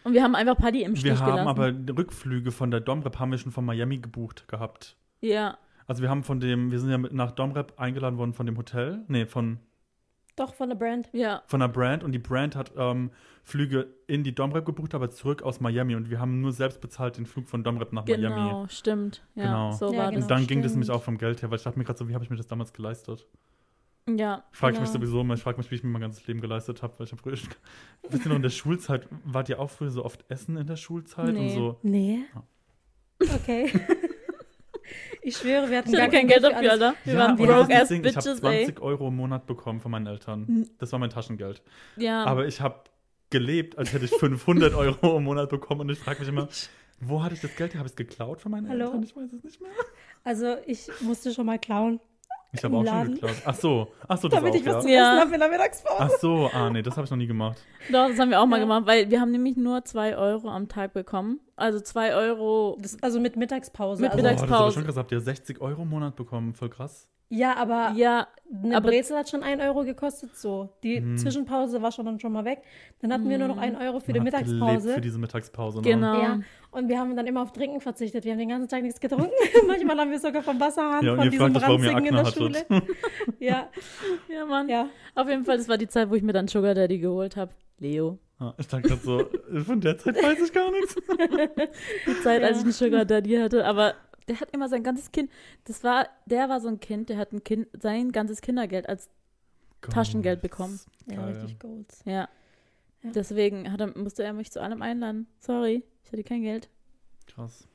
Und 0.04 0.12
wir 0.14 0.22
haben 0.22 0.34
einfach 0.34 0.56
Paddy 0.56 0.82
im 0.82 0.96
Stich 0.96 1.04
wir 1.12 1.18
haben 1.20 1.44
gelassen. 1.44 1.48
aber 1.48 1.96
Rückflüge 1.98 2.50
von 2.52 2.70
der 2.70 2.80
Domrep 2.80 3.18
haben 3.18 3.30
wir 3.30 3.38
schon 3.38 3.52
von 3.52 3.64
Miami 3.64 3.98
gebucht 3.98 4.46
gehabt. 4.48 4.96
ja, 5.20 5.58
Also 5.86 6.02
wir 6.02 6.10
haben 6.10 6.22
von 6.24 6.38
dem, 6.40 6.70
wir 6.70 6.78
sind 6.78 6.90
ja 6.90 6.98
mit 6.98 7.12
nach 7.12 7.30
Domrep 7.32 7.74
eingeladen 7.78 8.18
worden 8.18 8.34
von 8.34 8.44
dem 8.46 8.56
Hotel, 8.58 9.04
nee, 9.08 9.24
von, 9.26 9.58
Doch, 10.38 10.54
von 10.54 10.68
der 10.68 10.76
Brand. 10.76 11.08
ja. 11.12 11.42
von 11.46 11.60
der 11.60 11.68
Brand 11.68 12.04
und 12.04 12.12
die 12.12 12.18
Brand 12.18 12.54
hat 12.56 12.72
ähm, 12.76 13.10
Flüge 13.42 13.88
in 14.06 14.22
die 14.24 14.34
Domrep 14.34 14.64
gebucht, 14.64 14.94
aber 14.94 15.10
zurück 15.10 15.42
aus 15.42 15.60
Miami 15.60 15.94
und 15.96 16.10
wir 16.10 16.20
haben 16.20 16.40
nur 16.40 16.52
selbst 16.52 16.80
bezahlt 16.80 17.16
den 17.18 17.26
Flug 17.26 17.48
von 17.48 17.64
Domrep 17.64 17.92
nach 17.92 18.04
Genau, 18.04 18.30
Miami. 18.30 18.68
stimmt. 18.70 19.24
Ja, 19.34 19.44
Genau. 19.44 19.72
so 19.72 19.92
Ja, 19.92 19.98
war 19.98 20.10
genau. 20.10 20.22
Und 20.22 20.30
dann 20.30 20.46
ging 20.46 20.62
das 20.62 20.70
stimmt. 20.72 20.84
nämlich 20.84 20.90
auch 20.90 21.02
vom 21.02 21.18
Geld 21.18 21.42
her, 21.42 21.50
weil 21.50 21.56
ich 21.58 21.64
dachte 21.64 21.78
mir 21.78 21.84
gerade 21.84 21.98
so, 21.98 22.08
wie 22.08 22.14
habe 22.14 22.22
ich 22.24 22.30
mir 22.30 22.36
das 22.36 22.46
damals 22.46 22.72
geleistet? 22.72 23.26
Ja. 24.08 24.44
Frage 24.52 24.72
ich 24.74 24.78
genau. 24.78 24.80
mich 24.80 24.90
sowieso 24.90 25.20
immer, 25.20 25.34
ich 25.34 25.42
frage 25.42 25.58
mich, 25.58 25.70
wie 25.70 25.74
ich 25.74 25.82
mir 25.84 25.90
mein 25.90 26.00
ganzes 26.02 26.26
Leben 26.26 26.40
geleistet 26.40 26.82
habe, 26.82 26.94
weil 26.98 27.04
ich 27.06 27.12
habe 27.12 27.20
früher 27.20 27.36
schon, 27.36 27.50
wisst 28.08 28.24
ihr 28.24 28.28
noch, 28.30 28.36
in 28.36 28.42
der 28.42 28.48
Schulzeit, 28.50 29.06
wart 29.24 29.48
ihr 29.50 29.58
auch 29.60 29.68
früher 29.70 29.90
so 29.90 30.04
oft 30.04 30.24
essen 30.30 30.56
in 30.56 30.66
der 30.66 30.76
Schulzeit 30.76 31.28
und 31.28 31.34
Nee. 31.34 31.54
so? 31.54 31.78
Nee. 31.82 32.20
Ja. 32.34 32.42
Okay. 33.34 33.70
ich 35.22 35.36
schwöre, 35.36 35.70
wir 35.70 35.78
hatten 35.78 35.90
Ich 35.90 35.96
gar 35.96 36.08
kein 36.08 36.26
Geld 36.26 36.44
für 36.44 36.50
dafür, 36.50 36.70
alles. 36.70 36.82
Alter. 36.82 36.94
Wir 37.04 37.14
ja, 37.14 37.18
waren 37.20 37.36
broke 37.36 37.74
ass 37.74 37.88
Ding, 37.88 38.04
ich 38.04 38.16
habe 38.16 38.24
bitches, 38.24 38.42
ey. 38.42 38.64
20 38.64 38.80
Euro 38.80 39.08
im 39.08 39.16
Monat 39.16 39.46
bekommen 39.46 39.80
von 39.80 39.90
meinen 39.90 40.06
Eltern. 40.06 40.68
Das 40.78 40.92
war 40.92 40.98
mein 40.98 41.10
Taschengeld. 41.10 41.62
Ja. 41.96 42.24
Aber 42.24 42.46
ich 42.46 42.60
habe 42.60 42.84
gelebt, 43.30 43.78
als 43.78 43.92
hätte 43.92 44.04
ich 44.04 44.10
500 44.12 44.74
Euro 44.74 45.18
im 45.18 45.24
Monat 45.24 45.50
bekommen 45.50 45.82
und 45.82 45.90
ich 45.90 45.98
frage 45.98 46.20
mich 46.20 46.28
immer, 46.28 46.48
wo 47.00 47.22
hatte 47.22 47.34
ich 47.34 47.40
das 47.40 47.54
Geld? 47.54 47.74
Habe 47.74 47.86
ich 47.86 47.92
es 47.92 47.96
geklaut 47.96 48.40
von 48.40 48.50
meinen 48.52 48.68
Hallo? 48.68 48.86
Eltern? 48.86 49.02
Ich 49.02 49.16
weiß 49.16 49.32
es 49.32 49.44
nicht 49.44 49.60
mehr. 49.60 49.70
Also 50.24 50.56
ich 50.66 50.88
musste 51.00 51.32
schon 51.32 51.46
mal 51.46 51.58
klauen, 51.58 52.00
Ich 52.52 52.64
habe 52.64 52.76
auch 52.78 52.82
Laden. 52.82 53.06
schon 53.06 53.14
geklaut. 53.14 53.36
Ach 53.44 53.54
so, 53.54 53.88
ach 54.08 54.16
so, 54.18 54.28
das 54.28 54.38
damit 54.40 54.52
auch, 54.52 54.56
ich 54.58 54.64
was 54.66 54.74
ja. 54.76 54.80
zu 54.80 54.88
Ja. 54.90 55.10
essen 55.12 55.20
habe 55.20 55.34
in 55.34 55.40
der 55.40 55.48
Mittagspause. 55.50 55.96
Ach 55.98 56.10
so, 56.18 56.50
ah 56.52 56.70
nee, 56.70 56.82
das 56.82 56.96
habe 56.96 57.04
ich 57.04 57.10
noch 57.10 57.18
nie 57.18 57.26
gemacht. 57.26 57.58
Doch, 57.92 58.08
das 58.08 58.18
haben 58.18 58.30
wir 58.30 58.40
auch 58.40 58.46
mal 58.46 58.58
gemacht, 58.58 58.86
weil 58.86 59.10
wir 59.10 59.20
haben 59.20 59.30
nämlich 59.32 59.56
nur 59.56 59.84
2 59.84 60.16
Euro 60.16 60.48
am 60.48 60.68
Tag 60.68 60.94
bekommen. 60.94 61.40
Also 61.56 61.78
2 61.80 62.14
Euro. 62.14 62.78
Das, 62.80 62.96
also 63.02 63.20
mit 63.20 63.36
Mittagspause. 63.36 64.00
Mit 64.00 64.12
also, 64.12 64.22
Boah, 64.22 64.30
das 64.30 64.36
ist 64.36 64.42
aber 64.42 64.46
Mittagspause. 64.50 64.74
schon 64.74 64.84
krass. 64.86 64.96
Habt 64.96 65.12
ihr 65.12 65.20
60 65.20 65.60
Euro 65.60 65.82
im 65.82 65.90
Monat 65.90 66.16
bekommen? 66.16 66.54
Voll 66.54 66.70
krass. 66.70 67.08
Ja, 67.30 67.56
aber 67.56 67.92
Ja, 67.94 68.26
eine 68.64 68.76
aber- 68.78 68.88
Brezel 68.88 69.16
hat 69.18 69.28
schon 69.28 69.42
1 69.42 69.60
Euro 69.62 69.84
gekostet, 69.84 70.34
so. 70.34 70.70
Die 70.82 70.98
Mhm. 71.00 71.18
Zwischenpause 71.18 71.82
war 71.82 71.92
schon 71.92 72.06
dann 72.06 72.18
schon 72.18 72.32
mal 72.32 72.46
weg. 72.46 72.62
Dann 73.00 73.12
hatten 73.12 73.28
wir 73.28 73.36
nur 73.36 73.48
noch 73.48 73.58
1 73.58 73.76
Euro 73.78 74.00
für 74.00 74.14
die 74.14 74.18
Man 74.20 74.28
hat 74.32 74.44
gelebt 74.44 74.52
Mittagspause. 74.60 74.94
Für 74.94 75.00
diese 75.02 75.18
Mittagspause. 75.18 75.76
Ne? 75.78 75.82
genau. 75.82 76.22
Ja, 76.22 76.40
und 76.70 76.88
wir 76.88 76.98
haben 76.98 77.14
dann 77.16 77.26
immer 77.26 77.42
auf 77.42 77.52
Trinken 77.52 77.82
verzichtet. 77.82 78.24
Wir 78.24 78.32
haben 78.32 78.38
den 78.38 78.48
ganzen 78.48 78.68
Tag 78.68 78.82
nichts 78.82 78.98
getrunken. 78.98 79.30
Manchmal 79.66 79.98
haben 79.98 80.10
wir 80.10 80.18
sogar 80.18 80.42
vom 80.42 80.58
Wasserhahn, 80.58 81.04
Ja, 81.04 81.16
von 81.16 81.30
diesem 81.30 81.54
Ranzigen 81.54 82.04
in 82.06 82.14
der 82.14 82.24
Schule. 82.24 82.58
hattet. 82.60 82.82
Ja, 83.38 83.68
Ja, 84.32 84.46
Mann. 84.46 84.68
ja. 84.70 84.88
Auf 85.14 85.28
jeden 85.28 85.44
Fall, 85.44 85.58
das 85.58 85.68
war 85.68 85.76
die 85.76 85.88
Zeit, 85.88 86.08
wo 86.08 86.14
ich 86.14 86.22
mir 86.22 86.32
dann 86.32 86.48
Sugar 86.48 86.74
Daddy 86.74 86.98
geholt 86.98 87.36
habe. 87.36 87.52
Leo. 87.78 88.18
Ah, 88.40 88.54
ich 88.56 88.66
dachte 88.68 88.88
grad 88.88 89.02
so, 89.02 89.24
von 89.66 89.80
der 89.80 89.98
Zeit 89.98 90.16
weiß 90.16 90.38
ich 90.44 90.52
gar 90.52 90.70
nichts. 90.70 90.94
Die 92.06 92.20
Zeit, 92.22 92.42
als 92.42 92.52
Ja. 92.52 92.56
ich 92.58 92.62
einen 92.64 92.72
Sugar 92.72 93.04
Daddy 93.04 93.36
hatte. 93.36 93.64
Aber 93.66 93.94
der 94.28 94.40
hat 94.40 94.50
immer 94.52 94.68
sein 94.68 94.82
ganzes 94.82 95.12
Kind. 95.12 95.30
Das 95.64 95.84
war, 95.84 96.08
der 96.26 96.48
war 96.48 96.60
so 96.60 96.68
ein 96.68 96.80
Kind, 96.80 97.08
der 97.08 97.16
hat 97.16 97.32
ein 97.32 97.42
Kind, 97.44 97.68
sein 97.80 98.12
ganzes 98.12 98.40
Kindergeld 98.40 98.88
als 98.88 99.08
Taschengeld 99.80 100.40
bekommen. 100.42 100.80
Ja, 101.06 101.16
Geil. 101.16 101.32
richtig 101.32 101.58
Golds. 101.58 102.02
Ja. 102.04 102.28
Ja. 103.02 103.10
Deswegen 103.12 103.70
hat 103.70 103.80
er, 103.80 103.96
musste 103.96 104.24
er 104.24 104.32
mich 104.32 104.50
zu 104.50 104.60
allem 104.60 104.82
einladen. 104.82 105.26
Sorry, 105.38 105.84
ich 106.04 106.12
hatte 106.12 106.24
kein 106.24 106.42
Geld. 106.42 106.68
Krass. 107.26 107.68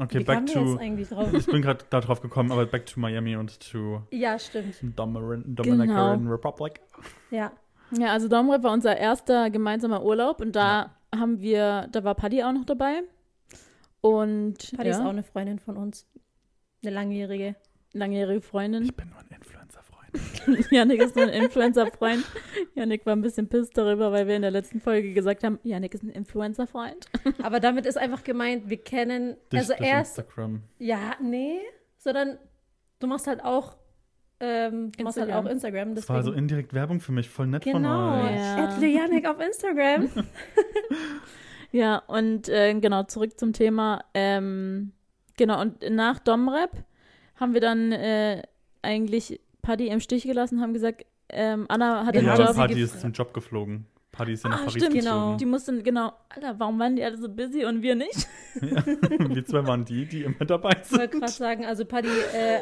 Okay, 0.00 0.20
Wie 0.20 0.24
back 0.24 0.46
to. 0.46 0.78
Ich 1.36 1.46
bin 1.46 1.60
gerade 1.60 1.84
da 1.90 2.00
drauf 2.00 2.20
gekommen, 2.20 2.52
aber 2.52 2.66
back 2.66 2.86
to 2.86 3.00
Miami 3.00 3.34
und 3.34 3.58
to 3.58 4.02
ja, 4.12 4.38
stimmt. 4.38 4.76
Dominican, 4.96 5.54
Dominican 5.56 6.28
Republic. 6.28 6.80
Ja. 7.30 7.50
Ja, 7.90 8.12
also 8.12 8.28
Domrep 8.28 8.62
war 8.62 8.72
unser 8.72 8.96
erster 8.96 9.50
gemeinsamer 9.50 10.04
Urlaub 10.04 10.40
und 10.40 10.54
da 10.54 10.94
haben 11.14 11.40
wir, 11.40 11.88
da 11.90 12.04
war 12.04 12.14
Paddy 12.14 12.42
auch 12.44 12.52
noch 12.52 12.66
dabei. 12.66 13.02
Und 14.00 14.72
Patty 14.76 14.90
ist 14.90 14.98
ja, 14.98 15.04
auch 15.04 15.10
eine 15.10 15.22
Freundin 15.22 15.58
von 15.58 15.76
uns. 15.76 16.06
Eine 16.82 16.92
langjährige. 16.92 17.56
langjährige 17.92 18.40
Freundin. 18.40 18.84
Ich 18.84 18.94
bin 18.94 19.08
nur 19.10 19.18
ein 19.18 19.26
Influencer-Freund. 19.34 20.70
Janik 20.70 21.02
ist 21.02 21.16
nur 21.16 21.24
ein 21.26 21.32
Influencer-Freund. 21.32 22.24
Janik 22.74 23.04
war 23.04 23.14
ein 23.16 23.20
bisschen 23.22 23.48
pisst 23.48 23.76
darüber, 23.76 24.12
weil 24.12 24.26
wir 24.28 24.36
in 24.36 24.42
der 24.42 24.50
letzten 24.52 24.80
Folge 24.80 25.12
gesagt 25.12 25.42
haben, 25.44 25.58
Janik 25.64 25.94
ist 25.94 26.02
ein 26.04 26.10
Influencer-Freund. 26.10 27.06
Aber 27.42 27.58
damit 27.60 27.86
ist 27.86 27.98
einfach 27.98 28.22
gemeint, 28.24 28.70
wir 28.70 28.78
kennen, 28.82 29.36
Dich 29.52 29.58
also 29.60 29.74
durch 29.74 29.88
erst, 29.88 30.18
Instagram. 30.18 30.62
ja, 30.78 31.16
nee, 31.20 31.58
sondern 31.96 32.38
du 33.00 33.06
machst 33.08 33.26
halt 33.26 33.42
auch, 33.44 33.76
ähm, 34.40 34.92
du 34.96 35.02
machst 35.04 35.18
halt 35.18 35.26
Instagram. 35.28 35.46
auch 35.46 35.50
Instagram. 35.50 35.94
Das 35.96 36.08
war 36.08 36.22
so 36.22 36.30
Deswegen. 36.30 36.38
indirekt 36.44 36.72
Werbung 36.74 37.00
für 37.00 37.10
mich, 37.12 37.28
voll 37.28 37.48
nett 37.48 37.64
Genau. 37.64 37.78
von 38.20 38.28
euch. 38.28 38.36
Ja. 38.36 38.68
Adle 38.68 38.86
Yannick 38.86 39.26
auf 39.28 39.40
Instagram. 39.40 40.08
Ja, 41.72 41.98
und 42.06 42.48
äh, 42.48 42.74
genau, 42.80 43.02
zurück 43.04 43.38
zum 43.38 43.52
Thema. 43.52 44.02
Ähm, 44.14 44.92
genau, 45.36 45.60
und 45.60 45.82
nach 45.90 46.18
Domrep 46.18 46.70
haben 47.36 47.54
wir 47.54 47.60
dann 47.60 47.92
äh, 47.92 48.42
eigentlich 48.82 49.40
Paddy 49.62 49.88
im 49.88 50.00
Stich 50.00 50.24
gelassen, 50.24 50.60
haben 50.60 50.72
gesagt, 50.72 51.04
ähm, 51.28 51.66
Anna 51.68 52.06
hat 52.06 52.14
den 52.14 52.24
Ja, 52.24 52.34
Job. 52.36 52.56
gef- 52.56 52.76
ist 52.76 53.00
zum 53.00 53.12
Job 53.12 53.34
geflogen. 53.34 53.86
Party 54.18 54.32
ist 54.32 54.44
ja 54.44 54.50
nach 54.50 54.56
Ah, 54.58 54.64
Paris 54.66 54.82
stimmt, 54.82 54.94
genau. 54.94 55.36
Die 55.36 55.46
mussten, 55.46 55.82
genau, 55.82 56.12
Alter, 56.28 56.54
warum 56.58 56.78
waren 56.78 56.96
die 56.96 57.04
alle 57.04 57.16
so 57.16 57.28
busy 57.28 57.64
und 57.64 57.80
wir 57.82 57.94
nicht? 57.94 58.28
geflogen. 58.60 59.34
Wir 59.36 59.44
zwei 59.46 59.64
waren 59.66 59.84
die, 59.84 60.04
die 60.06 60.22
immer 60.24 60.44
dabei 60.44 60.70
Ich 60.82 60.90
wollte 60.92 61.10
sind. 61.12 61.20
gerade 61.20 61.32
sagen, 61.32 61.64
also 61.64 61.84
Paddy 61.84 62.08
äh, 62.08 62.60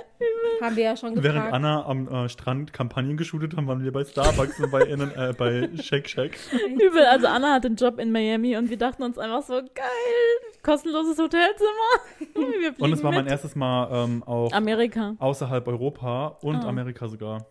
haben 0.61 0.77
wir 0.77 0.85
ja 0.85 0.97
schon 0.97 1.14
Während 1.23 1.37
gefragt. 1.45 1.55
Anna 1.55 1.87
am 1.87 2.07
äh, 2.09 2.29
Strand 2.29 2.73
Kampagnen 2.75 3.16
geshootet 3.16 3.57
haben, 3.57 3.66
waren 3.66 3.83
wir 3.83 3.90
bei 3.92 4.05
Starbucks 4.05 4.61
und 4.61 4.71
bei, 4.71 4.83
äh, 4.83 5.33
bei 5.37 5.71
Shake 5.83 6.09
Shack. 6.09 6.37
Übel, 6.75 7.05
also 7.07 7.27
Anna 7.29 7.55
hat 7.55 7.64
den 7.64 7.77
Job 7.77 7.99
in 7.99 8.12
Miami 8.12 8.57
und 8.57 8.69
wir 8.69 8.77
dachten 8.79 9.03
uns 9.03 9.16
einfach 9.19 9.42
so, 9.42 9.55
geil, 9.55 10.53
kostenloses 10.62 11.19
Hotelzimmer. 11.19 12.75
Und 12.79 12.92
es 12.92 13.03
war 13.03 13.12
mein 13.12 13.25
mit. 13.25 13.33
erstes 13.33 13.55
Mal 13.55 13.88
ähm, 14.05 14.23
auch 14.25 14.53
Amerika, 14.53 15.14
außerhalb 15.19 15.66
Europa 15.69 16.37
und 16.42 16.57
Ah. 16.57 16.69
Amerika 16.69 17.09
sogar. 17.09 17.47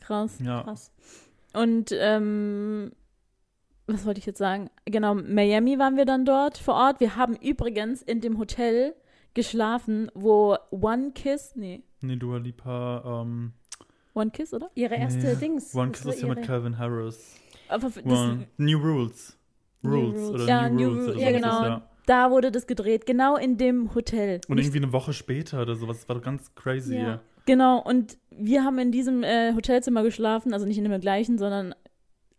krass. 0.00 0.38
Ja. 0.44 0.62
Krass. 0.62 0.92
Und 1.54 1.90
ähm, 1.98 2.92
was 3.86 4.04
wollte 4.06 4.18
ich 4.20 4.26
jetzt 4.26 4.38
sagen? 4.38 4.68
Genau, 4.84 5.14
Miami 5.14 5.78
waren 5.78 5.96
wir 5.96 6.04
dann 6.04 6.24
dort 6.24 6.58
vor 6.58 6.74
Ort. 6.74 7.00
Wir 7.00 7.16
haben 7.16 7.36
übrigens 7.36 8.02
in 8.02 8.20
dem 8.20 8.38
Hotel 8.38 8.94
geschlafen, 9.34 10.10
wo 10.14 10.56
One 10.70 11.12
Kiss, 11.12 11.52
nee, 11.56 11.82
Nee, 12.00 12.16
Dua 12.16 12.38
Lipa, 12.38 13.22
ähm, 13.22 13.52
One 14.14 14.30
Kiss, 14.30 14.52
oder? 14.54 14.70
Ihre 14.74 14.94
erste 14.96 15.20
nee. 15.26 15.34
Dings. 15.36 15.74
One 15.74 15.92
Kiss 15.92 16.04
ist 16.06 16.22
ja 16.22 16.28
mit 16.28 16.42
Calvin 16.44 16.78
Harris. 16.78 17.36
Aber 17.68 17.88
das, 17.90 18.04
One, 18.04 18.46
New 18.58 18.78
Rules. 18.78 19.36
New 19.82 19.90
Rules, 19.90 20.16
Rules. 20.20 20.30
oder 20.30 20.46
Ja, 20.46 20.68
New, 20.68 20.74
New 20.76 20.88
Rules. 20.88 21.04
Rules, 21.08 21.16
oder 21.16 21.24
ja, 21.24 21.32
genau. 21.32 21.62
Ja. 21.64 21.88
da 22.06 22.30
wurde 22.30 22.50
das 22.52 22.66
gedreht, 22.66 23.06
genau 23.06 23.36
in 23.36 23.56
dem 23.56 23.94
Hotel. 23.94 24.40
Und 24.48 24.56
Nicht- 24.56 24.66
irgendwie 24.66 24.84
eine 24.84 24.92
Woche 24.92 25.12
später 25.12 25.62
oder 25.62 25.74
sowas. 25.74 25.98
Das 26.00 26.08
war 26.08 26.16
doch 26.16 26.22
ganz 26.22 26.54
crazy. 26.54 26.96
Ja. 26.96 27.20
Genau, 27.46 27.80
und 27.82 28.18
wir 28.30 28.64
haben 28.64 28.78
in 28.78 28.90
diesem 28.90 29.22
äh, 29.22 29.52
Hotelzimmer 29.54 30.02
geschlafen, 30.02 30.52
also 30.52 30.66
nicht 30.66 30.78
in 30.78 30.84
dem 30.84 31.00
gleichen, 31.00 31.38
sondern 31.38 31.74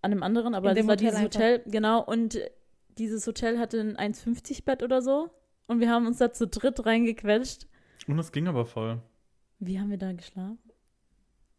an 0.02 0.12
einem 0.12 0.24
anderen, 0.24 0.56
aber 0.56 0.70
das 0.70 0.76
dem 0.78 0.88
war 0.88 0.94
Hotel 0.94 1.06
dieses 1.10 1.20
einfach. 1.20 1.40
Hotel, 1.40 1.62
genau, 1.68 2.04
und 2.04 2.40
dieses 2.98 3.26
Hotel 3.28 3.60
hatte 3.60 3.80
ein 3.80 4.14
1,50 4.14 4.64
Bett 4.66 4.84
oder 4.84 5.02
so 5.02 5.30
und 5.68 5.80
wir 5.80 5.90
haben 5.90 6.08
uns 6.08 6.18
da 6.18 6.32
zu 6.32 6.48
dritt 6.48 6.86
reingequetscht. 6.86 7.68
Und 8.08 8.18
es 8.20 8.32
ging 8.32 8.48
aber 8.48 8.66
voll. 8.66 9.02
Wie 9.60 9.80
haben 9.80 9.90
wir 9.90 9.98
da 9.98 10.12
geschlafen? 10.14 10.60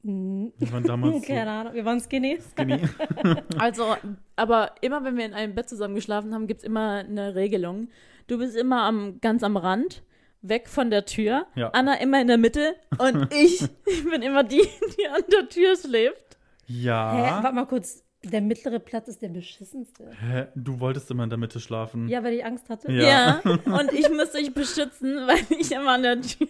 Mhm. 0.02 0.52
Wir 0.56 0.72
waren 0.72 0.84
damals 0.84 1.14
so 1.20 1.20
Keine 1.26 1.50
Ahnung, 1.50 1.74
wir 1.74 1.84
waren 1.84 2.00
skinny. 2.00 2.38
skinny. 2.40 2.80
Also, 3.58 3.96
aber 4.36 4.72
immer 4.80 5.04
wenn 5.04 5.16
wir 5.16 5.26
in 5.26 5.34
einem 5.34 5.54
Bett 5.54 5.68
zusammen 5.68 5.94
geschlafen 5.94 6.32
haben, 6.34 6.46
gibt 6.46 6.60
es 6.60 6.64
immer 6.64 6.98
eine 7.08 7.34
Regelung. 7.34 7.88
Du 8.28 8.38
bist 8.38 8.56
immer 8.56 8.82
am, 8.82 9.20
ganz 9.20 9.42
am 9.42 9.56
Rand, 9.56 10.02
weg 10.42 10.68
von 10.68 10.90
der 10.90 11.04
Tür, 11.04 11.46
Ja. 11.56 11.70
Anna 11.70 11.94
immer 12.00 12.20
in 12.20 12.28
der 12.28 12.38
Mitte 12.38 12.76
und 12.98 13.32
ich, 13.34 13.62
ich 13.86 14.08
bin 14.08 14.22
immer 14.22 14.44
die, 14.44 14.62
die 14.96 15.08
an 15.08 15.22
der 15.32 15.48
Tür 15.48 15.76
schläft. 15.76 16.38
Hä, 16.66 16.72
Ja. 16.82 17.40
warte 17.42 17.54
mal 17.54 17.66
kurz. 17.66 18.04
Der 18.24 18.40
mittlere 18.40 18.80
Platz 18.80 19.06
ist 19.06 19.22
der 19.22 19.28
beschissenste. 19.28 20.10
Hä? 20.20 20.46
Du 20.56 20.80
wolltest 20.80 21.08
immer 21.10 21.22
in 21.22 21.30
der 21.30 21.38
Mitte 21.38 21.60
schlafen. 21.60 22.08
Ja, 22.08 22.24
weil 22.24 22.34
ich 22.34 22.44
Angst 22.44 22.68
hatte. 22.68 22.90
Ja. 22.90 23.40
Ja. 23.44 23.50
und 23.64 23.92
ich 23.92 24.10
musste 24.10 24.38
dich 24.38 24.52
beschützen, 24.52 25.26
weil 25.28 25.38
ich 25.56 25.70
immer 25.70 25.92
an 25.92 26.02
der 26.02 26.20
Tür. 26.20 26.48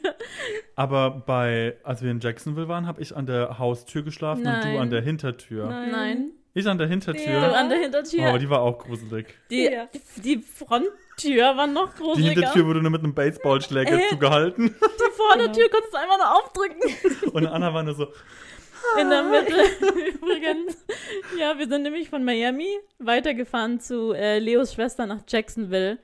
Aber 0.77 1.11
bei, 1.11 1.77
als 1.85 2.03
wir 2.03 2.11
in 2.11 2.21
Jacksonville 2.21 2.69
waren, 2.69 2.87
habe 2.87 3.03
ich 3.03 3.15
an 3.15 3.27
der 3.27 3.59
Haustür 3.59 4.03
geschlafen 4.03 4.41
und 4.47 4.65
du 4.65 4.69
Nein. 4.69 4.79
an 4.79 4.91
der 4.91 5.03
Hintertür. 5.03 5.67
Nein. 5.69 5.91
Nein. 5.91 6.31
Ich 6.55 6.67
an 6.67 6.79
der 6.79 6.87
Hintertür. 6.89 7.25
Du 7.27 7.31
Ja. 7.33 7.53
an 7.53 7.69
der 7.69 7.79
Oh, 7.79 7.83
Hintertür. 7.83 8.27
aber 8.29 8.39
die 8.39 8.49
war 8.51 8.63
auch 8.63 8.79
gruselig. 8.79 9.27
die, 9.51 9.65
Ja. 9.71 9.87
die, 9.93 10.21
die 10.23 10.39
Fronttür 10.39 11.57
war 11.57 11.67
noch 11.67 11.93
Die 11.95 12.03
gruseliger. 12.03 12.31
Hintertür 12.33 12.67
wurde 12.67 12.81
nur 12.81 12.91
mit 12.91 13.05
einem 13.05 13.15
Baseballschläger 13.15 13.93
Äh. 13.99 14.09
zugehalten. 14.09 14.69
Die 14.75 15.13
Vordertür 15.17 15.69
konntest 15.69 15.93
du 15.93 15.99
einfach 15.99 16.17
nur 16.17 16.35
aufdrücken. 16.37 17.31
Und 17.35 17.47
Anna 17.47 17.75
war 17.75 17.83
nur 17.83 17.95
so, 17.95 18.09
In 19.01 19.11
der 19.11 19.23
Mitte. 19.23 19.55
Übrigens. 20.15 20.85
Ja, 21.39 21.59
wir 21.59 21.69
sind 21.69 21.83
nämlich 21.83 22.09
von 22.09 22.25
Miami 22.25 22.69
weitergefahren 22.99 23.81
zu 23.81 24.13
äh, 24.13 24.39
Leos 24.39 24.75
Schwester 24.75 25.07
nach 25.07 25.23
Jacksonville. 25.29 25.99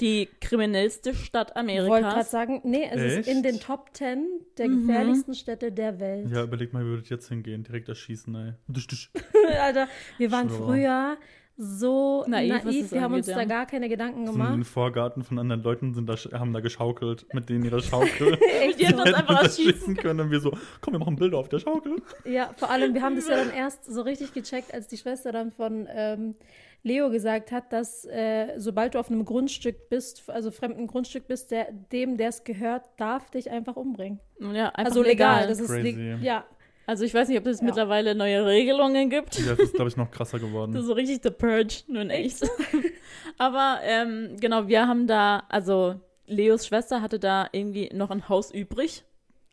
Die 0.00 0.28
kriminellste 0.40 1.12
Stadt 1.12 1.50
Ich 1.50 1.56
wollte 1.56 1.72
gerade 1.88 2.04
Amerikas. 2.06 2.30
sagen, 2.30 2.60
nee, 2.62 2.88
es 2.88 3.00
Echt? 3.02 3.18
ist 3.18 3.28
in 3.28 3.42
den 3.42 3.58
Top 3.58 3.90
10 3.94 4.26
der 4.56 4.68
Mhm. 4.68 4.86
gefährlichsten 4.86 5.34
Städte 5.34 5.72
der 5.72 5.98
Welt. 5.98 6.30
ja, 6.30 6.44
überleg 6.44 6.72
mal, 6.72 6.84
wie 6.84 6.88
würdet 6.90 7.10
ihr 7.10 7.16
jetzt 7.16 7.28
hingehen? 7.28 7.64
Direkt 7.64 7.88
erschießen, 7.88 8.32
ey. 8.36 8.52
Alter, 9.60 9.88
wir 10.18 10.30
waren 10.30 10.48
Schwör. 10.48 10.58
früher 10.66 11.16
so 11.60 12.24
Naiv, 12.28 12.62
naiv, 12.62 12.82
das 12.82 12.92
wir 12.92 13.02
haben 13.02 13.14
uns 13.14 13.26
da 13.26 13.44
gar 13.44 13.66
keine 13.66 13.88
Gedanken 13.88 14.26
Sind 14.26 14.36
in 14.36 14.40
den 14.40 14.50
gemacht. 14.50 14.66
Vorgarten 14.68 15.24
von 15.24 15.40
anderen 15.40 15.60
Leuten 15.64 15.92
sind 15.92 16.08
da, 16.08 16.14
haben 16.14 16.52
da 16.52 16.60
geschaukelt 16.60 17.26
mit 17.34 17.48
denen 17.48 17.64
ihrer 17.64 17.80
Schaukel. 17.80 18.38
Die 18.78 18.86
hätten 18.86 19.00
uns 19.00 19.12
einfach 19.12 19.42
das 19.42 19.58
erschießen. 19.58 19.72
schießen 19.72 19.96
können 19.96 20.20
und 20.20 20.30
wir 20.30 20.38
so, 20.38 20.52
komm, 20.80 20.94
wir 20.94 21.00
machen 21.00 21.16
Bilder 21.16 21.38
auf 21.38 21.48
der 21.48 21.58
Schaukel. 21.58 21.96
Ja, 22.24 22.52
vor 22.56 22.70
allem, 22.70 22.94
wir 22.94 23.02
haben 23.02 23.16
das 23.16 23.26
ja 23.26 23.36
dann 23.36 23.50
erst 23.56 23.84
so 23.86 24.02
richtig 24.02 24.32
gecheckt, 24.32 24.72
als 24.72 24.86
die 24.86 24.98
Schwester 24.98 25.32
dann 25.32 25.50
von 25.50 25.88
ähm, 25.92 26.36
Leo 26.84 27.10
gesagt 27.10 27.50
hat, 27.50 27.72
dass 27.72 28.04
äh, 28.04 28.54
sobald 28.56 28.94
du 28.94 29.00
auf 29.00 29.10
einem 29.10 29.24
Grundstück 29.24 29.88
bist, 29.88 30.30
also 30.30 30.52
fremden 30.52 30.86
Grundstück 30.86 31.26
bist, 31.26 31.50
der, 31.50 31.72
dem, 31.72 32.16
der 32.16 32.28
es 32.28 32.44
gehört, 32.44 32.84
darf 32.98 33.30
dich 33.30 33.50
einfach 33.50 33.74
umbringen. 33.74 34.20
Ja, 34.38 34.68
einfach 34.68 34.84
also 34.84 35.02
legal. 35.02 35.40
legal. 35.40 35.48
Das 35.48 35.58
ist 35.58 35.70
Crazy. 35.70 35.90
leg 35.90 36.22
ja. 36.22 36.44
Also 36.88 37.04
ich 37.04 37.12
weiß 37.12 37.28
nicht, 37.28 37.38
ob 37.38 37.46
es 37.46 37.60
Ja. 37.60 37.66
mittlerweile 37.66 38.14
neue 38.14 38.46
Regelungen 38.46 39.10
gibt. 39.10 39.38
Ja, 39.40 39.50
das 39.50 39.58
ist, 39.58 39.74
glaube 39.74 39.90
ich, 39.90 39.96
noch 39.98 40.10
krasser 40.10 40.38
geworden. 40.38 40.72
Das 40.72 40.80
ist 40.82 40.86
so 40.88 40.94
richtig 40.94 41.20
The 41.22 41.28
Purge, 41.30 41.82
nur 41.86 42.00
in 42.00 42.08
echt. 42.08 42.48
Aber 43.38 43.80
ähm, 43.82 44.36
genau, 44.40 44.68
wir 44.68 44.88
haben 44.88 45.06
da, 45.06 45.42
also 45.50 46.00
Leos 46.26 46.66
Schwester 46.66 47.02
hatte 47.02 47.18
da 47.18 47.48
irgendwie 47.52 47.90
noch 47.92 48.10
ein 48.10 48.28
Haus 48.30 48.50
übrig. 48.52 49.04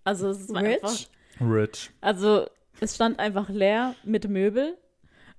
Also 0.05 0.29
es 0.29 0.47
war 0.53 0.63
Rich? 0.63 0.75
einfach, 0.83 0.95
Rich. 1.41 1.89
also 1.99 2.45
es 2.79 2.95
stand 2.95 3.19
einfach 3.19 3.49
leer 3.49 3.95
mit 4.05 4.29
Möbel 4.29 4.77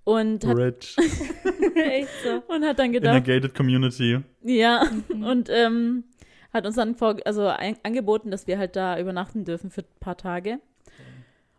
und 0.04 0.44
hat, 0.46 0.56
Rich. 0.56 0.96
Echt 1.76 2.08
so. 2.24 2.42
und 2.54 2.64
hat 2.64 2.78
dann 2.78 2.92
In 2.92 3.00
der 3.02 3.20
gedacht, 3.20 3.24
gated 3.24 3.54
community. 3.54 4.20
ja, 4.42 4.84
Mhm. 5.08 5.22
und 5.24 5.48
ähm, 5.50 6.04
hat 6.52 6.66
uns 6.66 6.76
dann 6.76 6.94
vor, 6.94 7.16
also 7.24 7.46
ein, 7.46 7.76
angeboten, 7.84 8.30
dass 8.30 8.46
wir 8.46 8.58
halt 8.58 8.76
da 8.76 8.98
übernachten 9.00 9.44
dürfen 9.46 9.70
für 9.70 9.80
ein 9.82 9.86
paar 10.00 10.16
Tage. 10.18 10.58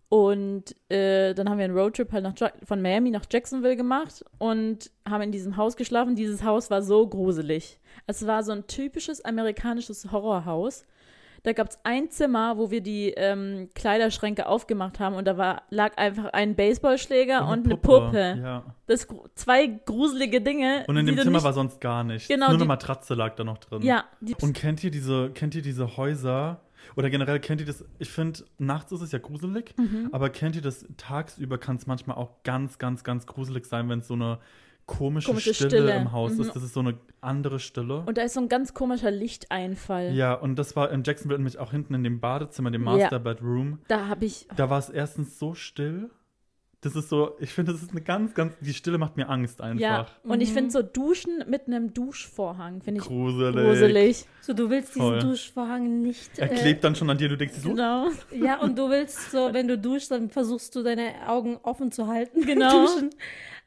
Und 0.10 0.74
äh, 0.90 1.34
dann 1.34 1.50
haben 1.50 1.58
wir 1.58 1.66
einen 1.66 1.78
Roadtrip 1.78 2.14
halt 2.14 2.24
nach 2.24 2.34
ja 2.38 2.50
von 2.64 2.82
Miami 2.82 3.12
nach 3.12 3.26
Jacksonville 3.30 3.76
gemacht 3.76 4.24
und 4.38 4.90
haben 5.08 5.22
in 5.24 5.32
diesem 5.34 5.58
Haus 5.58 5.76
geschlafen. 5.76 6.16
Dieses 6.16 6.44
Haus 6.44 6.70
war 6.72 6.82
so 6.82 7.06
gruselig. 7.08 7.80
Es 8.06 8.26
war 8.26 8.44
so 8.44 8.54
ein 8.54 8.68
typisches 8.68 9.24
amerikanisches 9.26 10.10
Horrorhaus. 10.12 10.86
Da 11.44 11.54
gab 11.54 11.70
es 11.70 11.80
ein 11.84 12.10
Zimmer, 12.10 12.58
wo 12.58 12.72
wir 12.72 12.82
die 12.82 13.10
ähm, 13.16 13.70
Kleiderschränke 13.76 14.48
aufgemacht 14.48 15.00
haben 15.00 15.16
und 15.16 15.26
da 15.26 15.38
war, 15.38 15.64
lag 15.70 15.98
einfach 15.98 16.26
ein 16.34 16.56
Baseballschläger 16.56 17.48
und 17.48 17.66
eine 17.66 17.78
Puppe. 17.78 18.38
Ja. 18.42 18.64
Das 18.88 19.08
zwei 19.36 19.68
gruselige 19.68 20.42
Dinge. 20.42 20.84
Und 20.88 20.98
in 20.98 21.06
dem 21.06 21.18
Zimmer 21.18 21.32
nicht, 21.38 21.44
war 21.44 21.54
sonst 21.54 21.80
gar 21.80 22.04
nichts. 22.04 22.28
Genau, 22.28 22.46
Nur 22.48 22.56
eine 22.56 22.64
die- 22.64 22.68
Matratze 22.68 23.14
lag 23.14 23.36
da 23.36 23.44
noch 23.44 23.60
drin. 23.60 23.82
Ja, 23.82 24.06
die, 24.20 24.36
Und 24.42 24.54
kennt 24.56 24.84
ihr 24.84 24.92
diese, 24.92 25.30
kennt 25.32 25.54
ihr 25.56 25.62
diese 25.62 25.96
Häuser? 25.98 26.60
Oder 26.96 27.10
generell 27.10 27.40
kennt 27.40 27.62
ihr 27.62 27.68
das? 27.68 27.84
Ich 28.00 28.10
finde, 28.10 28.40
nachts 28.58 28.92
ist 28.92 29.02
es 29.02 29.12
ja 29.12 29.20
gruselig, 29.20 29.74
Mhm. 29.78 30.10
aber 30.12 30.30
kennt 30.30 30.56
ihr 30.56 30.62
das? 30.62 30.86
Tagsüber 30.98 31.58
kann 31.58 31.76
es 31.76 31.88
manchmal 31.88 32.18
auch 32.18 32.44
ganz, 32.44 32.78
ganz, 32.78 33.04
ganz 33.04 33.26
gruselig 33.28 33.66
sein, 33.66 33.90
wenn 33.90 34.00
es 34.00 34.08
so 34.08 34.14
eine 34.16 34.40
komische, 34.86 35.28
Komische 35.28 35.54
Stille, 35.54 35.70
Stille. 35.70 35.96
im 35.98 36.12
Haus 36.14 36.36
Mhm. 36.36 36.42
ist. 36.42 36.56
Das 36.56 36.64
ist 36.64 36.74
so 36.74 36.80
eine 36.80 36.98
andere 37.20 37.60
Stille. 37.60 38.04
und 38.06 38.18
da 38.18 38.22
ist 38.22 38.36
so 38.36 38.40
ein 38.40 38.48
ganz 38.48 38.74
komischer 38.74 39.12
Lichteinfall. 39.12 40.14
ja, 40.14 40.34
und 40.34 40.56
das 40.58 40.76
war 40.76 40.92
in 40.92 41.04
Jacksonville 41.04 41.40
nämlich 41.40 41.58
auch 41.60 41.72
hinten 41.72 41.94
in 41.94 42.04
dem 42.06 42.20
Badezimmer, 42.22 42.72
dem 42.72 42.86
Ja. 42.86 42.92
Master 42.98 43.20
Bedroom. 43.20 43.80
Da 43.90 44.08
habe 44.08 44.26
ich. 44.26 44.48
Da 44.56 44.70
war 44.70 44.80
es 44.80 44.90
erstens 44.90 45.38
so 45.40 45.54
still. 45.54 46.10
Das 46.82 46.96
ist 46.96 47.10
so, 47.10 47.36
ich 47.40 47.52
finde, 47.52 47.72
das 47.72 47.82
ist 47.82 47.90
eine 47.90 48.02
ganz, 48.02 48.36
ganz, 48.36 48.54
die 48.62 48.74
Stille 48.74 49.00
macht 49.00 49.18
mir 49.18 49.30
Angst 49.30 49.62
einfach. 49.62 49.82
Ja, 49.82 50.06
und 50.24 50.42
ich 50.42 50.50
Mhm. 50.52 50.54
finde 50.54 50.72
so 50.72 50.82
Duschen 50.84 51.44
mit 51.48 51.66
einem 51.66 51.92
Duschvorhang, 51.94 52.82
finde 52.82 53.02
ich 53.02 53.08
Gruselig. 53.08 53.66
gruselig. 53.66 54.26
So, 54.42 54.54
du 54.54 54.70
willst 54.70 54.90
diesen 54.94 55.02
Voll. 55.08 55.20
Duschvorhang 55.20 56.02
nicht. 56.04 56.38
Er 56.38 56.52
äh, 56.52 56.56
klebt 56.56 56.84
dann 56.84 56.96
schon 56.96 57.10
an 57.10 57.18
dir, 57.18 57.30
du 57.30 57.36
denkst 57.38 57.56
so, 57.58 57.70
Genau. 57.70 58.10
Ja, 58.32 58.60
und 58.62 58.78
du 58.78 58.90
willst 58.92 59.32
so, 59.32 59.54
wenn 59.54 59.68
du 59.68 59.76
duschst, 59.78 60.12
dann 60.12 60.30
versuchst 60.30 60.76
du 60.76 60.84
deine 60.84 61.14
Augen 61.28 61.58
offen 61.64 61.92
zu 61.92 62.06
halten. 62.08 62.42
Genau. 62.46 62.86
Duschen. 62.86 63.10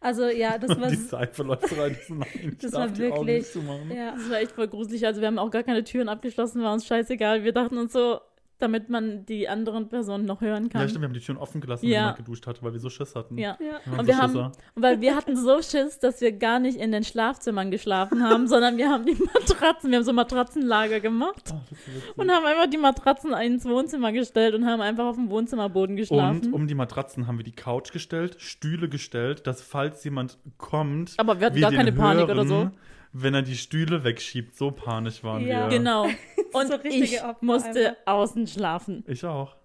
Also 0.01 0.29
ja, 0.29 0.57
das 0.57 0.71
war. 0.81 0.89
die 0.89 0.95
Seife 0.97 1.43
läuft 1.43 1.77
rein. 1.77 1.97
So, 2.07 2.15
nein, 2.15 2.29
ich 2.53 2.59
Das 2.59 2.73
war 2.73 2.97
wirklich-. 2.97 3.47
Ja. 3.95 4.13
Das 4.13 4.31
war 4.31 4.39
echt 4.41 4.53
voll 4.53 4.69
gruselig. 4.69 5.05
Also 5.05 5.21
wir 5.21 5.27
haben 5.27 5.39
auch 5.41 5.51
gar 5.51 5.65
keine 5.65 5.83
Türen 5.83 6.09
abgeschlossen, 6.09 6.63
war 6.63 6.73
uns 6.73 6.87
scheißegal. 6.87 7.43
Wir 7.43 7.53
dachten 7.53 7.77
uns 7.77 7.93
so, 7.93 8.21
damit 8.61 8.89
man 8.91 9.25
die 9.27 9.49
anderen 9.49 9.89
Personen 9.89 10.25
noch 10.27 10.41
hören 10.41 10.65
Ja, 10.65 10.69
kann. 10.71 10.89
stimmt, 10.89 11.03
wir 11.03 11.09
haben 11.09 11.15
die 11.15 11.21
Türen 11.21 11.39
offen 11.39 11.61
gelassen, 11.61 11.87
Ja. 11.87 11.91
wenn 11.93 11.99
jemand 12.03 12.17
geduscht 12.19 12.47
hatte, 12.47 12.63
weil 12.63 12.73
wir 12.73 12.81
so 12.81 12.91
Schiss 12.91 13.15
hatten. 13.15 13.37
Ja. 13.39 13.57
Ja. 13.61 13.93
Und 13.93 14.01
so 14.03 14.07
wir 14.07 14.19
haben, 14.19 14.33
Schisser. 14.33 14.53
weil 14.75 15.01
wir 15.01 15.17
hatten 15.17 15.37
so 15.37 15.63
Schiss, 15.63 15.99
dass 15.99 16.21
wir 16.21 16.33
gar 16.33 16.59
nicht 16.59 16.79
in 16.79 16.93
den 16.93 17.05
Schlafzimmern 17.05 17.71
geschlafen 17.71 18.23
haben, 18.23 18.47
sondern 18.49 18.77
wir 18.77 18.89
haben 18.91 19.05
die 19.07 19.15
Matratzen, 19.17 19.91
wir 19.91 19.99
haben 19.99 20.05
so 20.05 20.13
Matratzenlager 20.13 21.01
gemacht 21.01 21.53
Oh, 21.53 22.21
und 22.23 22.31
haben 22.31 22.45
einfach 22.47 22.69
die 22.71 22.77
Matratzen 22.79 23.33
ins 23.35 23.65
Wohnzimmer 23.65 24.13
gestellt 24.13 24.55
und 24.55 24.67
haben 24.67 24.81
einfach 24.81 25.05
auf 25.07 25.17
dem 25.17 25.31
Wohnzimmerboden 25.31 25.97
geschlafen. 25.97 26.47
Und 26.47 26.53
um 26.53 26.67
die 26.67 26.75
Matratzen 26.75 27.27
haben 27.27 27.39
wir 27.39 27.45
die 27.45 27.53
Couch 27.53 27.93
gestellt, 27.93 28.37
Stühle 28.39 28.89
gestellt, 28.89 29.47
dass 29.47 29.63
falls 29.63 30.05
jemand 30.05 30.39
kommt, 30.59 31.15
Aber 31.19 31.39
wir 31.41 31.47
hatten 31.47 31.57
wir 31.57 31.63
gar 31.63 31.73
keine 31.73 31.93
Panik 31.93 32.29
hören, 32.29 32.31
oder 32.39 32.47
so. 32.47 32.71
Wenn 33.13 33.35
er 33.35 33.43
die 33.43 33.57
Stühle 33.57 34.05
wegschiebt. 34.05 34.57
So 34.57 34.71
panisch 34.71 35.23
waren 35.25 35.47
Ja. 35.47 35.69
wir. 35.71 35.79
Genau. 35.79 36.05
Und 36.53 36.69
So 36.69 36.75
ich 36.85 37.23
Opfer 37.23 37.37
musste 37.45 37.91
einfach. 37.91 37.97
außen 38.07 38.47
schlafen. 38.47 39.05
Ich 39.07 39.25
auch. 39.25 39.57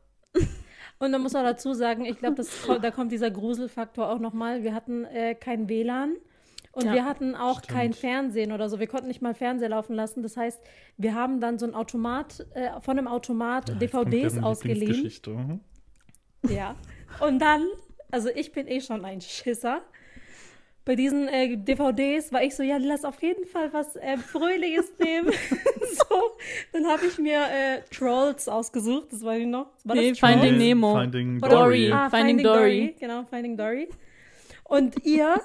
Und 1.00 1.12
dann 1.12 1.22
muss 1.22 1.34
man 1.34 1.44
dazu 1.44 1.74
sagen, 1.74 2.06
ich 2.06 2.18
glaube, 2.20 2.42
da 2.82 2.92
kommt 2.92 3.12
dieser 3.12 3.30
Gruselfaktor 3.32 4.10
auch 4.10 4.20
nochmal. 4.20 4.64
Wir 4.64 4.74
hatten 4.74 5.04
äh, 5.06 5.36
kein 5.36 5.68
WLAN 5.68 6.16
und 6.72 6.86
Ja. 6.86 6.94
wir 6.94 7.06
hatten 7.06 7.36
auch 7.36 7.60
Stimmt. 7.64 7.78
kein 7.78 7.94
Fernsehen 7.94 8.52
oder 8.52 8.70
so. 8.70 8.80
Wir 8.80 8.88
konnten 8.88 9.08
nicht 9.08 9.22
mal 9.22 9.34
Fernseher 9.34 9.70
laufen 9.70 9.94
lassen. 9.96 10.24
Das 10.24 10.38
heißt, 10.38 10.62
wir 10.98 11.14
haben 11.16 11.42
dann 11.42 11.58
so 11.60 11.66
ein 11.66 11.74
Automat, 11.76 12.46
äh, 12.54 12.80
von 12.82 12.98
einem 12.98 13.08
Automat 13.08 13.70
Ja, 13.70 13.76
DVDs 13.76 14.38
ausgeliehen. 14.38 15.12
Mhm. 15.28 15.60
Ja. 16.50 16.76
Und 17.20 17.40
dann, 17.40 17.64
also 18.12 18.30
ich 18.30 18.52
bin 18.52 18.68
eh 18.68 18.80
schon 18.80 19.04
ein 19.04 19.20
Schisser. 19.22 19.82
Bei 20.86 20.96
diesen 20.96 21.28
äh, 21.28 21.58
DVDs 21.58 22.32
war 22.32 22.44
ich 22.44 22.56
so, 22.56 22.62
ja, 22.62 22.78
lass 22.80 23.06
auf 23.06 23.20
jeden 23.24 23.46
Fall 23.48 23.74
was 23.74 23.96
äh, 23.96 24.18
Fröhliches 24.18 24.94
nehmen. 25.00 25.32
so, 26.10 26.38
dann 26.74 26.86
habe 26.88 27.06
ich 27.08 27.18
mir 27.18 27.40
äh, 27.42 27.82
Trolls 27.94 28.48
ausgesucht, 28.48 29.08
das 29.12 29.24
war 29.24 29.36
ich 29.36 29.48
noch. 29.48 29.68
War 29.84 29.96
Nee? 29.96 30.14
Finding 30.14 30.58
Nemo. 30.58 30.94
Finding 30.96 31.40
Dory. 31.40 31.92
Ah, 31.92 32.06
Ah, 32.06 32.10
Finding 32.12 32.38
Finding, 32.38 32.44
Dory. 32.46 32.80
Dory. 32.82 32.96
Genau, 33.00 33.24
Finding 33.30 33.58
Dory. 33.58 33.90
Und 34.64 35.04
ihr 35.06 35.42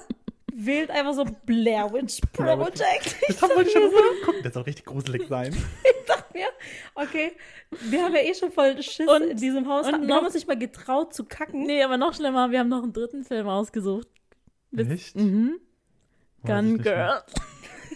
wählt 0.53 0.91
einfach 0.91 1.13
so 1.13 1.25
Blair 1.45 1.91
Witch 1.91 2.19
Project. 2.33 3.15
Ich 3.27 3.35
Das 3.39 3.41
haben 3.41 3.51
wir 3.55 3.67
schon 3.69 3.83
mal 3.83 4.19
geguckt. 4.19 4.45
Das 4.45 4.53
soll 4.53 4.63
richtig 4.63 4.85
gruselig 4.85 5.27
sein. 5.27 5.55
dachte 6.07 6.25
mir, 6.37 6.47
okay, 6.93 7.31
wir 7.89 8.03
haben 8.03 8.13
ja 8.13 8.21
eh 8.21 8.33
schon 8.35 8.51
voll 8.51 8.79
Schiss 8.83 9.07
Und- 9.07 9.23
in 9.31 9.37
diesem 9.37 9.67
Haus. 9.67 9.87
und 9.87 10.01
wir 10.01 10.07
noch- 10.07 10.17
haben 10.17 10.25
uns 10.25 10.35
nicht 10.35 10.47
mal 10.47 10.57
getraut 10.57 11.13
zu 11.15 11.23
kacken. 11.25 11.63
Nee, 11.65 11.81
aber 11.81 11.97
noch 11.97 12.13
schlimmer, 12.13 12.51
wir 12.51 12.59
haben 12.59 12.69
noch 12.69 12.83
einen 12.83 12.93
dritten 12.93 13.23
Film 13.23 13.47
ausgesucht. 13.47 14.07
Witz- 14.71 14.89
Echt? 14.91 15.15
Mhm. 15.15 15.59
Gun. 16.43 16.77
Girl. 16.81 17.21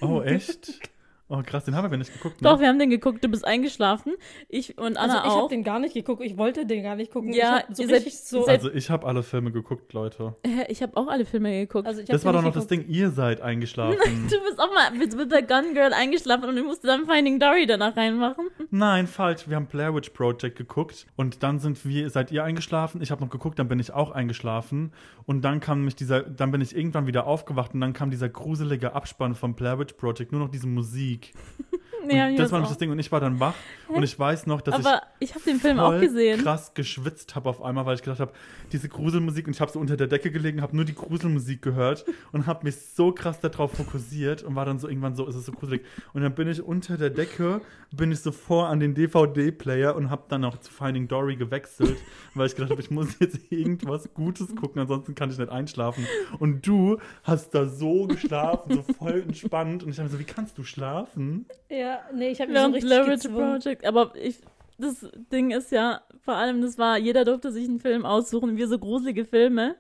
Oh, 0.02 0.22
echt? 0.22 0.80
Oh, 1.28 1.42
krass, 1.44 1.66
den 1.66 1.76
haben 1.76 1.90
wir 1.90 1.98
nicht 1.98 2.14
geguckt. 2.14 2.40
Ne? 2.40 2.48
Doch, 2.48 2.60
wir 2.60 2.68
haben 2.68 2.78
den 2.78 2.92
geguckt, 2.92 3.24
du 3.24 3.28
bist 3.28 3.46
eingeschlafen. 3.48 4.14
Ich 4.48 4.78
und 4.78 4.96
Anna 4.98 5.16
also 5.16 5.26
ich 5.28 5.32
habe 5.34 5.44
auch. 5.46 5.50
den 5.50 5.64
gar 5.64 5.80
nicht 5.80 5.96
geguckt. 5.96 6.22
Ich 6.24 6.38
wollte 6.38 6.68
den 6.68 6.84
gar 6.84 6.96
nicht 6.96 7.12
gucken. 7.12 7.34
Ja, 7.34 7.58
ich 7.58 7.64
hab 7.70 7.76
so 7.76 7.82
ihr 7.84 7.90
seid- 7.90 8.12
so. 8.12 8.44
seid- 8.44 8.60
Also, 8.60 8.72
ich 8.72 8.92
habe 8.92 9.08
alle 9.08 9.24
Filme 9.24 9.52
geguckt, 9.52 9.92
Leute. 9.94 10.36
Hä, 10.46 10.66
ich 10.70 10.84
habe 10.84 10.96
auch 10.96 11.08
alle 11.08 11.26
Filme 11.26 11.50
geguckt. 11.52 11.88
also 11.88 12.04
Das 12.04 12.24
war 12.26 12.34
doch 12.34 12.42
noch 12.42 12.50
nicht 12.50 12.58
das 12.58 12.68
Ding, 12.68 12.86
ihr 12.88 13.10
seid 13.10 13.42
eingeschlafen. 13.42 13.98
du 14.30 14.40
bist 14.44 14.60
auch 14.60 14.72
mal 14.72 14.92
mit, 14.92 15.16
mit 15.16 15.32
der 15.32 15.42
Gun 15.42 15.74
Girl 15.74 15.94
eingeschlafen 15.94 16.48
und 16.48 16.58
ich 16.58 16.64
musste 16.64 16.86
dann 16.86 17.08
Finding 17.08 17.40
Dory 17.40 17.66
danach 17.66 17.98
reinmachen. 17.98 18.46
Nein, 18.70 19.08
falsch. 19.08 19.50
Wir 19.50 19.56
haben 19.56 19.66
Blair 19.66 19.96
Witch 19.96 20.12
Project 20.12 20.56
geguckt 20.58 21.08
und 21.16 21.42
dann 21.42 21.58
sind 21.60 21.84
wir, 21.88 22.08
seid 22.12 22.32
ihr 22.32 22.44
eingeschlafen. 22.44 23.02
Ich 23.02 23.10
habe 23.10 23.24
noch 23.24 23.32
geguckt, 23.32 23.58
dann 23.58 23.68
bin 23.68 23.80
ich 23.80 23.92
auch 23.92 24.12
eingeschlafen 24.12 24.92
und 25.26 25.42
dann 25.44 25.60
kam 25.60 25.86
mich 25.86 25.96
dieser, 25.96 26.22
dann 26.22 26.52
bin 26.52 26.62
ich 26.62 26.76
irgendwann 26.76 27.08
wieder 27.08 27.26
aufgewacht 27.26 27.74
und 27.74 27.82
dann 27.82 27.94
kam 27.94 28.12
dieser 28.12 28.30
gruselige 28.30 28.94
Abspann 28.94 29.34
von 29.34 29.56
Blair 29.56 29.80
Witch 29.80 29.94
Project, 29.94 30.32
nur 30.32 30.42
noch 30.42 30.50
diese 30.52 30.68
Musik. 30.68 31.16
Nee, 31.34 31.75
ich 32.10 32.38
das 32.38 32.52
war 32.52 32.62
auch. 32.64 32.68
das 32.68 32.78
Ding 32.78 32.92
und 32.92 33.00
ich 33.00 33.12
war 33.12 33.20
dann 33.20 33.40
wach 33.40 33.56
und 33.88 34.04
ich 34.04 34.18
weiß 34.18 34.48
noch, 34.48 34.62
dass 34.62 34.76
Aber 34.76 35.04
ich 35.20 35.34
habe 35.34 35.44
den 35.44 35.60
Film 35.60 35.78
ich 35.78 35.84
auch 35.84 36.00
gesehen. 36.00 36.42
krass 36.42 36.74
geschwitzt 36.74 37.36
habe 37.36 37.50
auf 37.50 37.62
einmal, 37.62 37.86
weil 37.86 37.96
ich 37.96 38.02
gedacht 38.02 38.20
habe, 38.20 38.34
diese 38.72 38.90
Gruselmusik 38.90 39.48
und 39.48 39.54
ich 39.54 39.62
habe 39.62 39.72
so 39.72 39.80
unter 39.80 39.98
der 39.98 40.08
Decke 40.08 40.32
gelegen, 40.32 40.62
habe 40.62 40.76
nur 40.76 40.86
die 40.86 40.96
Gruselmusik 40.96 41.62
gehört 41.62 42.06
und 42.32 42.48
habe 42.48 42.66
mich 42.66 42.76
so 42.78 43.12
krass 43.12 43.40
darauf 43.40 43.72
fokussiert 43.74 44.44
und 44.44 44.56
war 44.56 44.66
dann 44.66 44.80
so 44.80 44.88
irgendwann 44.88 45.16
so, 45.16 45.26
ist 45.28 45.36
es 45.36 45.46
so 45.46 45.52
gruselig. 45.52 45.84
Und 46.14 46.22
dann 46.22 46.34
bin 46.36 46.48
ich 46.48 46.62
unter 46.62 46.98
der 46.98 47.10
Decke, 47.10 47.62
bin 47.92 48.12
ich 48.12 48.20
so 48.20 48.32
vor 48.32 48.68
an 48.68 48.80
den 48.80 48.94
DVD-Player 48.94 49.96
und 49.96 50.10
habe 50.10 50.24
dann 50.30 50.44
auch 50.46 50.58
zu 50.58 50.72
Finding 50.72 51.08
Dory 51.08 51.36
gewechselt, 51.36 51.98
weil 52.34 52.48
ich 52.48 52.56
gedacht 52.56 52.72
habe, 52.72 52.82
ich 52.82 52.92
muss 52.92 53.20
jetzt 53.20 53.52
irgendwas 53.52 54.14
Gutes 54.14 54.56
gucken, 54.56 54.82
ansonsten 54.82 55.16
kann 55.16 55.30
ich 55.30 55.38
nicht 55.38 55.50
einschlafen. 55.50 56.06
Und 56.40 56.66
du 56.66 57.00
hast 57.24 57.52
da 57.52 57.68
so 57.68 58.08
geschlafen, 58.08 58.74
so 58.74 58.94
voll 58.94 59.22
entspannt 59.22 59.84
und 59.84 59.90
ich 59.92 59.98
habe 59.98 60.10
mir 60.10 60.14
so, 60.14 60.20
wie 60.20 60.26
kannst 60.26 60.58
du 60.58 60.64
schlafen? 60.64 61.46
Ja, 61.70 61.95
nee, 62.14 62.30
ich 62.30 62.42
habe 62.42 62.52
mich 62.52 62.60
so 62.62 62.68
richtig 62.68 63.22
gezwungen. 63.24 63.60
Project. 63.62 63.86
Aber 63.86 64.14
ich, 64.16 64.38
das 64.78 65.08
Ding 65.32 65.52
ist 65.52 65.72
ja, 65.72 66.02
vor 66.22 66.36
allem, 66.36 66.62
das 66.62 66.78
war, 66.78 66.98
jeder 66.98 67.26
durfte 67.26 67.52
sich 67.52 67.68
einen 67.68 67.80
Film 67.80 68.06
aussuchen, 68.06 68.58
wir 68.58 68.68
so 68.68 68.80
gruselige 68.80 69.26
Filme. 69.26 69.76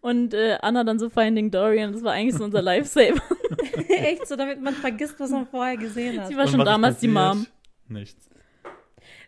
Und 0.00 0.34
äh, 0.34 0.58
Anna 0.60 0.82
dann 0.82 0.98
so 0.98 1.08
Finding 1.08 1.52
Dory 1.52 1.84
und 1.84 1.92
das 1.92 2.02
war 2.02 2.12
eigentlich 2.12 2.34
so 2.34 2.42
unser 2.44 2.60
Lifesaver. 2.70 3.22
Echt 3.88 4.26
so, 4.26 4.34
damit 4.34 4.60
man 4.60 4.74
vergisst, 4.74 5.18
was 5.20 5.30
man 5.30 5.46
vorher 5.46 5.76
gesehen 5.76 6.20
hat. 6.20 6.28
Sie 6.28 6.36
war 6.36 6.44
Und 6.44 6.50
schon 6.50 6.64
damals 6.64 6.98
die? 6.98 7.08
Mom. 7.08 7.46
Nichts. 7.88 8.28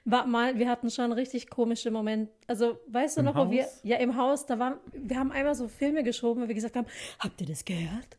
War 0.04 0.26
mal, 0.26 0.58
wir 0.58 0.68
hatten 0.68 0.90
schon 0.90 1.12
richtig 1.12 1.48
komische 1.48 1.90
Momente. 1.90 2.32
Also, 2.46 2.78
weißt 2.88 3.16
du 3.16 3.20
Im 3.20 3.26
noch, 3.26 3.36
wo 3.36 3.50
wir, 3.50 3.62
Haus? 3.62 3.80
ja, 3.84 3.96
im 3.98 4.16
Haus, 4.16 4.46
da 4.46 4.58
waren, 4.58 4.74
wir 4.92 5.16
haben 5.18 5.30
einmal 5.32 5.54
so 5.54 5.68
Filme 5.68 6.02
geschoben, 6.02 6.42
weil 6.42 6.48
wir 6.48 6.54
gesagt 6.54 6.76
haben, 6.76 6.86
habt 7.20 7.40
ihr 7.40 7.46
das 7.46 7.64
gehört? 7.64 8.16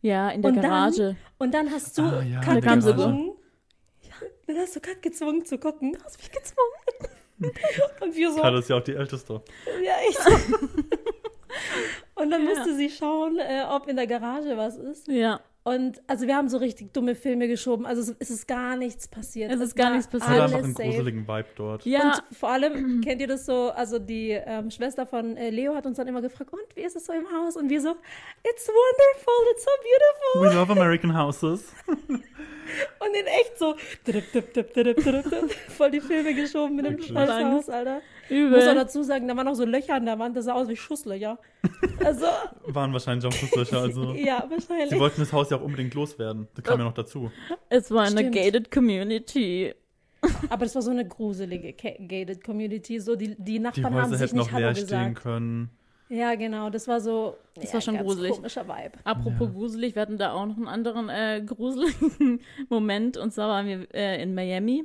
Ja, 0.00 0.30
in 0.30 0.42
der 0.42 0.50
Und 0.50 0.56
dann- 0.56 0.64
Garage. 0.64 1.16
Und 1.38 1.54
dann 1.54 1.70
hast 1.70 1.96
du 1.98 2.02
Ah, 2.02 2.22
ja, 2.22 2.40
Kat 2.40 2.62
gezwungen. 2.62 3.32
Dann 4.46 4.56
hast 4.56 4.76
du 4.76 4.80
Kat 4.80 5.02
gezwungen 5.02 5.44
zu 5.44 5.58
gucken. 5.58 5.92
Du 5.92 6.02
hast 6.04 6.18
mich 6.18 6.30
gezwungen. 6.30 7.12
Und 8.00 8.14
wir 8.16 8.32
so, 8.32 8.40
Carla 8.40 8.58
ist 8.58 8.68
ja 8.70 8.76
auch 8.76 8.82
die 8.82 8.94
Älteste. 8.94 9.42
ja, 9.84 9.92
ich 10.08 10.16
so. 10.18 10.30
Und 12.14 12.30
dann 12.30 12.42
Ja. 12.44 12.48
musste 12.54 12.74
sie 12.76 12.90
schauen, 12.90 13.38
äh, 13.38 13.62
ob 13.68 13.86
in 13.88 13.96
der 13.96 14.06
Garage 14.06 14.56
was 14.56 14.76
ist. 14.76 15.06
Ja. 15.08 15.40
Und 15.68 16.00
also 16.06 16.26
wir 16.26 16.34
haben 16.34 16.48
so 16.48 16.56
richtig 16.56 16.94
dumme 16.94 17.14
Filme 17.14 17.46
geschoben. 17.46 17.84
Also 17.84 18.00
es, 18.00 18.16
es 18.18 18.30
ist 18.30 18.48
gar 18.48 18.74
nichts 18.74 19.06
passiert. 19.06 19.52
Es 19.52 19.60
ist 19.60 19.76
gar 19.76 19.90
nichts 19.90 20.06
passiert. 20.06 20.30
alles 20.30 20.52
einfach 20.54 20.64
einen 20.64 20.74
safe. 20.74 20.88
gruseligen 20.88 21.28
Vibe 21.28 21.48
dort. 21.56 21.84
Ja, 21.84 22.14
Und 22.14 22.36
vor 22.38 22.48
allem, 22.48 23.00
kennt 23.04 23.20
ihr 23.20 23.26
das 23.26 23.44
so, 23.44 23.70
also 23.72 23.98
die 23.98 24.30
ähm, 24.30 24.70
Schwester 24.70 25.04
von 25.04 25.36
äh, 25.36 25.50
Leo 25.50 25.74
hat 25.74 25.84
uns 25.84 25.98
dann 25.98 26.08
immer 26.08 26.22
gefragt, 26.22 26.54
und 26.54 26.62
wie 26.74 26.80
ist 26.80 26.96
es 26.96 27.04
so 27.04 27.12
im 27.12 27.26
Haus? 27.30 27.58
Und 27.58 27.68
wir 27.68 27.82
so, 27.82 27.90
it's 28.50 28.66
wonderful, 28.66 29.52
it's 29.52 29.64
so 29.64 29.70
beautiful. 29.82 30.50
We 30.50 30.58
love 30.58 30.72
American 30.72 31.14
houses. 31.14 31.70
Und 33.00 33.16
in 33.18 33.26
echt 33.26 33.58
so, 33.58 33.74
drip, 34.04 34.32
drip, 34.32 34.54
drip, 34.54 34.72
drip, 34.72 34.96
drip, 34.96 35.24
drip, 35.24 35.50
voll 35.52 35.90
die 35.90 36.00
Filme 36.00 36.34
geschoben 36.34 36.76
mit 36.76 36.86
dem? 36.86 37.00
Scheißhaus, 37.02 37.68
Alter. 37.68 38.00
Ich 38.30 38.36
muss 38.50 38.62
auch 38.62 38.62
übel. 38.62 38.74
dazu 38.74 39.02
sagen, 39.02 39.26
da 39.28 39.36
waren 39.36 39.46
noch 39.46 39.54
so 39.54 39.64
Löcher 39.64 39.94
an 39.94 40.04
der 40.06 40.18
Wand, 40.18 40.36
das 40.36 40.44
sah 40.46 40.54
aus 40.54 40.68
wie 40.68 40.76
Schusslöcher. 40.76 41.38
Also, 42.04 42.26
Waren 42.66 42.92
wahrscheinlich 42.92 43.26
auch 43.26 43.32
Schusslöcher. 43.32 43.80
Also. 43.80 44.12
ja, 44.14 44.44
Sie 44.44 44.50
wahrscheinlich. 44.50 44.98
wollten 45.00 45.20
das 45.20 45.32
Haus 45.32 45.50
ja 45.50 45.56
auch 45.56 45.62
unbedingt 45.62 45.94
loswerden. 45.94 46.46
Das 46.54 46.64
kam 46.64 46.78
ja 46.78 46.84
noch 46.84 46.94
dazu. 46.94 47.30
Es 47.68 47.90
war 47.90 48.02
eine 48.02 48.18
Stimmt. 48.20 48.34
gated 48.34 48.70
community. 48.70 49.74
Aber 50.50 50.64
das 50.64 50.74
war 50.74 50.82
so 50.82 50.90
eine 50.90 51.06
gruselige 51.06 51.72
gated 51.72 52.42
Community, 52.44 52.98
so 53.00 53.14
die, 53.16 53.34
die 53.36 53.44
Die 53.44 53.58
Nachbarn 53.58 53.86
haben 53.94 53.94
Häuser 54.04 54.16
sich 54.16 54.20
hätten 54.28 54.38
nicht 54.38 54.50
noch 54.52 54.58
leer 54.58 54.66
Hallo 54.68 54.74
stehen 54.76 54.86
gesagt. 55.14 55.22
können. 55.22 55.70
Ja, 56.08 56.34
genau, 56.36 56.70
das 56.70 56.88
war 56.88 57.00
so, 57.00 57.36
Das 57.54 57.64
ja, 57.66 57.74
war 57.74 57.80
schon 57.82 57.94
ganz 57.94 58.06
gruselig. 58.06 58.32
komischer 58.32 58.66
Vibe. 58.66 58.92
Apropos 59.04 59.40
Ja. 59.48 59.52
gruselig, 59.54 59.94
wir 59.94 60.02
hatten 60.02 60.16
da 60.18 60.32
auch 60.32 60.46
noch 60.46 60.56
einen 60.56 60.66
anderen 60.68 61.08
äh, 61.08 61.42
gruseligen 61.44 62.40
Moment. 62.68 63.16
Und 63.16 63.32
zwar 63.32 63.48
waren 63.48 63.66
wir 63.66 63.86
äh, 63.94 64.22
in 64.22 64.34
Miami. 64.34 64.84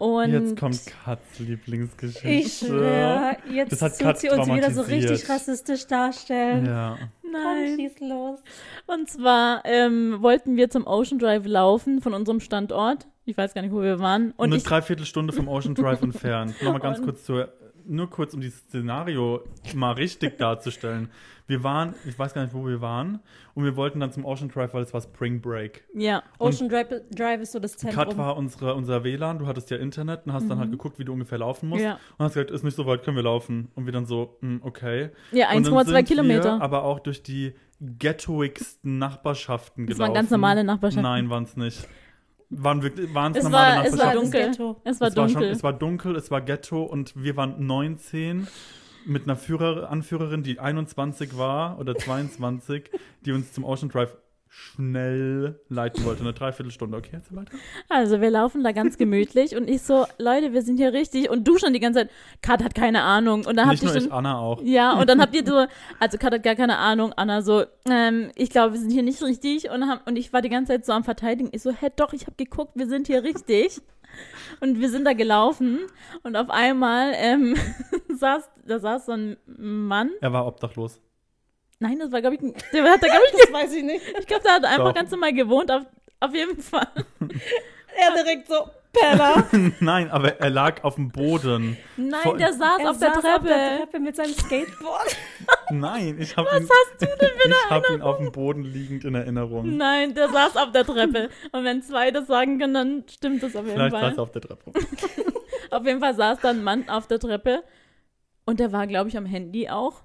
Und 0.00 0.32
Jetzt 0.32 0.56
kommt 0.58 0.80
Katz 1.04 1.38
Lieblingsgeschichte. 1.38 2.26
Ich 2.26 2.54
schwöre, 2.66 3.36
jetzt 3.52 3.70
Das 3.72 3.82
hat 3.82 3.92
tut 3.98 4.00
Kat 4.00 4.18
sie 4.18 4.30
uns 4.30 4.46
wieder 4.48 4.70
so 4.70 4.80
richtig 4.80 5.28
rassistisch 5.28 5.86
darstellen. 5.86 6.64
Ja. 6.64 6.96
Komm, 7.20 7.32
Nein. 7.32 7.76
schieß 7.76 8.00
los. 8.00 8.38
Und 8.86 9.10
zwar 9.10 9.60
ähm, 9.66 10.16
wollten 10.22 10.56
wir 10.56 10.70
zum 10.70 10.86
Ocean 10.86 11.18
Drive 11.18 11.44
laufen 11.44 12.00
von 12.00 12.14
unserem 12.14 12.40
Standort. 12.40 13.08
Ich 13.26 13.36
weiß 13.36 13.52
gar 13.52 13.60
nicht, 13.60 13.72
wo 13.72 13.82
wir 13.82 13.98
waren. 14.00 14.32
Und 14.38 14.46
eine 14.46 14.56
ich, 14.56 14.64
Dreiviertelstunde 14.64 15.34
vom 15.34 15.48
Ocean 15.48 15.74
Drive 15.74 16.00
entfernt. 16.00 16.54
Nochmal 16.62 16.80
ganz 16.80 16.98
Und- 17.00 17.04
kurz 17.04 17.24
zur, 17.24 17.52
nur 17.90 18.08
kurz, 18.08 18.34
um 18.34 18.40
dieses 18.40 18.60
Szenario 18.60 19.42
mal 19.74 19.92
richtig 19.92 20.38
darzustellen. 20.38 21.10
Wir 21.46 21.64
waren, 21.64 21.94
ich 22.06 22.16
weiß 22.16 22.32
gar 22.32 22.42
nicht, 22.42 22.54
wo 22.54 22.64
wir 22.66 22.80
waren, 22.80 23.18
und 23.54 23.64
wir 23.64 23.74
wollten 23.74 23.98
dann 23.98 24.12
zum 24.12 24.24
Ocean 24.24 24.48
Drive, 24.48 24.72
weil 24.72 24.82
es 24.82 24.94
war 24.94 25.00
Spring 25.00 25.40
Break. 25.40 25.84
ja, 25.94 26.22
Ocean 26.38 26.68
Drive, 26.68 26.88
Drive 27.10 27.40
ist 27.40 27.52
so 27.52 27.58
das 27.58 27.76
Zentrum. 27.76 28.04
Cut 28.04 28.16
war 28.16 28.36
unsere, 28.36 28.74
unser 28.74 29.02
WLAN, 29.02 29.40
du 29.40 29.46
hattest 29.48 29.68
ja 29.70 29.76
Internet 29.76 30.26
und 30.26 30.32
hast 30.32 30.48
dann 30.48 30.58
halt 30.58 30.70
geguckt, 30.70 30.98
wie 31.00 31.04
du 31.04 31.12
ungefähr 31.12 31.38
laufen 31.38 31.68
musst. 31.68 31.80
Mhm. 31.82 31.88
Ja. 31.88 31.98
Und 32.18 32.24
hast 32.24 32.34
gesagt, 32.34 32.52
ist 32.52 32.62
nicht 32.62 32.76
so 32.76 32.86
weit, 32.86 33.02
können 33.02 33.16
wir 33.16 33.24
laufen. 33.24 33.68
Und 33.74 33.86
wir 33.86 33.92
dann 33.92 34.06
so, 34.06 34.36
hm, 34.40 34.60
okay. 34.62 35.10
ja 35.32 35.50
Und 35.52 35.66
dann 35.66 35.74
1,2 35.74 35.84
sind 35.86 36.08
Kilometer. 36.08 36.58
Wir 36.58 36.62
aber 36.62 36.84
auch 36.84 37.00
durch 37.00 37.22
die 37.24 37.54
ghettoigsten 37.80 38.98
Nachbarschaften 38.98 39.86
Das 39.86 39.96
gelaufen. 39.96 40.08
waren 40.10 40.14
ganz 40.14 40.30
normale 40.30 40.64
Nachbarschaften. 40.64 41.02
Nein, 41.02 41.30
waren 41.30 41.44
es 41.44 41.56
nicht. 41.56 41.88
Waren 42.50 42.82
wirklich, 42.82 43.14
waren 43.14 43.34
es 43.34 43.44
normale 43.44 43.76
war, 43.76 43.86
es 43.86 43.98
war 43.98 44.12
dunkel. 44.12 44.48
Ghetto. 44.48 44.80
Es 44.82 45.00
war 45.00 45.08
es 45.08 45.16
war 45.16 45.26
dunkel. 45.26 45.42
Schon, 45.42 45.52
es 45.52 45.62
war 45.62 45.72
dunkel, 45.72 46.16
es 46.16 46.30
war 46.30 46.40
Ghetto 46.40 46.82
und 46.82 47.12
wir 47.14 47.36
waren 47.36 47.64
19 47.64 48.48
mit 49.06 49.24
einer 49.24 49.36
Führer, 49.36 49.88
Anführerin, 49.88 50.42
die 50.42 50.58
21 50.58 51.36
war 51.38 51.78
oder 51.78 51.94
22, 51.94 52.90
die 53.24 53.32
uns 53.32 53.52
zum 53.52 53.64
Ocean 53.64 53.88
Drive 53.88 54.16
schnell 54.52 55.60
leiten 55.68 56.04
wollte. 56.04 56.22
Eine 56.22 56.32
Dreiviertelstunde. 56.32 56.98
Okay, 56.98 57.10
jetzt 57.12 57.34
weiter. 57.34 57.52
Also 57.88 58.20
wir 58.20 58.30
laufen 58.30 58.64
da 58.64 58.72
ganz 58.72 58.98
gemütlich 58.98 59.54
und 59.54 59.70
ich 59.70 59.82
so, 59.82 60.06
Leute, 60.18 60.52
wir 60.52 60.62
sind 60.62 60.76
hier 60.76 60.92
richtig. 60.92 61.30
Und 61.30 61.46
du 61.46 61.56
schon 61.56 61.72
die 61.72 61.78
ganze 61.78 62.00
Zeit, 62.00 62.10
Kat 62.42 62.64
hat 62.64 62.74
keine 62.74 63.02
Ahnung. 63.02 63.46
Und 63.46 63.56
dann 63.56 63.68
habt 63.68 63.80
ihr 63.80 63.88
schon. 63.88 64.10
Anna 64.10 64.38
auch. 64.38 64.60
Ja, 64.62 64.98
und 64.98 65.08
dann 65.08 65.20
habt 65.20 65.36
ihr 65.36 65.46
so, 65.46 65.66
also 66.00 66.18
Kat 66.18 66.34
hat 66.34 66.42
gar 66.42 66.56
keine 66.56 66.78
Ahnung, 66.78 67.12
Anna 67.14 67.42
so, 67.42 67.64
ähm, 67.88 68.32
ich 68.34 68.50
glaube, 68.50 68.74
wir 68.74 68.80
sind 68.80 68.90
hier 68.90 69.04
nicht 69.04 69.22
richtig. 69.22 69.70
Und, 69.70 69.86
haben, 69.86 70.00
und 70.04 70.16
ich 70.16 70.32
war 70.32 70.42
die 70.42 70.48
ganze 70.48 70.72
Zeit 70.72 70.84
so 70.84 70.92
am 70.92 71.04
Verteidigen. 71.04 71.50
Ich 71.52 71.62
so, 71.62 71.70
hä, 71.70 71.88
doch, 71.94 72.12
ich 72.12 72.22
habe 72.22 72.34
geguckt, 72.36 72.72
wir 72.74 72.88
sind 72.88 73.06
hier 73.06 73.22
richtig. 73.22 73.80
Und 74.58 74.80
wir 74.80 74.90
sind 74.90 75.04
da 75.04 75.12
gelaufen 75.12 75.78
und 76.24 76.34
auf 76.34 76.50
einmal 76.50 77.12
ähm, 77.14 77.54
saß, 78.08 78.50
da 78.66 78.80
saß 78.80 79.06
so 79.06 79.12
ein 79.12 79.36
Mann. 79.46 80.10
Er 80.20 80.32
war 80.32 80.44
obdachlos. 80.44 81.00
Nein, 81.80 81.98
das 81.98 82.12
war, 82.12 82.20
glaube 82.20 82.36
ich, 82.36 82.42
ein- 82.42 82.54
der 82.72 82.84
hat 82.84 83.02
da, 83.02 83.06
glaube 83.08 83.24
ich, 83.32 83.40
Das 83.42 83.52
weiß 83.52 83.72
ich 83.74 83.82
nicht. 83.82 84.02
ich 84.18 84.26
glaube, 84.26 84.42
der 84.44 84.52
hat 84.54 84.64
einfach 84.64 84.84
Doch. 84.88 84.94
ganz 84.94 85.10
normal 85.10 85.32
gewohnt, 85.32 85.70
auf, 85.70 85.82
auf 86.20 86.34
jeden 86.34 86.60
Fall. 86.62 86.86
Er 88.02 88.14
direkt 88.22 88.46
so, 88.46 88.54
Penner. 88.92 89.44
Nein, 89.80 90.10
aber 90.12 90.38
er 90.40 90.48
lag 90.48 90.84
auf 90.84 90.94
dem 90.94 91.10
Boden. 91.10 91.76
Nein, 91.96 92.20
Voll- 92.22 92.38
der 92.38 92.52
saß, 92.52 92.78
Er 92.78 92.90
auf, 92.90 92.98
der 92.98 93.12
saß 93.14 93.20
Treppe. 93.20 93.34
auf 93.36 93.42
der 93.44 93.78
Treppe 93.78 94.00
mit 94.00 94.14
seinem 94.16 94.32
Skateboard. 94.32 95.16
Nein, 95.70 96.16
ich 96.20 96.36
habe 96.36 96.48
ihn, 96.56 96.62
hast 96.68 97.02
du 97.02 97.06
denn 97.06 97.30
für 97.36 97.48
ich 97.48 97.70
hab 97.70 97.90
ihn 97.90 98.00
auf 98.00 98.18
dem 98.18 98.30
Boden 98.30 98.62
liegend 98.62 99.04
in 99.04 99.16
Erinnerung. 99.16 99.76
Nein, 99.76 100.14
der 100.14 100.28
saß 100.28 100.56
auf 100.56 100.70
der 100.70 100.84
Treppe. 100.86 101.30
Und 101.50 101.64
wenn 101.64 101.82
zwei 101.82 102.12
das 102.12 102.28
sagen 102.28 102.60
können, 102.60 102.74
dann 102.74 103.04
stimmt 103.12 103.42
das 103.42 103.56
auf 103.56 103.64
jeden 103.64 103.76
Vielleicht 103.76 103.92
Fall. 103.96 104.02
saß 104.10 104.16
er 104.18 104.22
auf 104.22 104.30
der 104.30 104.42
Treppe. 104.42 104.72
Auf 105.70 105.84
jeden 105.84 106.00
Fall 106.00 106.14
saß 106.14 106.38
da 106.40 106.50
ein 106.50 106.62
Mann 106.62 106.88
auf 106.88 107.08
der 107.08 107.18
Treppe. 107.18 107.64
Und 108.46 108.60
der 108.60 108.70
war, 108.72 108.86
glaube 108.86 109.08
ich, 109.08 109.16
am 109.18 109.26
Handy 109.26 109.68
auch. 109.68 110.02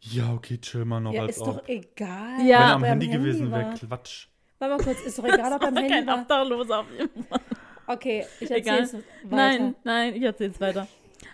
Ja, 0.00 0.32
okay, 0.32 0.58
chill 0.58 0.84
mal 0.84 1.00
noch 1.00 1.12
Ja, 1.12 1.22
als 1.22 1.36
ist 1.36 1.42
ob. 1.42 1.58
doch 1.58 1.68
egal. 1.68 2.40
Ja, 2.40 2.44
Wenn 2.44 2.50
er 2.50 2.74
am 2.74 2.84
er 2.84 2.90
Handy 2.90 3.08
gewesen 3.08 3.50
wäre, 3.50 3.64
war. 3.66 3.74
Quatsch. 3.74 4.26
Warte 4.58 4.76
mal 4.76 4.82
kurz, 4.84 5.00
ist 5.02 5.18
doch 5.18 5.24
egal, 5.24 5.52
ob 5.54 5.62
er 5.62 5.68
am 5.68 5.74
War 5.74 5.82
Handy 5.82 5.94
kein 5.94 6.06
war. 6.06 6.20
Obdachloser 6.22 6.80
auf 6.80 6.86
jeden 6.96 7.24
Fall. 7.24 7.40
Okay, 7.86 8.26
ich 8.40 8.50
Egal. 8.50 8.80
erzähl's 8.80 9.04
weiter. 9.24 9.36
Nein, 9.36 9.74
nein, 9.84 10.14
ich 10.14 10.22
erzähl's 10.22 10.60
weiter. 10.60 10.86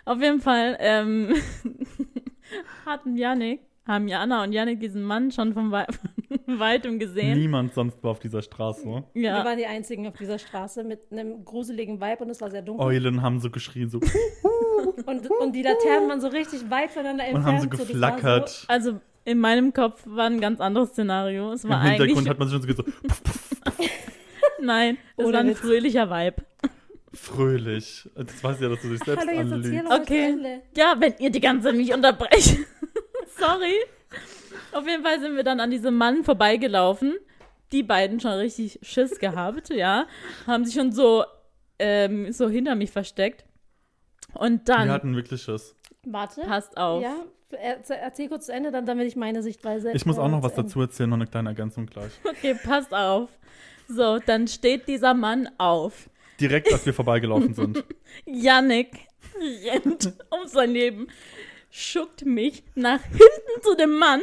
Auf 0.05 0.21
jeden 0.21 0.39
Fall 0.39 0.77
ähm, 0.79 1.35
hatten 2.85 3.17
Janik, 3.17 3.61
haben 3.87 4.07
Jana 4.07 4.43
und 4.43 4.51
Janik 4.51 4.79
diesen 4.79 5.03
Mann 5.03 5.31
schon 5.31 5.53
von, 5.53 5.71
wei 5.71 5.85
von 6.45 6.59
weitem 6.59 6.97
gesehen. 6.99 7.37
Niemand 7.37 7.73
sonst 7.73 8.03
war 8.03 8.11
auf 8.11 8.19
dieser 8.19 8.41
Straße. 8.41 9.03
Wir 9.13 9.21
Ja. 9.29 9.45
waren 9.45 9.57
die 9.57 9.65
Einzigen 9.65 10.07
auf 10.07 10.15
dieser 10.17 10.39
Straße 10.39 10.83
mit 10.83 10.99
einem 11.11 11.45
gruseligen 11.45 11.99
Vibe 12.01 12.23
und 12.23 12.29
es 12.31 12.41
war 12.41 12.49
sehr 12.51 12.61
dunkel. 12.61 12.85
Eulen 12.85 13.21
haben 13.21 13.39
so 13.39 13.49
geschrien, 13.49 13.89
so 13.89 13.99
Und, 15.05 15.29
und 15.29 15.55
die 15.55 15.61
Laternen 15.61 16.09
waren 16.09 16.21
so 16.21 16.27
richtig 16.27 16.69
weit 16.69 16.89
voneinander 16.91 17.25
und 17.25 17.35
entfernt. 17.35 17.57
haben 17.57 17.61
so 17.61 17.69
geflackert. 17.69 18.65
Also 18.67 18.99
in 19.23 19.39
meinem 19.39 19.73
Kopf 19.73 20.01
war 20.05 20.25
ein 20.25 20.39
ganz 20.39 20.59
anderes 20.59 20.89
Szenario. 20.89 21.51
Es 21.53 21.63
Im 21.63 21.69
war 21.71 21.81
Hintergrund 21.83 22.17
eigentlich. 22.19 22.29
hat 22.29 22.39
man 22.39 22.47
sich 22.47 22.57
schon 22.57 22.67
so 22.75 22.83
gesagt, 22.83 22.89
Nein, 24.61 24.97
es 25.17 25.25
Ohne 25.25 25.33
war 25.33 25.39
ein 25.41 25.49
Witz. 25.49 25.59
fröhlicher 25.59 26.09
Vibe. 26.09 26.43
fröhlich. 27.13 28.09
Das 28.15 28.43
weiß 28.43 28.59
ja, 28.61 28.69
dass 28.69 28.81
du 28.81 28.89
dich 28.89 28.99
so, 28.99 29.05
selbst 29.05 29.27
Hallo, 29.27 29.39
anlügst. 29.39 29.91
Okay. 29.91 30.35
Ja, 30.75 30.95
wenn 30.99 31.13
ihr 31.19 31.29
die 31.29 31.39
ganze 31.41 31.67
Zeit 31.67 31.75
mich 31.75 31.93
unterbrecht. 31.93 32.57
Sorry. 33.37 33.75
Auf 34.71 34.85
jeden 34.87 35.03
Fall 35.03 35.19
sind 35.19 35.35
wir 35.35 35.43
dann 35.43 35.59
an 35.59 35.71
diesem 35.71 35.95
Mann 35.97 36.23
vorbeigelaufen. 36.23 37.15
Die 37.71 37.83
beiden 37.83 38.19
schon 38.19 38.31
richtig 38.33 38.79
Schiss 38.83 39.19
gehabt, 39.19 39.69
ja. 39.69 40.05
Haben 40.47 40.65
sich 40.65 40.75
schon 40.75 40.91
so, 40.91 41.23
ähm, 41.79 42.31
so 42.31 42.47
hinter 42.49 42.75
mich 42.75 42.91
versteckt. 42.91 43.43
Und 44.33 44.69
dann, 44.69 44.87
Wir 44.87 44.93
hatten 44.93 45.15
wirklich 45.15 45.41
Schiss. 45.41 45.75
Warte. 46.03 46.41
passt 46.41 46.77
auf. 46.77 47.01
Ja, 47.01 47.15
er- 47.51 47.79
erzähl 47.89 48.27
kurz 48.29 48.45
zu 48.47 48.53
Ende, 48.53 48.71
dann 48.71 48.85
damit 48.85 49.07
ich 49.07 49.15
meine 49.15 49.41
Sichtweise. 49.41 49.91
Ich 49.93 50.05
muss 50.05 50.19
auch 50.19 50.27
äh, 50.27 50.31
noch 50.31 50.43
was 50.43 50.51
Ende- 50.53 50.63
dazu 50.63 50.81
erzählen, 50.81 51.09
noch 51.09 51.17
eine 51.17 51.27
kleine 51.27 51.49
Ergänzung 51.49 51.85
gleich. 51.87 52.11
Okay, 52.23 52.55
passt 52.63 52.93
auf. 52.93 53.29
So, 53.87 54.19
dann 54.19 54.47
steht 54.47 54.87
dieser 54.87 55.13
Mann 55.13 55.49
auf. 55.57 56.09
Direkt, 56.39 56.71
als 56.71 56.85
wir 56.85 56.93
vorbeigelaufen 56.93 57.53
sind. 57.53 57.83
Yannick 58.25 59.07
rennt 59.65 60.13
um 60.29 60.47
sein 60.47 60.71
Leben, 60.71 61.07
schuckt 61.69 62.25
mich 62.25 62.63
nach 62.75 63.01
hinten 63.03 63.61
zu 63.61 63.75
dem 63.75 63.97
Mann. 63.97 64.21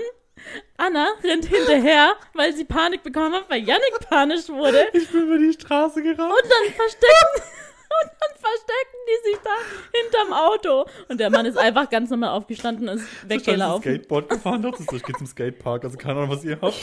Anna 0.76 1.06
rennt 1.22 1.44
hinterher, 1.44 2.14
weil 2.34 2.52
sie 2.54 2.64
Panik 2.64 3.02
bekommen 3.02 3.32
hat, 3.34 3.48
weil 3.48 3.60
Yannick 3.62 4.00
panisch 4.08 4.48
wurde. 4.48 4.88
Ich 4.92 5.08
bin 5.10 5.22
über 5.22 5.38
die 5.38 5.52
Straße 5.52 6.02
gerannt. 6.02 6.32
Und 6.32 6.50
dann 6.50 6.74
verstecken, 6.74 7.36
und 8.02 8.10
dann 8.10 8.40
verstecken 8.40 8.98
die 9.06 9.30
sich 9.30 9.38
da 9.44 9.50
hinterm 10.00 10.32
Auto. 10.32 10.84
Und 11.08 11.20
der 11.20 11.30
Mann 11.30 11.46
ist 11.46 11.56
einfach 11.56 11.88
ganz 11.90 12.10
normal 12.10 12.30
aufgestanden 12.30 12.88
und 12.88 12.96
ist 12.96 13.04
Ich 13.04 13.20
bin 13.20 13.30
weggelaufen. 13.38 13.82
Skateboard 13.82 14.28
gefahren, 14.30 14.62
dachte 14.62 14.82
ich 14.82 15.02
gehe 15.02 15.14
zum 15.16 15.26
Skatepark, 15.28 15.84
also 15.84 15.96
keine 15.96 16.14
Ahnung, 16.20 16.30
was 16.30 16.44
ihr 16.44 16.58
habt. 16.60 16.74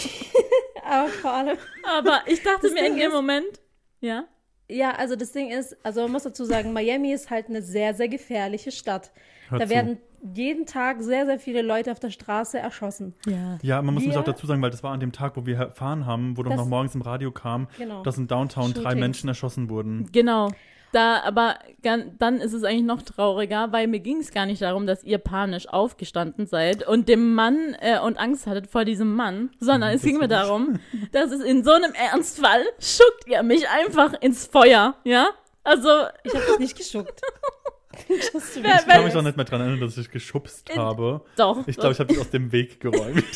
Aber 0.83 1.09
vor 1.09 1.31
allem, 1.31 1.57
Aber 1.83 2.21
ich 2.27 2.41
dachte 2.41 2.61
Das 2.63 2.71
mir 2.71 2.85
in 2.85 2.95
dem 2.95 3.07
ist- 3.09 3.13
Moment, 3.13 3.59
ja, 3.99 4.25
ja, 4.71 4.91
also 4.91 5.15
das 5.15 5.31
Ding 5.31 5.49
ist, 5.51 5.75
also 5.83 6.03
man 6.03 6.11
muss 6.11 6.23
dazu 6.23 6.45
sagen, 6.45 6.71
Miami 6.73 7.11
ist 7.11 7.29
halt 7.31 7.47
eine 7.49 7.61
sehr, 7.63 7.93
sehr 7.95 8.07
gefährliche 8.07 8.71
Stadt. 8.71 9.11
Hör 9.49 9.57
da 9.59 9.65
zu. 9.65 9.71
werden 9.71 9.97
jeden 10.35 10.65
Tag 10.65 11.01
sehr, 11.01 11.25
sehr 11.25 11.39
viele 11.39 11.61
Leute 11.61 11.91
auf 11.91 11.99
der 11.99 12.09
Straße 12.11 12.57
erschossen. 12.59 13.13
ja. 13.27 13.57
Ja, 13.61 13.81
man 13.81 13.93
muss 13.93 14.03
Wir- 14.05 14.19
auch 14.19 14.23
dazu 14.23 14.45
sagen, 14.47 14.61
weil 14.61 14.71
das 14.71 14.83
war 14.83 14.91
an 14.91 14.99
dem 14.99 15.11
Tag, 15.11 15.35
wo 15.35 15.45
wir 15.45 15.57
erfahren 15.57 16.05
haben, 16.05 16.37
wo 16.37 16.43
doch 16.43 16.51
Das- 16.51 16.59
noch 16.59 16.67
morgens 16.67 16.95
im 16.95 17.01
Radio 17.01 17.31
kam, 17.31 17.67
Genau. 17.77 18.03
dass 18.03 18.17
in 18.17 18.27
Downtown 18.27 18.73
drei 18.73 18.81
Shootings. 18.81 18.99
Menschen 18.99 19.29
erschossen 19.29 19.69
wurden. 19.69 20.09
Genau. 20.11 20.49
Da, 20.91 21.21
aber 21.21 21.59
dann 21.83 22.37
ist 22.37 22.53
es 22.53 22.63
eigentlich 22.63 22.81
noch 22.83 23.03
trauriger, 23.03 23.71
weil 23.71 23.85
mir 23.85 23.99
ging 23.99 24.17
es 24.21 24.31
gar 24.31 24.47
nicht 24.47 24.63
darum, 24.63 24.87
dass 24.87 25.03
ihr 25.03 25.19
panisch 25.19 25.67
aufgestanden 25.69 26.47
seid 26.47 26.87
und 26.87 27.07
dem 27.07 27.35
Mann 27.35 27.75
äh, 27.79 27.99
und 27.99 28.17
Angst 28.17 28.47
hattet 28.47 28.65
vor 28.65 28.85
diesem 28.85 29.13
Mann, 29.15 29.51
sondern 29.59 29.89
es 29.89 30.01
Das 30.01 30.09
ging 30.09 30.17
mir 30.17 30.27
darum, 30.27 30.79
dass 31.11 31.29
es 31.31 31.41
in 31.43 31.63
so 31.63 31.73
einem 31.73 31.93
Ernstfall 31.93 32.63
schuckt 32.79 33.27
ihr 33.27 33.43
mich 33.43 33.69
einfach 33.69 34.13
ins 34.19 34.47
Feuer, 34.47 34.95
ja? 35.03 35.27
Also, 35.63 35.89
Ich 36.23 36.33
habe 36.33 36.45
das 36.47 36.57
nicht 36.57 36.75
geschuckt. 36.75 37.21
Just 38.33 38.57
Ich 38.57 38.63
kann 38.63 39.03
mich 39.03 39.15
auch 39.15 39.21
nicht 39.21 39.35
mehr 39.37 39.45
daran 39.45 39.61
erinnern, 39.61 39.81
dass 39.81 39.97
ich 39.97 40.09
geschubst 40.09 40.69
In- 40.69 40.77
habe. 40.77 41.21
doch. 41.35 41.67
Ich 41.67 41.75
glaube, 41.77 41.93
ich 41.93 41.99
habe 41.99 42.07
dich 42.13 42.19
aus 42.21 42.29
dem 42.29 42.51
Weg 42.51 42.79
geräumt. 42.79 43.23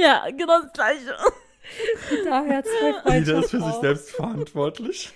Ja, 0.00 0.26
genau 0.30 0.62
das 0.62 0.72
Gleiche. 0.72 1.14
Daher 2.24 2.64
zwei 2.64 3.18
Jeder 3.18 3.38
ist 3.40 3.50
für 3.50 3.60
sich 3.60 3.74
selbst 3.74 4.10
verantwortlich. 4.10 5.10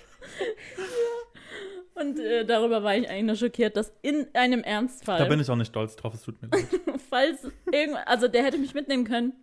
Und 1.95 2.19
äh, 2.19 2.45
darüber 2.45 2.83
war 2.83 2.95
ich 2.95 3.09
eigentlich 3.09 3.23
nur 3.25 3.35
schockiert, 3.35 3.75
dass 3.75 3.91
in 4.01 4.27
einem 4.33 4.61
Ernstfall, 4.63 5.17
Da 5.19 5.25
bin 5.25 5.39
ich 5.39 5.49
auch 5.49 5.55
nicht 5.55 5.69
stolz 5.69 5.95
drauf, 5.95 6.13
es 6.13 6.21
tut 6.21 6.41
mir 6.41 6.47
leid. 6.49 6.67
falls 7.09 7.39
irgendwann, 7.71 8.03
also 8.05 8.27
der 8.27 8.43
hätte 8.43 8.57
mich 8.59 8.73
mitnehmen 8.75 9.03
können. 9.03 9.33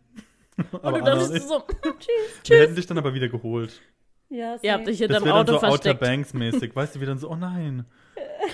Und 0.56 0.84
Aber 0.84 0.98
du 1.00 1.04
Anna 1.04 1.14
dachtest 1.16 1.30
und 1.32 1.36
ich, 1.36 1.42
so, 1.42 1.62
tschüss. 1.98 2.40
wir 2.50 2.58
hätten 2.60 2.76
dich 2.76 2.86
dann 2.86 2.96
aber 2.98 3.12
wieder 3.12 3.28
geholt. 3.28 3.80
Ja, 4.36 4.56
Ihr 4.62 4.72
habt 4.72 4.86
dich 4.86 4.98
Das 4.98 5.06
hinterm 5.08 5.24
wäre 5.24 5.44
dann 5.44 5.48
Auto 5.48 5.52
so 5.52 5.56
Outer 5.58 5.68
versteckt. 5.68 6.00
Banks 6.00 6.34
mäßig. 6.34 6.74
Weißt 6.76 6.96
du, 6.96 7.00
wie 7.00 7.06
dann 7.06 7.18
so, 7.18 7.30
oh 7.30 7.36
nein, 7.36 7.84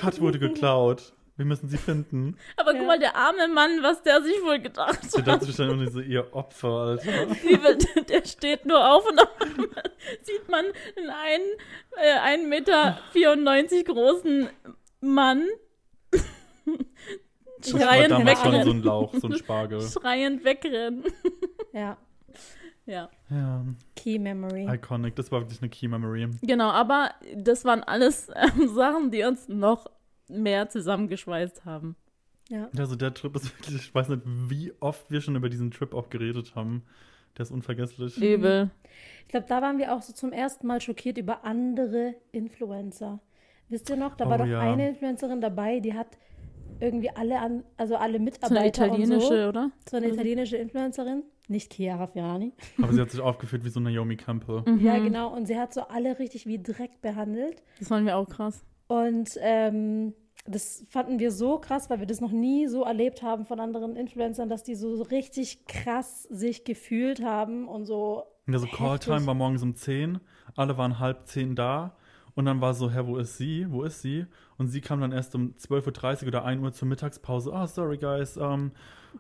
Kat 0.01 0.21
wurde 0.21 0.39
geklaut. 0.39 1.13
Wir 1.37 1.47
müssen 1.47 1.71
sie 1.71 1.79
finden. 1.79 2.37
Aber 2.59 2.73
Ja. 2.73 2.79
guck 2.79 2.87
mal, 2.87 2.99
der 2.99 3.17
arme 3.17 3.49
Mann, 3.49 3.83
was 3.83 4.03
der 4.03 4.21
sich 4.21 4.35
wohl 4.45 4.59
gedacht 4.61 5.11
Sie 5.11 5.19
hat. 5.21 5.27
dachte 5.27 5.47
sich 5.47 5.57
dann 5.57 5.69
irgendwie 5.69 5.91
so, 5.91 6.01
ihr 6.01 6.27
Opfer, 6.35 6.69
Alter. 6.69 7.27
Der 8.11 8.27
steht 8.27 8.67
nur 8.67 8.79
auf 8.95 9.09
und 9.09 9.19
auf 9.19 9.29
einmal 9.41 9.83
sieht 10.23 10.47
man 10.51 10.67
einen 10.97 11.45
äh, 11.97 12.37
1,94 12.37 12.47
Meter 12.47 12.99
großen 13.87 14.49
Mann 15.01 15.45
Das 17.61 17.73
war 17.73 17.81
schreiend 17.81 18.11
schon 18.13 18.21
so 18.21 18.27
wegrennen. 18.27 18.69
ein 18.69 18.83
Lauch, 18.83 19.15
so 19.15 19.27
ein 19.29 19.37
Spargel. 19.39 19.81
Schreiend 19.91 20.45
wegrennen. 20.45 21.05
Ja, 21.73 21.97
Ja, 22.91 23.09
Ja, 23.31 23.65
Key 23.97 24.19
Memory. 24.19 24.67
iconic. 24.75 25.15
Das 25.17 25.31
war 25.31 25.41
wirklich 25.43 25.61
eine 25.63 25.69
Key 25.71 25.87
Memory. 25.89 26.29
genau, 26.43 26.71
aber 26.71 27.11
das 27.37 27.65
waren 27.65 27.83
alles 27.85 28.29
ähm, 28.35 28.69
Sachen, 28.75 29.11
die 29.11 29.23
uns 29.25 29.49
noch 29.49 29.87
mehr 30.29 30.69
zusammengeschweißt 30.69 31.65
haben. 31.65 31.97
Ja. 32.49 32.69
Also 32.77 32.97
der 32.97 33.15
Trip 33.15 33.35
ist 33.37 33.57
wirklich, 33.59 33.77
ich 33.77 33.95
weiß 33.95 34.09
nicht, 34.09 34.23
wie 34.27 34.73
oft 34.81 35.09
wir 35.11 35.21
schon 35.21 35.37
über 35.37 35.49
diesen 35.49 35.71
Trip 35.71 35.95
auch 35.95 36.11
geredet 36.11 36.55
haben. 36.57 36.83
Der 37.39 37.45
ist 37.45 37.53
unvergesslich. 37.53 38.17
Übel. 38.21 38.71
Ich 39.23 39.29
glaube, 39.29 39.47
da 39.49 39.63
waren 39.63 39.79
wir 39.79 39.95
auch 39.95 40.03
so 40.03 40.13
zum 40.13 40.33
ersten 40.33 40.67
Mal 40.67 40.81
schockiert 40.81 41.17
über 41.17 41.45
andere 41.45 42.17
Influencer. 42.33 43.21
Wisst 43.69 43.89
ihr 43.89 43.95
noch, 43.97 44.17
da 44.17 44.27
Oh 44.27 44.31
war 44.31 44.39
doch 44.39 44.47
ja. 44.47 44.59
eine 44.61 44.89
Influencerin 44.89 45.41
dabei, 45.41 45.79
die 45.79 45.95
hat 45.95 46.09
irgendwie 46.81 47.11
alle 47.11 47.39
an, 47.39 47.63
also 47.77 47.95
alle 47.95 48.15
So 48.15 48.17
eine 48.17 48.25
Mitarbeiter 48.25 48.87
italienische, 48.87 49.15
und 49.15 49.43
so. 49.43 49.49
oder? 49.49 49.71
War 49.93 49.99
eine 50.01 50.09
italienische 50.09 50.57
Influencerin, 50.57 51.23
nicht 51.51 51.75
Chiara 51.75 52.07
Ferrani. 52.07 52.53
Aber 52.81 52.93
sie 52.93 53.01
hat 53.01 53.11
sich 53.11 53.21
aufgeführt 53.21 53.65
wie 53.65 53.69
so 53.69 53.81
Naomi 53.81 54.17
Campbell. 54.17 54.63
Mhm. 54.67 54.85
Ja, 54.85 54.99
genau. 54.99 55.35
Und 55.35 55.47
sie 55.47 55.59
hat 55.59 55.75
so 55.75 55.83
alle 55.89 56.19
richtig 56.19 56.47
wie 56.47 56.63
Dreck 56.63 57.01
behandelt. 57.03 57.63
Das 57.79 57.89
fanden 57.89 58.07
wir 58.07 58.17
auch 58.17 58.29
krass. 58.29 58.65
Und 58.87 59.31
ähm, 59.41 60.15
das 60.47 60.85
fanden 60.89 61.19
wir 61.19 61.31
so 61.31 61.59
krass, 61.59 61.91
weil 61.91 62.01
wir 62.01 62.07
das 62.07 62.21
noch 62.21 62.33
nie 62.33 62.67
so 62.67 62.85
erlebt 62.85 63.23
haben 63.23 63.45
von 63.45 63.61
anderen 63.61 63.97
Influencern, 63.97 64.49
dass 64.49 64.63
die 64.63 64.75
so 64.75 65.03
richtig 65.03 65.67
krass 65.67 66.25
sich 66.25 66.65
gefühlt 66.65 67.23
haben 67.23 67.69
und 67.69 67.85
so. 67.85 68.25
Ja, 68.47 68.59
so 68.59 68.67
Heftig. 68.67 68.79
Calltime 68.79 69.27
war 69.27 69.35
morgens 69.35 69.63
um 69.63 69.75
10. 69.75 70.21
Alle 70.57 70.77
waren 70.79 70.99
halb 70.99 71.27
10 71.27 71.57
da. 71.57 71.97
Und 72.35 72.45
dann 72.47 72.61
war 72.61 72.75
so, 72.75 72.91
hä, 72.91 73.01
wo 73.05 73.17
ist 73.17 73.37
sie? 73.37 73.67
Wo 73.71 73.83
ist 73.83 74.03
sie? 74.03 74.25
Und 74.57 74.69
sie 74.69 74.81
kam 74.81 75.01
dann 75.01 75.13
erst 75.13 75.35
um 75.35 75.55
12.30 75.59 76.23
Uhr 76.23 76.29
oder 76.29 76.45
1 76.45 76.63
Uhr 76.63 76.73
zur 76.73 76.89
Mittagspause. 76.89 77.53
Ah, 77.53 77.67
sorry, 77.67 77.99
guys. 77.99 78.37
Um, 78.37 78.73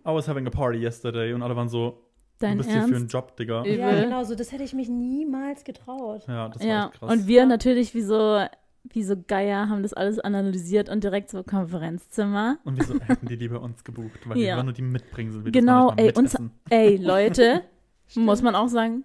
I 0.07 0.15
was 0.15 0.29
having 0.29 0.47
a 0.47 0.51
party 0.51 0.79
yesterday. 0.79 1.33
Und 1.33 1.43
alle 1.43 1.57
waren 1.57 1.69
so, 1.69 2.01
Dein 2.41 2.53
du 2.53 2.57
bist 2.59 2.71
hier 2.71 2.81
für 2.81 2.87
einen 2.87 2.95
Ernst? 2.95 3.13
Job, 3.13 3.37
Digga. 3.37 3.61
Übel. 3.61 3.79
Ja, 3.79 4.03
genau 4.05 4.25
so. 4.25 4.35
Das 4.35 4.51
hätte 4.53 4.65
ich 4.65 4.73
mich 4.75 4.89
niemals 4.89 5.63
getraut. 5.65 6.27
Ja, 6.27 6.49
das 6.49 6.61
war 6.61 6.67
Ja, 6.69 6.85
echt 6.87 6.99
krass. 6.99 7.13
und 7.13 7.27
wir 7.27 7.41
Ja. 7.41 7.47
natürlich 7.47 7.95
wie 7.95 8.01
so, 8.03 8.45
wie 8.85 9.03
so 9.03 9.15
Geier 9.27 9.69
haben 9.69 9.83
das 9.83 9.93
alles 9.93 10.19
analysiert 10.19 10.89
und 10.89 11.05
direkt 11.05 11.31
so 11.31 11.43
Konferenzzimmer. 11.45 12.59
Und 12.65 12.79
wieso 12.79 12.99
hätten 13.01 13.27
die 13.27 13.37
lieber 13.37 13.61
uns 13.61 13.85
gebucht? 13.85 14.21
Weil 14.27 14.39
Ja. 14.39 14.49
wir 14.53 14.57
waren 14.57 14.67
nur 14.67 14.73
die 14.75 14.83
Mitbringsel. 14.83 15.45
Wir 15.45 15.53
Genau, 15.53 15.93
ey, 15.97 16.13
uns, 16.17 16.37
ey, 16.71 16.97
Leute, 16.97 17.63
muss 18.17 18.43
man 18.43 18.55
auch 18.55 18.69
sagen, 18.69 19.05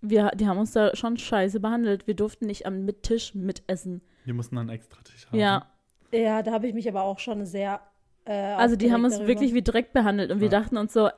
wir, 0.00 0.30
die 0.34 0.46
haben 0.48 0.58
uns 0.58 0.72
da 0.72 0.96
schon 0.96 1.18
scheiße 1.18 1.60
behandelt. 1.60 2.06
Wir 2.06 2.14
durften 2.14 2.46
nicht 2.46 2.64
am 2.66 2.86
Mittisch 2.86 3.34
mitessen. 3.34 4.00
Wir 4.24 4.32
mussten 4.34 4.56
einen 4.56 4.70
extra 4.70 5.02
Tisch 5.02 5.26
haben. 5.26 5.38
Ja, 5.38 5.66
Ja, 6.12 6.42
da 6.42 6.52
habe 6.52 6.66
ich 6.66 6.74
mich 6.74 6.88
aber 6.88 7.02
auch 7.02 7.18
schon 7.18 7.44
sehr. 7.44 7.80
Äh, 8.24 8.32
also 8.32 8.76
die 8.76 8.92
haben 8.92 9.04
uns 9.04 9.14
darüber. 9.14 9.28
wirklich 9.28 9.52
wie 9.54 9.62
direkt 9.62 9.92
behandelt 9.92 10.30
und 10.32 10.40
wir 10.40 10.48
dachten 10.48 10.76
uns 10.78 10.92
so, 10.94 11.10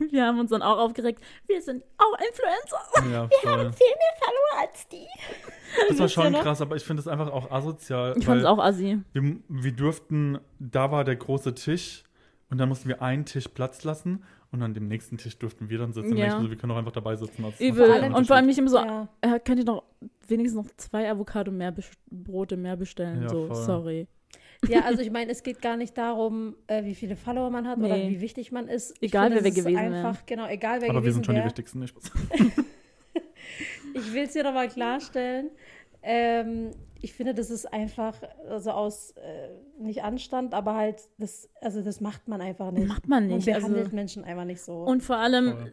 wir 0.10 0.24
haben 0.26 0.38
uns 0.38 0.50
dann 0.50 0.62
auch 0.62 0.78
aufgeregt, 0.78 1.22
wir 1.46 1.60
sind 1.62 1.82
auch 1.98 2.18
Influencer. 2.18 3.12
Ja, 3.12 3.28
voll. 3.42 3.72
viel 3.72 3.86
mehr 3.86 4.14
Follower 4.20 4.60
als 4.60 4.88
die. 4.88 5.06
Das 5.88 5.98
war 5.98 6.08
schon 6.08 6.32
krass, 6.34 6.60
aber 6.60 6.76
ich 6.76 6.84
finde 6.84 7.00
es 7.00 7.08
einfach 7.08 7.30
auch 7.30 7.50
asozial. 7.50 8.14
Ich 8.16 8.24
fand 8.24 8.40
es 8.40 8.46
auch 8.46 8.58
assi. 8.58 9.00
Wir, 9.12 9.36
wir 9.48 9.72
durften, 9.72 10.38
da 10.58 10.90
war 10.90 11.04
der 11.04 11.16
große 11.16 11.54
Tisch 11.54 12.04
und 12.50 12.58
dann 12.58 12.68
mussten 12.68 12.88
wir 12.88 13.02
einen 13.02 13.24
Tisch 13.24 13.48
Platz 13.48 13.84
lassen 13.84 14.22
und 14.52 14.62
an 14.62 14.72
dem 14.72 14.86
nächsten 14.86 15.18
Tisch 15.18 15.36
durften 15.38 15.68
wir 15.68 15.78
dann 15.78 15.92
sitzen. 15.92 16.16
Ja. 16.16 16.40
Wir 16.48 16.56
können 16.56 16.72
auch 16.72 16.76
einfach 16.76 16.92
dabei 16.92 17.16
sitzen. 17.16 17.44
als- 17.44 17.60
Übel. 17.60 17.90
als 17.90 18.14
Und 18.14 18.26
vor 18.26 18.36
allem 18.36 18.46
nicht 18.46 18.58
immer 18.58 18.70
so, 18.70 18.76
Ja. 18.78 19.08
äh, 19.20 19.40
könnt 19.40 19.58
ihr 19.58 19.64
noch 19.64 19.82
wenigstens 20.28 20.64
noch 20.64 20.70
zwei 20.76 21.10
Avocado 21.10 21.50
mehr 21.50 21.74
Brote 22.10 22.56
mehr 22.56 22.76
bestellen? 22.76 23.22
Ja, 23.22 23.28
so, 23.28 23.46
voll. 23.48 23.56
sorry. 23.56 24.06
Ja, 24.68 24.80
also 24.84 25.00
ich 25.02 25.10
meine, 25.10 25.30
es 25.32 25.42
geht 25.42 25.60
gar 25.62 25.76
nicht 25.76 25.96
darum, 25.96 26.54
äh, 26.66 26.84
wie 26.84 26.94
viele 26.94 27.16
Follower 27.16 27.50
man 27.50 27.66
hat 27.68 27.78
oder 27.78 27.96
Nee. 27.96 28.10
wie 28.10 28.20
wichtig 28.20 28.52
man 28.52 28.68
ist. 28.68 28.92
Ich 29.00 29.10
Egal, 29.10 29.28
finde, 29.30 29.44
wer 29.44 29.54
wir 29.54 29.62
gewesen 29.62 29.76
einfach, 29.78 30.26
Genau, 30.26 30.48
egal 30.48 30.80
wer 30.80 30.88
Aber 30.90 30.98
wir 30.98 31.00
gewesen 31.02 31.14
sind 31.14 31.26
schon 31.26 31.34
die 31.34 31.38
wäre. 31.40 31.46
wichtigsten. 31.48 31.78
Nicht? 31.80 31.94
Ich 33.94 34.12
will 34.14 34.24
es 34.24 34.32
dir 34.32 34.44
nochmal 34.44 34.68
klarstellen. 34.68 35.50
Ähm, 36.02 36.70
ich 37.00 37.12
finde, 37.14 37.34
das 37.34 37.50
ist 37.50 37.70
einfach, 37.72 38.14
also 38.48 38.70
aus 38.72 39.12
äh, 39.12 39.48
nicht 39.78 40.02
Anstand, 40.02 40.54
aber 40.54 40.74
halt, 40.74 41.02
das, 41.18 41.48
also 41.60 41.82
das 41.82 42.00
macht 42.00 42.28
man 42.28 42.40
einfach 42.40 42.70
nicht. 42.70 42.86
Macht 42.88 43.08
man 43.08 43.28
Man 43.28 43.36
nicht. 43.36 43.46
behandelt 43.46 43.84
Also, 43.84 43.94
Menschen 43.96 44.24
einfach 44.24 44.44
nicht 44.44 44.60
so. 44.60 44.82
und 44.84 45.02
vor 45.02 45.16
allem, 45.16 45.52
Voll. 45.52 45.72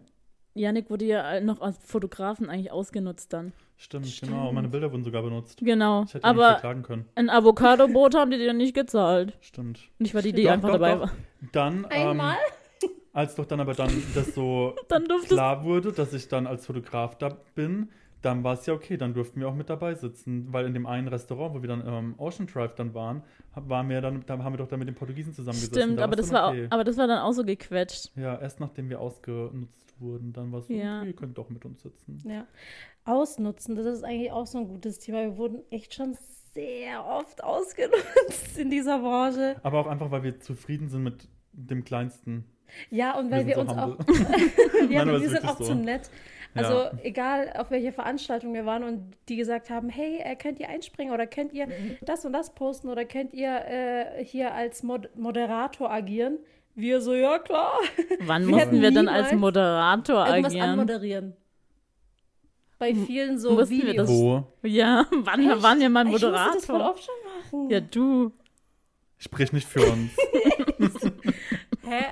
Yannick 0.54 0.90
wurde 0.90 1.06
ja 1.06 1.40
noch 1.40 1.62
als 1.62 1.78
Fotografen 1.86 2.50
eigentlich 2.50 2.72
ausgenutzt 2.72 3.32
dann. 3.34 3.54
Stimmt, 3.78 4.08
Stimmt. 4.08 4.32
genau. 4.32 4.52
Meine 4.52 4.68
Bilder 4.68 4.92
wurden 4.92 5.04
sogar 5.04 5.24
benutzt. 5.24 5.60
Genau. 5.60 6.04
Ich 6.04 6.14
hätte 6.14 6.28
ihn 6.28 6.32
nicht 6.36 6.40
Aber 6.44 6.52
verklagen 6.52 6.84
können. 6.84 7.06
ein 7.16 7.30
Avocado-Brot 7.30 8.16
haben 8.16 8.32
die 8.32 8.38
dir 8.38 8.54
nicht 8.54 8.76
gezahlt. 8.76 9.34
Stimmt. 9.42 9.80
Nicht, 9.98 10.14
weil 10.14 10.22
die, 10.22 10.34
Doch, 10.44 10.52
einfach 10.52 10.70
doch, 10.70 10.76
dabei 10.76 10.94
doch. 10.94 11.02
war. 11.02 11.12
Dann, 11.52 11.86
Einmal? 11.86 12.36
Ähm, 12.36 12.90
als 13.14 13.36
doch 13.36 13.46
dann 13.46 13.60
aber 13.60 13.74
dann 13.74 13.92
das 14.16 14.34
so 14.36 14.76
Dann 14.88 15.06
klar 15.28 15.64
wurde, 15.64 15.92
dass 15.92 16.14
ich 16.14 16.28
dann 16.28 16.48
als 16.48 16.66
Fotograf 16.66 17.18
da 17.18 17.38
bin, 17.56 17.90
dann 18.22 18.44
war 18.44 18.54
es 18.54 18.66
ja 18.66 18.74
okay, 18.74 18.98
dann 18.98 19.14
durften 19.14 19.40
wir 19.40 19.48
auch 19.48 19.56
mit 19.56 19.70
dabei 19.70 19.96
sitzen, 19.96 20.52
weil 20.52 20.66
in 20.66 20.74
dem 20.74 20.86
einen 20.86 21.08
Restaurant, 21.08 21.56
wo 21.56 21.62
wir 21.62 21.70
dann 21.70 21.86
ähm, 21.86 22.16
Ocean 22.18 22.48
Drive 22.48 22.76
dann 22.76 22.94
waren, 22.94 23.24
waren 23.56 23.90
wir 23.90 24.02
dann, 24.02 24.24
da 24.26 24.38
haben 24.38 24.54
wir 24.54 24.58
doch 24.58 24.68
dann 24.68 24.80
mit 24.80 24.88
den 24.88 24.96
Portugiesen 24.96 25.34
zusammengesessen. 25.34 25.82
Stimmt, 25.82 26.00
da 26.00 26.04
aber 26.04 26.16
das, 26.16 26.32
war, 26.32 26.50
okay. 26.50 26.68
aber 26.70 26.84
das 26.84 26.98
war 26.98 27.08
dann 27.08 27.20
auch 27.20 27.34
so 27.34 27.44
gequetscht. 27.44 28.12
Ja, 28.16 28.40
erst 28.40 28.60
nachdem 28.60 28.90
wir 28.90 29.00
ausgenutzt 29.00 30.00
wurden, 30.00 30.34
dann 30.34 30.52
war 30.52 30.60
es 30.60 30.68
so, 30.68 30.74
Ja. 30.74 31.00
okay, 31.00 31.08
ihr 31.08 31.16
könnt 31.16 31.38
doch 31.38 31.50
mit 31.50 31.66
uns 31.66 31.82
sitzen. 31.82 32.22
Ja. 32.26 32.46
Ausnutzen, 33.06 33.76
das 33.76 33.86
ist 33.86 34.04
eigentlich 34.04 34.32
auch 34.32 34.46
so 34.46 34.60
ein 34.60 34.68
gutes 34.68 35.00
Thema. 35.00 35.22
Wir 35.22 35.38
wurden 35.38 35.60
echt 35.72 35.94
schon 35.96 36.16
sehr 36.54 37.06
oft 37.06 37.44
ausgenutzt 37.44 38.58
in 38.58 38.70
dieser 38.70 39.00
Branche. 39.00 39.56
Aber 39.64 39.80
auch 39.80 39.88
einfach, 39.88 40.12
weil 40.12 40.24
wir 40.24 40.40
zufrieden 40.40 40.90
sind 40.90 41.04
mit 41.04 41.28
dem 41.54 41.84
Kleinsten. 41.84 42.46
Ja, 42.90 43.18
und 43.18 43.32
weil 43.32 43.46
wir, 43.46 43.56
sind 43.56 43.70
uns 43.70 43.78
auch, 43.78 43.98
ja, 44.90 45.06
Nein, 45.06 45.22
wir 45.22 45.30
sind 45.30 45.46
auch 45.46 45.58
so. 45.58 45.66
zu 45.66 45.76
nett. 45.76 46.10
Ja. 46.56 46.62
Also 46.64 46.98
egal, 47.04 47.54
auf 47.58 47.72
welche 47.72 47.92
Veranstaltung 47.94 48.54
wir 48.54 48.66
waren 48.66 48.84
und 48.84 49.14
die 49.30 49.38
gesagt 49.38 49.70
haben, 49.70 49.88
hey, 49.90 50.18
äh, 50.20 50.36
könnt 50.36 50.60
ihr 50.60 50.68
einspringen 50.70 51.14
oder 51.14 51.26
könnt 51.28 51.54
ihr 51.54 51.68
das 52.02 52.26
und 52.26 52.34
das 52.34 52.54
posten 52.54 52.90
oder 52.90 53.06
könnt 53.06 53.34
ihr 53.34 53.50
äh, 53.66 54.24
hier 54.26 54.54
als 54.54 54.84
Mod 54.84 55.10
Moderator 55.16 55.90
agieren? 55.92 56.40
Wir 56.76 57.00
so, 57.02 57.14
ja 57.14 57.40
klar. 57.40 57.74
Wann 58.22 58.44
Wir 58.48 58.56
mussten 58.56 58.82
wir 58.82 58.92
dann 58.92 59.08
als 59.08 59.32
Moderator 59.34 60.26
Irgendwas 60.28 60.52
agieren? 60.54 60.70
anmoderieren. 60.70 61.34
Bei 62.80 62.96
vielen 62.96 63.38
so 63.38 63.52
Mussten 63.54 63.78
wir 63.78 63.88
Videos. 63.88 64.08
das- 64.08 64.16
Wo? 64.18 64.44
Ja, 64.64 65.06
wann 65.12 65.50
Echt? 65.50 65.64
waren 65.64 65.80
wir 65.80 65.90
mal 65.90 66.06
Ich 66.06 66.12
musste 66.14 66.32
das 66.32 66.66
voll 66.66 66.76
Moderator? 66.78 66.92
oft 66.96 67.04
schon 67.06 67.60
machen. 67.60 67.70
Ja, 67.70 67.80
du. 67.80 68.32
Sprich 69.20 69.54
nicht 69.54 69.68
für 69.68 69.82
uns. 69.82 70.12
Hä? 71.84 72.06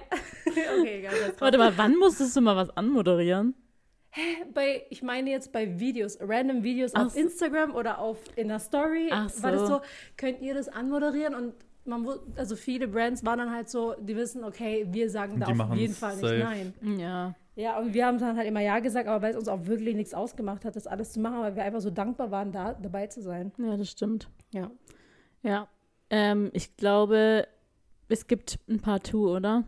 okay, 0.47 0.99
egal. 0.99 1.13
Warte 1.39 1.57
mal, 1.57 1.73
wann 1.77 1.95
musstest 1.95 2.35
du 2.35 2.41
mal 2.41 2.55
was 2.55 2.69
anmoderieren? 2.77 3.55
Bei, 4.53 4.83
ich 4.89 5.01
meine 5.03 5.29
jetzt 5.29 5.51
bei 5.51 5.79
Videos, 5.79 6.17
random 6.21 6.63
Videos 6.63 6.91
Ach 6.95 7.05
auf 7.07 7.13
so. 7.13 7.19
Instagram 7.19 7.75
oder 7.75 7.99
auf 7.99 8.17
in 8.35 8.47
der 8.47 8.59
Story, 8.59 9.09
Ach 9.11 9.29
war 9.41 9.51
das 9.51 9.61
so. 9.61 9.67
so, 9.67 9.81
könnt 10.17 10.41
ihr 10.41 10.53
das 10.53 10.67
anmoderieren 10.69 11.35
und 11.35 11.53
man 11.85 12.07
also 12.35 12.55
viele 12.55 12.87
Brands 12.87 13.25
waren 13.25 13.39
dann 13.39 13.51
halt 13.51 13.69
so, 13.69 13.95
die 13.99 14.15
wissen, 14.15 14.43
okay, 14.43 14.85
wir 14.89 15.09
sagen 15.09 15.39
da 15.39 15.47
Die 15.51 15.59
auf 15.59 15.73
jeden 15.75 15.93
Fall 15.93 16.15
nicht 16.15 16.21
safe. 16.21 16.37
nein. 16.37 16.73
Ja. 16.99 17.35
Ja, 17.55 17.77
und 17.77 17.93
wir 17.93 18.05
haben 18.05 18.17
dann 18.19 18.37
halt 18.37 18.47
immer 18.47 18.61
ja 18.61 18.79
gesagt, 18.79 19.07
aber 19.09 19.21
weil 19.21 19.31
es 19.31 19.37
uns 19.37 19.49
auch 19.49 19.65
wirklich 19.65 19.93
nichts 19.95 20.13
ausgemacht 20.13 20.63
hat, 20.63 20.77
das 20.77 20.87
alles 20.87 21.11
zu 21.11 21.19
machen, 21.19 21.41
weil 21.41 21.55
wir 21.57 21.63
einfach 21.63 21.81
so 21.81 21.89
dankbar 21.89 22.31
waren, 22.31 22.53
da 22.53 22.73
dabei 22.73 23.07
zu 23.07 23.21
sein. 23.21 23.51
Ja, 23.57 23.75
das 23.75 23.89
stimmt. 23.89 24.29
Ja. 24.53 24.71
Ja. 25.43 25.67
Ähm, 26.09 26.51
ich 26.53 26.77
glaube, 26.77 27.47
es 28.07 28.27
gibt 28.27 28.59
ein 28.69 28.79
Part 28.79 29.07
2, 29.07 29.17
oder? 29.17 29.63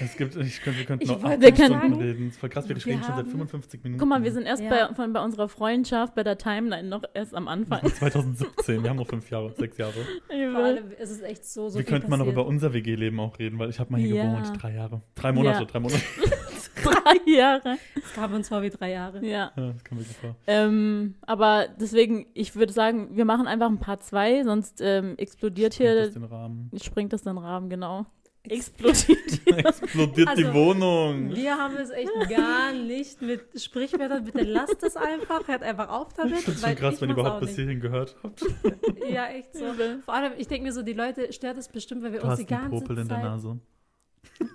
Es 0.00 0.16
gibt, 0.16 0.36
ich 0.36 0.60
könnte, 0.60 0.78
wir 0.78 0.84
könnten 0.86 1.06
noch 1.06 1.24
acht 1.24 1.32
Stunden 1.42 1.54
können- 1.80 1.94
reden. 1.94 2.24
Das 2.26 2.34
ist 2.34 2.40
voll 2.40 2.48
krass, 2.50 2.68
wir 2.68 2.76
Wir 2.76 2.84
reden 2.86 2.98
schon 3.02 3.08
seit 3.16 3.24
haben- 3.24 3.30
55 3.30 3.82
Minuten. 3.82 3.98
Guck 4.00 4.08
mal, 4.08 4.22
wir 4.22 4.32
sind 4.32 4.44
erst 4.44 4.62
Ja. 4.62 4.68
bei, 4.88 4.94
von, 4.94 5.12
bei 5.12 5.24
unserer 5.24 5.48
Freundschaft, 5.48 6.14
bei 6.14 6.22
der 6.22 6.36
Timeline 6.36 6.88
noch 6.88 7.02
erst 7.14 7.34
am 7.34 7.48
Anfang. 7.48 7.80
2017, 7.94 8.82
wir 8.82 8.90
haben 8.90 8.96
noch 8.98 9.06
fünf 9.06 9.30
Jahre, 9.30 9.52
sechs 9.56 9.78
Jahre. 9.78 9.94
Allem 10.28 10.90
ist 10.98 11.10
es 11.10 11.22
echt 11.22 11.46
so, 11.46 11.68
so 11.68 11.78
wir 11.78 11.84
viel 11.84 11.92
könnten 11.94 12.10
mal 12.10 12.18
noch 12.18 12.26
über 12.26 12.44
unser 12.46 12.74
WG-Leben 12.74 13.18
auch 13.20 13.38
reden, 13.38 13.58
weil 13.58 13.70
ich 13.70 13.78
habe 13.80 13.92
mal 13.92 14.00
hier 14.00 14.16
Ja. 14.16 14.24
gewohnt, 14.40 14.62
drei 14.62 14.74
Jahre. 14.74 15.00
Drei 15.14 15.32
Monate, 15.32 15.60
Ja. 15.60 15.64
drei 15.64 15.80
Monate. 15.80 16.02
drei 16.82 17.30
Jahre. 17.32 17.76
Es 17.96 18.12
kam 18.14 18.34
uns 18.34 18.48
vor 18.48 18.62
wie 18.62 18.70
drei 18.70 18.90
Jahre. 18.92 19.24
Ja. 19.24 19.52
Ja, 19.56 19.72
das 19.72 19.84
kann 19.84 19.98
wirklich 19.98 20.16
vor. 20.16 20.36
Ähm, 20.46 21.14
aber 21.22 21.66
deswegen, 21.80 22.26
ich 22.34 22.54
würde 22.54 22.72
sagen, 22.72 23.16
wir 23.16 23.24
machen 23.24 23.46
einfach 23.46 23.68
ein 23.68 23.78
paar 23.78 24.00
zwei, 24.00 24.42
sonst 24.44 24.80
ähm, 24.82 25.14
explodiert 25.16 25.74
Sprengt 25.74 25.90
hier, 25.94 26.04
das 26.04 26.14
den 26.14 26.24
Rahmen. 26.24 26.70
springt 26.82 27.12
das 27.12 27.22
den 27.22 27.38
Rahmen, 27.38 27.70
genau. 27.70 28.06
Explodiert. 28.42 29.46
Explodiert 29.46 30.16
die 30.38 30.44
Also, 30.46 30.54
Wohnung. 30.54 31.34
Wir 31.34 31.56
haben 31.58 31.76
es 31.76 31.90
echt 31.90 32.10
gar 32.30 32.72
nicht 32.72 33.20
mit 33.20 33.60
Sprichwörtern. 33.60 34.24
Bitte 34.24 34.42
lasst 34.44 34.82
es 34.82 34.96
einfach. 34.96 35.46
Hört 35.46 35.62
einfach 35.62 35.88
auf 35.90 36.14
damit. 36.14 36.38
Ich 36.38 36.44
finde 36.44 36.60
schon 36.60 36.74
krass, 36.76 37.00
wenn 37.00 37.10
ihr 37.10 37.16
überhaupt 37.16 37.40
bis 37.40 37.54
hierhin 37.54 37.80
gehört 37.80 38.16
habt. 38.22 38.42
Ja, 39.10 39.26
echt 39.28 39.54
so. 39.54 39.64
Vor 40.04 40.14
allem, 40.14 40.32
ich 40.38 40.46
denke 40.48 40.64
mir 40.64 40.72
so, 40.72 40.82
die 40.82 40.92
Leute 40.94 41.32
stört 41.32 41.58
es 41.58 41.68
bestimmt, 41.68 42.02
weil 42.02 42.12
wir 42.12 42.20
Du 42.20 42.26
uns 42.26 42.38
hast 42.40 42.48
die 42.48 42.54
einen 42.54 42.70
ganze 42.70 42.80
Popel 42.86 42.98
in 42.98 43.08
der 43.08 43.16
Zeit... 43.16 43.24
Nase. 43.24 43.60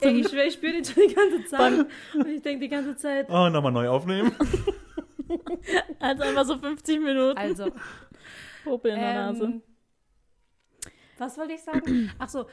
Ey, 0.01 0.19
ich 0.19 0.27
schwör, 0.29 0.45
ich 0.45 0.53
spüre 0.53 0.73
den 0.73 0.85
schon 0.85 1.03
die 1.07 1.13
ganze 1.13 1.45
Zeit. 1.45 1.85
Und 2.15 2.27
ich 2.27 2.41
denke 2.41 2.61
die 2.61 2.69
ganze 2.69 2.95
Zeit... 2.95 3.27
Oh, 3.29 3.49
nochmal 3.49 3.71
neu 3.71 3.87
aufnehmen. 3.89 4.31
Also 5.99 6.23
einfach 6.23 6.45
so 6.45 6.57
50 6.57 6.99
Minuten. 6.99 7.37
Also, 7.37 7.71
Popel 8.63 8.91
in 8.91 8.99
der 8.99 9.13
Nase. 9.13 9.43
ähm, 9.45 9.61
was 11.17 11.37
wollte 11.37 11.53
ich 11.53 11.61
sagen? 11.63 12.11
Ach 12.19 12.29
so, 12.29 12.45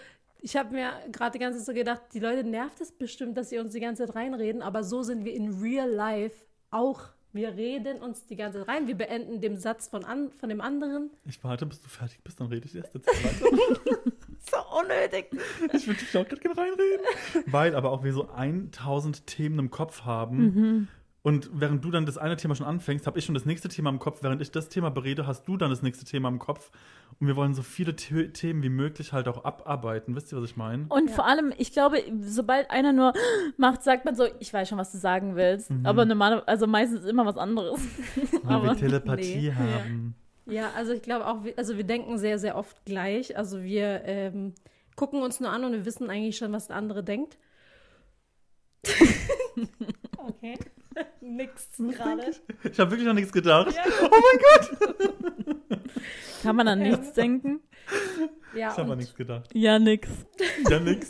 ich 0.42 0.56
habe 0.56 0.74
mir 0.74 0.92
gerade 1.10 1.32
die 1.32 1.38
ganze 1.38 1.58
Zeit 1.58 1.66
so 1.66 1.72
gedacht, 1.72 2.02
die 2.12 2.18
Leute 2.18 2.44
nervt 2.44 2.80
es 2.80 2.92
bestimmt, 2.92 3.36
dass 3.36 3.50
sie 3.50 3.58
uns 3.58 3.72
die 3.72 3.80
ganze 3.80 4.06
Zeit 4.06 4.16
reinreden, 4.16 4.60
aber 4.60 4.82
so 4.82 5.02
sind 5.02 5.24
wir 5.24 5.32
in 5.34 5.60
real 5.60 5.88
life 5.88 6.44
auch. 6.70 7.00
Wir 7.32 7.54
reden 7.54 8.02
uns 8.02 8.26
die 8.26 8.36
ganze 8.36 8.58
Zeit 8.58 8.68
rein. 8.68 8.86
Wir 8.86 8.96
beenden 8.96 9.40
den 9.40 9.56
Satz 9.56 9.88
von, 9.88 10.04
an, 10.04 10.30
von 10.32 10.50
dem 10.50 10.60
anderen. 10.60 11.10
Ich 11.24 11.42
warte, 11.42 11.64
bis 11.64 11.80
du 11.80 11.88
fertig 11.88 12.22
bist, 12.22 12.40
dann 12.40 12.48
rede 12.48 12.66
ich 12.66 12.74
erst 12.74 12.94
jetzt 12.94 13.08
weiter. 13.08 13.46
So 14.50 14.56
unnötig. 14.76 15.30
Ich 15.72 15.86
würde 15.86 16.00
dich 16.00 16.16
auch 16.16 16.26
gerade 16.26 16.40
gerne 16.42 16.58
reinreden. 16.58 17.06
Weil 17.46 17.76
aber 17.76 17.92
auch 17.92 18.02
wir 18.02 18.12
so 18.12 18.28
1000 18.28 19.24
Themen 19.26 19.58
im 19.60 19.70
Kopf 19.70 20.04
haben. 20.04 20.36
Mhm. 20.36 20.88
Und 21.24 21.50
während 21.52 21.84
du 21.84 21.92
dann 21.92 22.04
das 22.04 22.18
eine 22.18 22.36
Thema 22.36 22.56
schon 22.56 22.66
anfängst, 22.66 23.06
habe 23.06 23.16
ich 23.16 23.24
schon 23.24 23.34
das 23.36 23.44
nächste 23.46 23.68
Thema 23.68 23.90
im 23.90 24.00
Kopf. 24.00 24.24
Während 24.24 24.42
ich 24.42 24.50
das 24.50 24.68
Thema 24.68 24.90
berede, 24.90 25.24
hast 25.24 25.46
du 25.46 25.56
dann 25.56 25.70
das 25.70 25.80
nächste 25.80 26.04
Thema 26.04 26.28
im 26.28 26.40
Kopf. 26.40 26.72
Und 27.20 27.28
wir 27.28 27.36
wollen 27.36 27.54
so 27.54 27.62
viele 27.62 27.94
The 27.96 28.28
Themen 28.32 28.64
wie 28.64 28.68
möglich 28.68 29.12
halt 29.12 29.28
auch 29.28 29.44
abarbeiten. 29.44 30.16
Wisst 30.16 30.32
ihr, 30.32 30.38
was 30.38 30.50
ich 30.50 30.56
meine? 30.56 30.86
Und 30.88 31.10
Ja. 31.10 31.14
vor 31.14 31.26
allem, 31.26 31.52
ich 31.58 31.70
glaube, 31.72 31.98
sobald 32.22 32.68
einer 32.72 32.92
nur 32.92 33.12
macht, 33.56 33.84
sagt 33.84 34.04
man 34.04 34.16
so, 34.16 34.24
ich 34.40 34.52
weiß 34.52 34.68
schon, 34.68 34.78
was 34.78 34.90
du 34.90 34.98
sagen 34.98 35.36
willst. 35.36 35.70
Mhm. 35.70 35.86
Aber 35.86 36.04
normalerweise, 36.06 36.48
also 36.48 36.66
meistens 36.66 37.04
immer 37.04 37.24
was 37.24 37.36
anderes. 37.36 37.80
Weil 38.42 38.54
Aber- 38.56 38.64
wir 38.64 38.76
Telepathie 38.76 39.36
nee. 39.50 39.52
haben. 39.54 40.14
Ja, 40.46 40.70
also 40.74 40.92
ich 40.92 41.02
glaube 41.02 41.28
auch, 41.28 41.44
wir- 41.44 41.56
also 41.56 41.76
wir 41.76 41.84
denken 41.84 42.18
sehr, 42.18 42.40
sehr 42.40 42.56
oft 42.56 42.84
gleich. 42.84 43.36
Also 43.38 43.62
wir 43.62 44.02
ähm, 44.06 44.54
gucken 44.96 45.22
uns 45.22 45.38
nur 45.38 45.50
an 45.50 45.62
und 45.64 45.70
wir 45.70 45.84
wissen 45.84 46.10
eigentlich 46.10 46.36
schon, 46.36 46.50
was 46.52 46.66
der 46.66 46.74
andere 46.74 47.04
denkt. 47.04 47.38
okay. 50.16 50.58
Nix 51.20 51.68
gerade. 51.76 52.32
Ich 52.70 52.78
habe 52.80 52.90
wirklich 52.90 53.06
noch 53.06 53.14
nichts 53.14 53.32
gedacht. 53.32 53.74
Kann 56.42 56.56
man 56.56 56.68
an 56.68 56.80
Ja. 56.84 56.88
nichts 56.96 57.12
denken? 57.12 57.60
Ja, 58.54 58.70
Ich 58.72 58.78
habe 58.78 58.92
an 58.92 58.98
nichts 58.98 59.14
gedacht. 59.14 59.48
Ja, 59.52 59.78
nix. 59.78 60.08
Ja, 60.68 60.80
nix. 60.80 61.08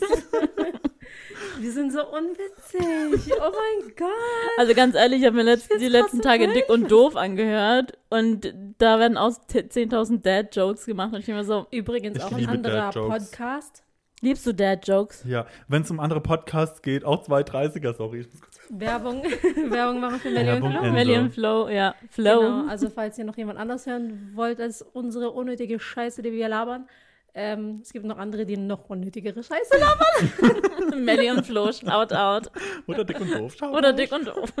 wir 1.59 1.71
sind 1.71 1.91
so 1.91 2.05
unwitzig. 2.07 3.33
Oh 3.37 3.51
mein 3.51 3.95
Gott. 3.95 4.09
Also 4.57 4.73
ganz 4.73 4.95
ehrlich, 4.95 5.21
ich 5.21 5.25
habe 5.25 5.37
mir 5.37 5.43
letzt, 5.43 5.71
die 5.79 5.87
letzten 5.87 6.21
Tage 6.21 6.47
dick 6.53 6.69
und 6.69 6.89
doof 6.91 7.15
angehört 7.15 7.97
und 8.09 8.53
da 8.77 8.99
werden 8.99 9.17
aus 9.17 9.45
t- 9.47 9.59
10.000 9.61 10.21
Dad-Jokes 10.21 10.85
gemacht 10.85 11.13
und 11.13 11.19
ich 11.19 11.25
bin 11.25 11.35
mir 11.35 11.43
so, 11.43 11.67
Übrigens 11.71 12.17
Ich 12.17 12.23
auch 12.23 12.31
ein 12.33 12.47
anderer. 12.47 12.91
Podcast. 12.91 13.83
Liebst 14.23 14.45
du 14.47 14.53
Dad-Jokes? 14.53 15.23
Ja, 15.27 15.45
wenn 15.67 15.83
es 15.83 15.91
um 15.91 15.99
andere 15.99 16.21
Podcasts 16.21 16.81
geht, 16.81 17.05
auch 17.05 17.23
230er, 17.27 17.93
sorry. 17.95 18.21
Ich 18.21 18.27
muss 18.31 18.41
kurz 18.41 18.59
Werbung, 18.69 19.23
Werbung 19.69 19.99
machen 19.99 20.19
für 20.19 20.31
Melly 20.31 20.49
und 20.51 20.63
Werbung 20.63 20.71
Flo. 20.71 20.79
Ende. 20.79 20.91
Melly 20.93 21.17
und 21.19 21.33
Flo, 21.33 21.69
ja. 21.69 21.95
Flow. 22.09 22.39
Genau, 22.39 22.67
also 22.69 22.89
falls 22.89 23.17
ihr 23.19 23.25
noch 23.25 23.37
jemand 23.37 23.59
anders 23.59 23.85
hören 23.85 24.31
wollt 24.33 24.59
als 24.59 24.81
unsere 24.81 25.31
unnötige 25.31 25.79
Scheiße, 25.79 26.21
die 26.23 26.31
wir 26.31 26.47
labern, 26.47 26.87
ähm, 27.35 27.79
es 27.81 27.91
gibt 27.91 28.05
noch 28.05 28.17
andere, 28.17 28.45
die 28.45 28.57
noch 28.57 28.89
unnötigere 28.89 29.43
Scheiße 29.43 29.77
labern. 29.79 31.03
Melly 31.03 31.29
und 31.31 31.45
Flo, 31.45 31.71
shout 31.71 32.13
out. 32.13 32.51
Oder 32.87 33.03
dick 33.03 33.19
und 33.19 33.31
doof. 33.33 33.55
Schau 33.59 33.71
Oder 33.75 33.91
dick 33.93 34.11
und 34.11 34.27
doof. 34.27 34.53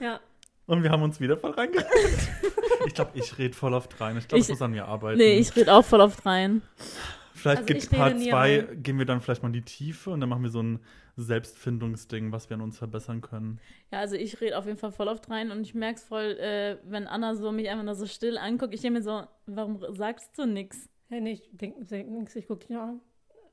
Ja, 0.00 0.18
Und 0.66 0.82
wir 0.82 0.90
haben 0.90 1.02
uns 1.02 1.20
wieder 1.20 1.36
voll 1.36 1.50
reingeredet. 1.52 1.90
ich 2.86 2.94
glaube, 2.94 3.10
ich 3.14 3.36
rede 3.38 3.54
voll 3.54 3.74
oft 3.74 4.00
rein. 4.00 4.16
Ich 4.16 4.26
glaube, 4.26 4.40
ich 4.40 4.46
Ich- 4.46 4.50
muss 4.54 4.62
an 4.62 4.70
mir 4.72 4.86
arbeiten. 4.88 5.18
Nee, 5.18 5.34
ich 5.38 5.54
rede 5.54 5.72
auch 5.72 5.84
voll 5.84 6.00
oft 6.00 6.24
rein. 6.26 6.62
Vielleicht 7.42 7.62
Also 7.62 7.74
rede 7.74 7.86
Part 7.88 8.16
nie 8.18 8.30
2, 8.30 8.60
rein. 8.60 8.82
gehen 8.82 8.98
wir 8.98 9.04
dann 9.04 9.20
vielleicht 9.20 9.42
mal 9.42 9.48
in 9.48 9.52
die 9.52 9.62
Tiefe 9.62 10.10
und 10.10 10.20
dann 10.20 10.28
machen 10.28 10.42
wir 10.44 10.50
so 10.50 10.62
ein 10.62 10.78
Selbstfindungsding, 11.16 12.30
was 12.32 12.48
wir 12.48 12.54
an 12.54 12.60
uns 12.62 12.78
verbessern 12.78 13.20
können. 13.20 13.58
Ja, 13.90 13.98
also 13.98 14.14
ich 14.14 14.40
rede 14.40 14.56
auf 14.56 14.66
jeden 14.66 14.78
Fall 14.78 14.92
voll 14.92 15.08
oft 15.08 15.28
rein 15.28 15.50
und 15.50 15.60
ich 15.62 15.74
merke 15.74 15.96
es 15.96 16.04
voll, 16.04 16.38
äh, 16.38 16.78
wenn 16.84 17.06
Anna 17.06 17.34
so 17.34 17.50
mich 17.52 17.68
einfach 17.68 17.84
nur 17.84 17.94
so 17.96 18.06
still 18.06 18.38
anguckt. 18.38 18.74
Ich 18.74 18.80
denke 18.80 18.98
mir 18.98 19.02
so, 19.04 19.22
warum 19.46 19.78
sagst 19.94 20.38
du 20.38 20.46
nix? 20.46 20.88
hey, 21.08 21.20
nee, 21.20 21.32
ich 21.32 21.50
denke 21.52 21.84
denk 21.84 22.08
nix, 22.10 22.34
ich 22.36 22.46
gucke 22.46 22.60
dich 22.60 22.70
nur 22.70 22.82
an. 22.82 23.00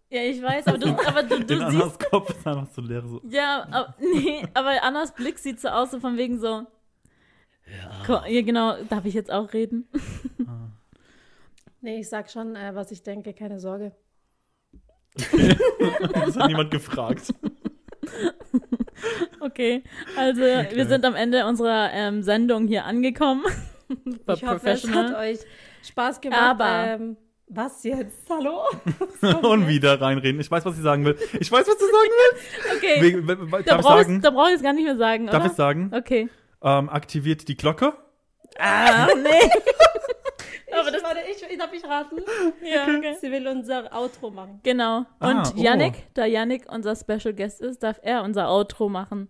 Ja, 0.09 0.21
ich 0.21 0.41
weiß, 0.41 0.67
aber 0.67 0.77
du, 0.77 0.87
aber 1.07 1.23
du, 1.23 1.35
In 1.35 1.47
du 1.47 1.55
siehst. 1.55 1.63
Annas 1.65 1.99
Kopf 1.99 2.29
ist 2.29 2.47
einfach 2.47 2.67
so 2.71 2.81
leer. 2.81 3.03
So. 3.05 3.21
Ja, 3.29 3.67
aber, 3.69 3.95
nee, 3.99 4.43
aber 4.53 4.81
Annas 4.83 5.13
Blick 5.13 5.37
sieht 5.39 5.59
so 5.59 5.67
aus, 5.67 5.91
so 5.91 5.99
von 5.99 6.15
wegen 6.17 6.39
so. 6.39 6.65
Ja. 8.07 8.25
Ja, 8.27 8.41
genau, 8.41 8.81
darf 8.89 9.05
ich 9.05 9.13
jetzt 9.13 9.31
auch 9.31 9.51
reden? 9.53 9.87
Ah. 10.47 10.69
Nee, 11.81 11.99
ich 11.99 12.09
sag 12.09 12.29
schon, 12.29 12.55
äh, 12.55 12.71
was 12.75 12.91
ich 12.91 13.03
denke, 13.03 13.33
keine 13.33 13.59
Sorge. 13.59 13.91
Das 16.13 16.37
hat 16.37 16.47
niemand 16.47 16.71
gefragt. 16.71 17.33
Okay, 19.39 19.83
also 20.17 20.41
wir 20.41 20.85
sind 20.85 21.05
am 21.05 21.15
Ende 21.15 21.45
unserer 21.45 21.89
ähm, 21.93 22.21
Sendung 22.21 22.67
hier 22.67 22.83
angekommen. 22.83 23.43
Ich 24.27 24.45
hoffe, 24.45 24.69
es 24.71 24.85
hat 24.93 25.15
euch 25.15 25.39
Spaß 25.83 26.19
gemacht. 26.19 26.41
Aber- 26.41 26.85
Ähm, 26.87 27.17
was 27.47 27.83
jetzt? 27.85 28.29
Hallo? 28.29 28.63
und 29.47 29.67
wieder 29.69 29.99
reinreden. 30.01 30.39
Ich 30.41 30.51
weiß, 30.51 30.65
was 30.65 30.75
ich 30.75 30.83
sagen 30.83 31.05
will. 31.05 31.17
Ich 31.39 31.49
weiß, 31.51 31.65
was 31.65 31.77
du 31.77 31.85
sagen 31.85 32.11
willst. 32.19 32.75
Okay, 32.77 33.01
We- 33.01 33.27
we- 33.27 33.51
we- 33.51 33.63
da 33.63 33.77
Darf 33.77 33.79
ich 33.79 33.85
brauche 33.85 34.01
ich, 34.01 34.07
sagen? 34.07 34.21
da 34.21 34.29
brauch 34.31 34.47
ich 34.49 34.55
es 34.55 34.61
gar 34.61 34.73
nicht 34.73 34.83
mehr 34.83 34.97
sagen, 34.97 35.25
Darf 35.27 35.35
oder? 35.43 35.45
ich 35.45 35.53
sagen? 35.53 35.91
Okay. 35.95 36.29
Ähm, 36.61 36.89
aktiviert 36.89 37.47
die 37.47 37.55
Glocke. 37.55 37.93
Ah, 38.59 39.07
nee. 39.15 39.49
Aber 40.79 40.91
das, 40.91 41.03
warte, 41.03 41.19
ich, 41.31 41.57
darf 41.57 41.73
ich 41.73 41.83
raten? 41.83 42.17
ja, 42.63 42.83
okay. 42.83 43.15
Sie 43.19 43.31
will 43.31 43.47
unser 43.47 43.93
Outro 43.95 44.29
machen. 44.31 44.59
Genau. 44.63 44.99
Und 44.99 45.05
Ah, 45.19 45.43
oh. 45.55 45.59
Yannick, 45.59 46.13
da 46.13 46.25
Yannick 46.25 46.71
unser 46.71 46.95
Special 46.95 47.33
Guest 47.33 47.61
ist, 47.61 47.83
darf 47.83 47.99
er 48.01 48.23
unser 48.23 48.49
Outro 48.49 48.89
machen. 48.89 49.29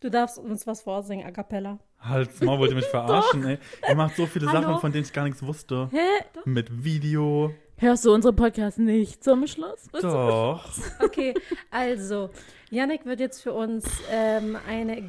Du 0.00 0.10
darfst 0.10 0.38
uns 0.38 0.66
was 0.66 0.82
vorsingen, 0.82 1.26
a 1.26 1.30
cappella. 1.30 1.78
Halt's 1.98 2.40
mal, 2.42 2.58
wollt 2.58 2.70
ihr 2.70 2.76
mich 2.76 2.84
verarschen, 2.86 3.44
ey. 3.46 3.58
Ihr 3.88 3.94
macht 3.94 4.14
so 4.16 4.26
viele 4.26 4.46
Hallo? 4.48 4.60
Sachen, 4.62 4.80
von 4.80 4.92
denen 4.92 5.04
ich 5.04 5.12
gar 5.12 5.24
nichts 5.24 5.44
wusste. 5.44 5.88
Hä? 5.90 6.24
Mit 6.44 6.84
Video. 6.84 7.52
Hörst 7.78 8.04
du 8.04 8.12
unsere 8.12 8.32
Podcast 8.34 8.78
nicht 8.78 9.24
zum 9.24 9.46
Schluss? 9.46 9.86
Bis 9.90 10.02
zum- 10.02 10.10
Doch. 10.10 10.64
Okay, 11.02 11.34
also, 11.70 12.30
Yannick 12.70 13.04
wird 13.06 13.20
jetzt 13.20 13.42
für 13.42 13.52
uns 13.54 13.84
ähm, 14.10 14.56
eine 14.68 15.00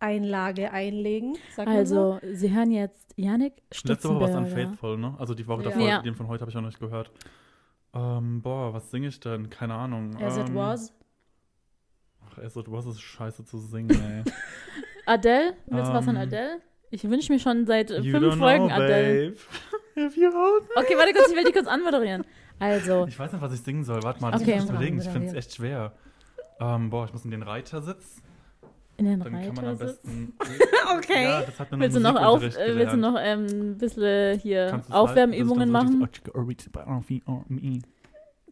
Gesangseinlage 0.00 0.72
einlegen. 0.72 1.36
Sag 1.54 1.66
mal 1.66 1.86
so. 1.86 2.12
Also, 2.14 2.34
Sie 2.34 2.54
hören 2.54 2.70
jetzt 2.70 3.12
Yannick 3.16 3.54
Letzte 3.84 4.08
Woche 4.08 4.20
war 4.20 4.28
es. 4.30 4.36
Unfaithful, 4.36 4.98
ne? 4.98 5.14
Also 5.18 5.34
die 5.34 5.46
Woche 5.46 5.62
Ja. 5.62 5.68
davor, 5.70 5.86
Ja. 5.88 6.02
den 6.02 6.14
von 6.14 6.28
heute 6.28 6.40
habe 6.42 6.50
ich 6.50 6.56
auch 6.56 6.62
noch 6.62 6.68
nicht 6.68 6.80
gehört. 6.80 7.10
Ähm, 7.94 8.40
boah, 8.42 8.72
was 8.72 8.90
singe 8.90 9.08
ich 9.08 9.20
denn? 9.20 9.50
Keine 9.50 9.74
Ahnung. 9.74 10.16
As 10.22 10.36
it 10.36 10.48
ähm, 10.48 10.54
was. 10.54 10.92
Ach, 12.26 12.38
As 12.38 12.56
it 12.56 12.70
was 12.70 12.86
ist 12.86 13.00
scheiße 13.00 13.44
zu 13.44 13.58
singen, 13.58 13.90
ey. 13.90 14.32
Adele? 15.06 15.54
Willst 15.66 15.90
du 15.90 15.94
was 15.94 16.04
von 16.04 16.16
Ähm, 16.16 16.22
Adele? 16.22 16.60
Ich 16.92 17.08
wünsche 17.08 17.32
mir 17.32 17.38
schon 17.38 17.66
seit 17.66 17.90
äh, 17.90 18.00
You 18.00 18.12
fünf 18.18 18.34
don't 18.34 18.38
Folgen 18.38 18.66
know, 18.68 18.74
Adele. 18.76 19.30
babe. 19.30 19.36
If 20.06 20.16
you 20.16 20.30
hold 20.32 20.62
me. 20.62 20.68
Okay, 20.76 20.96
warte 20.96 21.12
kurz, 21.12 21.30
ich 21.30 21.36
will 21.36 21.44
die 21.44 21.52
kurz 21.52 21.66
anmoderieren. 21.66 22.24
Also, 22.58 23.06
Ich 23.06 23.18
weiß 23.18 23.32
nicht, 23.32 23.42
was 23.42 23.52
ich 23.52 23.60
singen 23.60 23.84
soll. 23.84 24.02
Warte 24.02 24.20
mal, 24.20 24.30
das 24.30 24.42
Okay. 24.42 24.54
muss 24.56 24.64
ich 24.64 24.70
überlegen. 24.70 24.98
Ich 25.00 25.08
finde 25.08 25.28
es 25.28 25.34
echt 25.34 25.54
schwer. 25.54 25.92
Ähm, 26.60 26.90
boah, 26.90 27.04
ich 27.06 27.12
muss 27.12 27.24
in 27.24 27.30
den 27.30 27.42
Reitersitz. 27.42 28.22
In 29.00 29.06
den 29.06 29.20
Dann 29.20 29.32
kann 29.42 29.54
man 29.54 29.64
am 29.64 29.78
besten. 29.78 30.32
Okay. 30.96 31.24
Ja, 31.24 31.42
das 31.42 31.58
hat 31.58 31.70
mir 31.72 31.80
Willst 31.80 31.96
du 31.96 32.00
noch, 32.00 32.16
auf, 32.20 32.42
äh, 32.42 32.76
willst 32.76 32.92
du 32.92 32.96
noch 32.98 33.16
ähm, 33.18 33.46
ein 33.46 33.78
bisschen 33.78 34.38
hier 34.38 34.82
Aufwärmübungen 34.90 35.70
machen? 35.70 36.06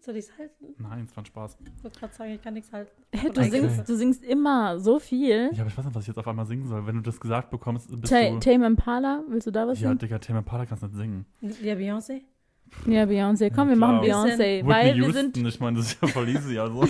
Soll 0.00 0.16
ich 0.16 0.24
es 0.26 0.38
halten? 0.38 0.66
Nein, 0.78 1.06
es 1.10 1.14
war 1.16 1.22
ein 1.22 1.26
Spaß. 1.26 1.58
Ich 1.76 1.84
wollte 1.84 1.98
gerade 2.00 2.14
sagen, 2.14 2.30
ich 2.30 2.40
kann 2.42 2.54
nichts 2.54 2.72
halten. 2.72 2.90
Hä, 3.12 3.28
du, 3.34 3.40
Okay. 3.40 3.50
singst, 3.50 3.88
du 3.88 3.94
singst 3.96 4.24
immer 4.24 4.78
so 4.80 4.98
viel. 4.98 5.50
Ja, 5.52 5.60
aber 5.60 5.68
ich 5.70 5.76
weiß 5.76 5.84
nicht, 5.84 5.94
was 5.94 6.02
ich 6.04 6.08
jetzt 6.08 6.16
auf 6.18 6.26
einmal 6.28 6.46
singen 6.46 6.66
soll. 6.66 6.86
Wenn 6.86 6.94
du 6.96 7.02
das 7.02 7.20
gesagt 7.20 7.50
bekommst, 7.50 7.90
bist 7.90 8.10
Ta 8.10 8.30
du. 8.30 8.38
Tame 8.38 8.66
Impala, 8.66 9.22
willst 9.28 9.46
du 9.48 9.50
da 9.50 9.66
was 9.66 9.80
Ja, 9.80 9.88
singen? 9.88 9.98
Digga, 9.98 10.18
Thema 10.18 10.38
Impala 10.38 10.64
kannst 10.64 10.82
du 10.82 10.86
nicht 10.86 10.96
singen. 10.96 11.26
Ja, 11.62 11.74
Beyoncé? 11.74 12.22
Ja, 12.86 13.02
Beyoncé. 13.04 13.50
Komm, 13.54 13.68
wir 13.68 13.74
Ja, 13.74 13.80
machen 13.80 14.00
klar. 14.02 14.24
Beyoncé, 14.26 14.66
weil 14.66 14.94
wir 14.96 15.12
sind 15.12 15.36
ich 15.36 15.60
meine, 15.60 15.78
das 15.78 15.86
ist 15.92 16.00
ja 16.00 16.08
voll 16.08 16.28
easy, 16.28 16.58
also. 16.58 16.84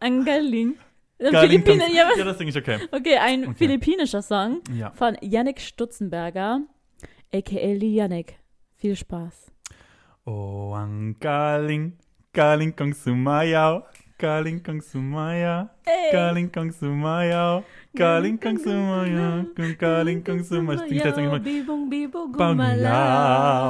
Angeling. 0.00 0.76
Äh, 1.18 1.30
Geil, 1.32 1.48
Philippine, 1.48 1.78
kannst- 1.78 1.94
ja, 1.96 2.08
Ja, 2.16 2.24
das 2.24 2.38
singe 2.38 2.50
ich 2.50 2.56
okay. 2.56 2.78
okay, 2.92 3.16
ein 3.18 3.44
Okay. 3.44 3.54
philippinischer 3.56 4.22
Song 4.22 4.60
Ja. 4.72 4.90
von 4.92 5.16
Yannick 5.20 5.60
Stutzenberger, 5.60 6.60
a.k.a. 7.34 7.72
Lee 7.74 7.94
Yannick. 7.94 8.38
Viel 8.76 8.94
Spaß. 8.94 9.50
Oh, 10.24 10.72
ang 10.76 11.16
galing, 11.18 11.94
galing 12.32 12.76
kong 12.76 12.92
sumayaw. 12.94 13.82
Galing 14.20 14.64
Kong 14.64 14.80
Sumaya. 14.82 15.70
Ey. 15.86 16.10
Galing 16.10 16.50
Kong 16.50 16.72
Sumaya. 16.72 17.62
Galing 17.94 18.36
Kong 18.40 18.58
Sumaya. 18.58 19.46
Galing 19.78 20.24
Kong 20.24 20.42
Sumaya. 20.42 20.82
Ich 20.86 20.90
jetzt 21.04 21.16
eigentlich 21.18 21.30
mal. 21.30 21.38
Bibung, 21.38 21.88
Bibo, 21.88 22.26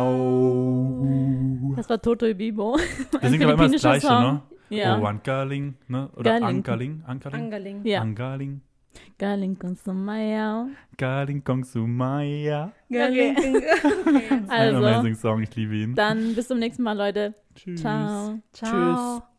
Gumalau. 0.09 1.75
Das 1.77 1.89
war 1.91 2.01
Toto 2.01 2.33
Bibo. 2.35 2.79
Der 3.23 3.29
singt 3.29 3.45
aber 3.45 3.53
immer 3.55 3.69
das 3.69 3.81
Gleiche, 3.83 4.07
Song. 4.07 4.23
ne? 4.23 4.43
Ja. 4.71 4.99
Oh, 4.99 5.05
Angaling, 5.07 5.75
ne? 5.89 6.09
Oder 6.17 6.39
Galing. 6.39 6.45
Angaling? 6.59 7.03
Angaling? 7.07 7.41
Angerling. 7.41 7.81
Ja. 7.85 8.01
Angaling. 8.03 8.61
Galing 9.19 9.59
Konsumaya. 9.59 10.67
Galing 10.97 11.45
Kong 11.45 11.65
Sumaya. 11.65 12.73
Okay. 12.91 13.35
Ein 14.49 14.51
Also, 14.51 14.85
amazing 14.85 15.15
Song, 15.15 15.43
ich 15.43 15.55
liebe 15.55 15.75
ihn. 15.77 15.95
dann 15.95 16.35
bis 16.35 16.49
zum 16.49 16.59
nächsten 16.59 16.83
Mal, 16.83 16.97
Leute. 16.97 17.35
Tschüss. 17.55 17.81
Ciao. 17.81 18.39
Ciao. 18.53 19.19
Tschüss. 19.19 19.38